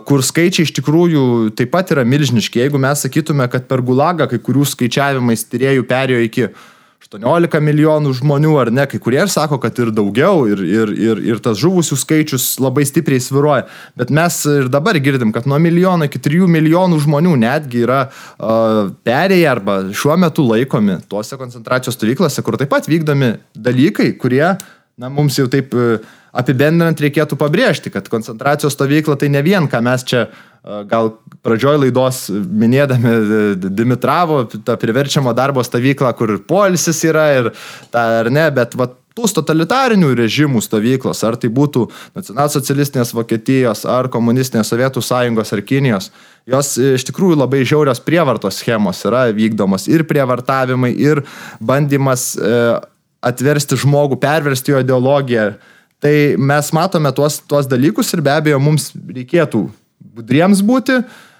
kur 0.05 0.21
skaičiai 0.23 0.67
iš 0.67 0.75
tikrųjų 0.77 1.55
taip 1.57 1.71
pat 1.73 1.89
yra 1.95 2.05
milžiniški. 2.05 2.61
Jeigu 2.61 2.79
mes 2.81 3.01
sakytume, 3.01 3.47
kad 3.51 3.65
per 3.69 3.81
Gulagą 3.85 4.29
kai 4.29 4.39
kurių 4.39 4.67
skaičiavimais 4.69 5.47
tyriejų 5.49 5.87
perėjo 5.89 6.27
iki 6.27 6.47
18 7.05 7.59
milijonų 7.61 8.13
žmonių 8.17 8.53
ar 8.57 8.71
ne, 8.73 8.85
kai 8.89 8.97
kurie 9.01 9.19
ir 9.21 9.29
sako, 9.29 9.59
kad 9.61 9.77
ir 9.81 9.91
daugiau, 9.93 10.45
ir, 10.49 10.61
ir, 10.65 10.93
ir, 10.97 11.21
ir 11.33 11.41
tas 11.43 11.59
žuvusių 11.61 11.97
skaičius 12.01 12.47
labai 12.63 12.85
stipriai 12.87 13.21
sviruoja. 13.21 13.67
Bet 13.99 14.09
mes 14.13 14.39
ir 14.49 14.69
dabar 14.73 14.97
girdim, 15.03 15.33
kad 15.35 15.45
nuo 15.49 15.59
milijono 15.61 16.09
iki 16.09 16.21
3 16.25 16.49
milijonų 16.55 16.99
žmonių 17.05 17.35
netgi 17.43 17.83
yra 17.85 18.01
uh, 18.09 18.89
perėję 19.05 19.51
arba 19.51 19.77
šiuo 19.93 20.17
metu 20.21 20.47
laikomi 20.49 20.97
tuose 21.11 21.37
koncentracijos 21.37 21.99
stovyklose, 21.99 22.41
kur 22.45 22.57
taip 22.57 22.73
pat 22.73 22.89
vykdomi 22.89 23.35
dalykai, 23.53 24.11
kurie, 24.21 24.47
na, 24.97 25.11
mums 25.13 25.37
jau 25.37 25.45
taip 25.51 25.77
uh, 25.77 26.01
apibendrinant 26.35 26.99
reikėtų 26.99 27.37
pabrėžti, 27.39 27.93
kad 27.93 28.09
koncentracijos 28.11 28.73
stovykla 28.75 29.19
tai 29.21 29.29
ne 29.31 29.45
vien, 29.45 29.69
ką 29.69 29.83
mes 29.85 30.09
čia 30.09 30.25
uh, 30.25 30.81
gal 30.89 31.13
pradžioj 31.45 31.79
laidos 31.85 32.25
minėdami 32.33 33.15
uh, 33.15 33.69
Dimitravo, 33.69 34.43
tą 34.49 34.77
priverčiamo 34.81 35.33
darbo 35.37 35.63
stovyklą, 35.65 36.11
kur 36.17 36.37
polisis 36.47 37.03
yra 37.07 37.31
ir 37.39 37.51
ta 37.93 38.07
ar 38.21 38.31
ne, 38.33 38.49
bet 38.53 38.77
va, 38.79 38.89
tų 39.15 39.29
totalitarinių 39.37 40.09
režimų 40.19 40.61
stovyklos, 40.63 41.21
ar 41.23 41.37
tai 41.39 41.49
būtų 41.53 41.85
nacionalsocialistinės 42.17 43.13
Vokietijos, 43.15 43.85
ar 43.87 44.09
komunistinės 44.11 44.71
Sovietų 44.71 45.03
sąjungos, 45.05 45.53
ar 45.55 45.61
Kinijos, 45.63 46.09
jos 46.51 46.73
e, 46.75 46.95
iš 46.97 47.07
tikrųjų 47.07 47.37
labai 47.39 47.63
žiaurios 47.63 48.03
prievartos 48.03 48.59
schemos 48.59 48.99
yra 49.07 49.29
vykdomos 49.35 49.87
ir 49.91 50.03
prievartavimai, 50.09 50.91
ir 50.99 51.23
bandymas 51.63 52.33
e, 52.35 52.57
atversti 53.25 53.79
žmogų, 53.85 54.19
perversti 54.21 54.75
jo 54.75 54.83
ideologiją. 54.83 55.53
Tai 56.03 56.15
mes 56.51 56.73
matome 56.75 57.09
tuos, 57.15 57.39
tuos 57.47 57.71
dalykus 57.71 58.11
ir 58.13 58.21
be 58.25 58.35
abejo 58.35 58.59
mums 58.61 58.91
reikėtų 58.93 59.63
budriems 60.15 60.59
būti, 60.65 60.99
Uh, 60.99 61.34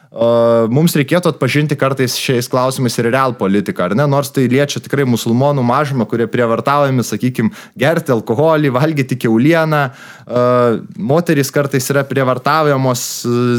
mums 0.71 0.95
reikėtų 0.95 1.33
atpažinti 1.33 1.75
kartais 1.79 2.15
šiais 2.19 2.47
klausimais 2.51 2.95
ir 3.01 3.09
real 3.11 3.35
politiką, 3.35 3.89
ar 3.89 3.95
ne? 3.99 4.05
Nors 4.07 4.31
tai 4.31 4.45
liečia 4.51 4.79
tikrai 4.83 5.03
musulmonų 5.09 5.63
mažumą, 5.65 6.07
kurie 6.07 6.27
prievartaujami, 6.31 7.03
sakykime, 7.03 7.51
gerti 7.79 8.13
alkoholį, 8.15 8.71
valgyti 8.75 9.17
keulieną, 9.25 9.81
moterys 11.11 11.51
kartais 11.51 11.89
yra 11.91 12.05
prievartaujamos, 12.07 13.03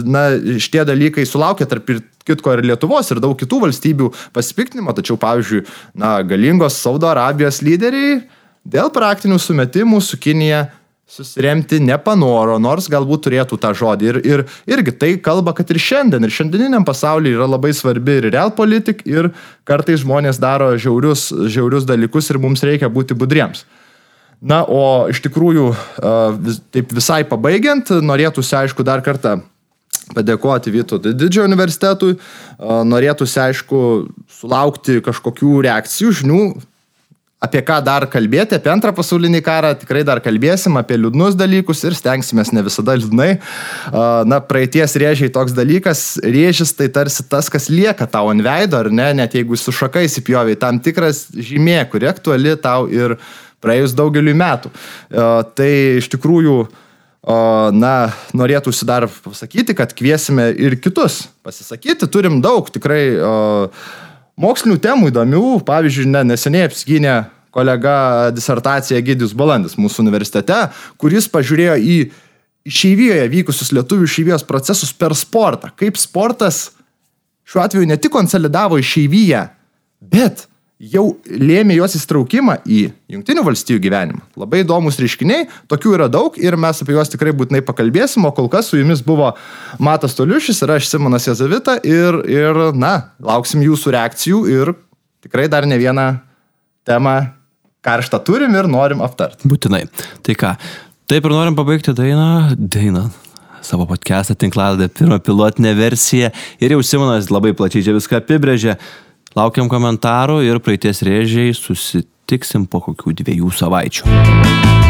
na, 0.08 0.28
šitie 0.56 0.86
dalykai 0.88 1.26
sulaukia 1.28 1.68
tarp 1.68 1.92
ir 1.92 2.00
kitko 2.26 2.56
ir 2.56 2.64
Lietuvos, 2.66 3.12
ir 3.12 3.20
daug 3.22 3.36
kitų 3.38 3.60
valstybių 3.66 4.08
pasipiktinimo, 4.34 4.96
tačiau, 4.96 5.18
pavyzdžiui, 5.20 5.62
na, 6.00 6.16
galingos 6.26 6.80
Saudo 6.80 7.10
Arabijos 7.12 7.60
lyderiai 7.62 8.22
dėl 8.66 8.90
praktinių 8.94 9.38
sumetimų 9.42 10.00
su 10.02 10.18
Kinija 10.18 10.66
susiremti 11.06 11.78
nepanoro, 11.80 12.56
nors 12.58 12.88
galbūt 12.90 13.28
turėtų 13.28 13.58
tą 13.62 13.70
žodį. 13.78 14.08
Ir, 14.10 14.18
ir 14.26 14.42
irgi 14.74 14.94
tai 14.98 15.12
kalba, 15.22 15.54
kad 15.54 15.70
ir 15.70 15.78
šiandien, 15.80 16.26
ir 16.26 16.34
šiandieniniam 16.34 16.86
pasaulyje 16.86 17.38
yra 17.38 17.46
labai 17.46 17.70
svarbi 17.76 18.18
ir 18.18 18.30
real 18.34 18.50
politik, 18.56 19.04
ir 19.06 19.30
kartais 19.68 20.02
žmonės 20.02 20.42
daro 20.42 20.72
žiaurius, 20.74 21.28
žiaurius 21.46 21.86
dalykus 21.86 22.30
ir 22.32 22.42
mums 22.42 22.66
reikia 22.66 22.90
būti 22.92 23.14
budriems. 23.18 23.64
Na, 24.42 24.64
o 24.68 25.06
iš 25.08 25.22
tikrųjų, 25.24 25.70
taip 26.74 26.90
visai 26.92 27.22
pabaigiant, 27.28 27.94
norėtųsi, 28.04 28.52
aišku, 28.58 28.84
dar 28.84 29.00
kartą 29.06 29.38
padėkoti 30.14 30.74
Vytauto 30.74 31.14
didžiojo 31.14 31.48
universitetui, 31.48 32.18
norėtųsi, 32.60 33.38
aišku, 33.46 33.80
sulaukti 34.42 35.00
kažkokių 35.06 35.62
reakcijų, 35.66 36.12
žinių, 36.20 36.42
apie 37.42 37.60
ką 37.66 37.78
dar 37.84 38.06
kalbėti, 38.08 38.56
apie 38.56 38.70
antrą 38.72 38.92
pasaulinį 38.96 39.42
karą, 39.44 39.74
tikrai 39.76 40.02
dar 40.08 40.22
kalbėsim, 40.24 40.78
apie 40.80 40.96
liūdnus 40.96 41.36
dalykus 41.36 41.82
ir 41.84 41.96
stengsimės 41.96 42.52
ne 42.56 42.62
visada 42.64 42.96
liūdnai. 42.96 43.28
Na, 44.28 44.40
praeities 44.40 44.96
rėžiai 45.02 45.32
toks 45.34 45.52
dalykas, 45.56 46.04
rėžis 46.24 46.72
tai 46.78 46.88
tarsi 46.92 47.26
tas, 47.28 47.50
kas 47.52 47.68
lieka 47.72 48.08
tau 48.08 48.30
ant 48.32 48.44
veido, 48.44 48.80
ar 48.80 48.88
ne, 48.88 49.10
net 49.20 49.36
jeigu 49.36 49.58
su 49.60 49.74
šakai 49.74 50.06
įsipjoviai, 50.08 50.56
tam 50.60 50.80
tikras 50.80 51.26
žymė, 51.36 51.82
kuri 51.92 52.08
aktuali 52.08 52.56
tau 52.56 52.88
ir 52.88 53.18
praėjus 53.60 53.92
daugeliu 53.98 54.32
metų. 54.36 54.72
Tai 55.12 55.70
iš 56.00 56.08
tikrųjų, 56.16 56.56
na, 57.76 57.94
norėtųsi 58.38 58.88
dar 58.88 59.10
pasakyti, 59.10 59.76
kad 59.76 59.92
kviesime 59.98 60.48
ir 60.56 60.78
kitus 60.80 61.26
pasisakyti, 61.44 62.08
turim 62.08 62.40
daug 62.40 62.72
tikrai 62.72 63.02
mokslinių 64.40 64.78
temų 64.82 65.10
įdomių, 65.12 65.42
pavyzdžiui, 65.66 66.06
ne, 66.12 66.22
neseniai 66.32 66.68
apsigynė 66.68 67.16
kolega 67.56 68.30
disertaciją 68.36 69.00
Gidijus 69.04 69.34
Balandis 69.36 69.78
mūsų 69.80 70.04
universitete, 70.04 70.66
kuris 71.00 71.28
pažiūrėjo 71.32 71.76
į 71.80 71.98
išeivijoje 72.66 73.28
vykusius 73.32 73.72
lietuvių 73.76 74.08
išeivijos 74.08 74.44
procesus 74.46 74.92
per 74.92 75.14
sportą. 75.16 75.70
Kaip 75.78 75.96
sportas 76.00 76.72
šiuo 77.46 77.62
atveju 77.64 77.88
ne 77.88 77.96
tik 78.00 78.12
konsolidavo 78.12 78.80
išeiviją, 78.82 79.46
bet 80.02 80.44
jau 80.76 81.04
lėmė 81.24 81.78
jos 81.78 81.96
įstraukimą 81.96 82.58
į 82.68 82.80
Junktinių 83.14 83.44
valstybių 83.46 83.80
gyvenimą. 83.86 84.22
Labai 84.36 84.60
įdomus 84.64 84.98
reiškiniai, 85.00 85.46
tokių 85.70 85.94
yra 85.96 86.08
daug 86.12 86.36
ir 86.40 86.58
mes 86.60 86.82
apie 86.82 86.96
juos 86.96 87.10
tikrai 87.12 87.32
būtinai 87.36 87.62
pakalbėsim, 87.64 88.26
o 88.28 88.32
kol 88.36 88.50
kas 88.52 88.68
su 88.70 88.80
jumis 88.80 89.00
buvo 89.04 89.32
Matas 89.80 90.16
Toliušis 90.18 90.60
ir 90.66 90.74
aš 90.76 90.90
Simonas 90.90 91.28
Jezavita 91.28 91.78
ir, 91.86 92.20
ir 92.28 92.60
na, 92.76 92.94
lauksim 93.24 93.64
jūsų 93.64 93.96
reakcijų 93.96 94.42
ir 94.52 94.74
tikrai 95.24 95.48
dar 95.52 95.68
ne 95.68 95.80
vieną 95.80 96.10
temą 96.86 97.18
karštą 97.86 98.20
turim 98.26 98.56
ir 98.58 98.68
norim 98.68 99.00
aptarti. 99.04 99.48
Būtinai. 99.48 99.86
Tai 100.26 100.36
ką, 100.36 100.56
taip 101.08 101.24
ir 101.24 101.36
norim 101.38 101.56
pabaigti 101.56 101.96
dainą, 101.96 102.52
dainą 102.58 103.08
savo 103.66 103.86
podcast'ą 103.88 104.36
tinkladę, 104.38 104.88
pirmą 104.92 105.18
pilotinę 105.24 105.72
versiją 105.74 106.30
ir 106.60 106.76
jau 106.76 106.84
Simonas 106.84 107.32
labai 107.32 107.54
plačiai 107.56 107.82
čia 107.86 107.96
viską 107.96 108.20
apibrėžė. 108.20 108.76
Laukiam 109.36 109.68
komentarų 109.68 110.38
ir 110.46 110.62
praeities 110.64 111.02
rėžiai 111.04 111.52
susitiksim 111.52 112.64
po 112.72 112.80
kokių 112.86 113.18
dviejų 113.20 113.52
savaičių. 113.52 114.85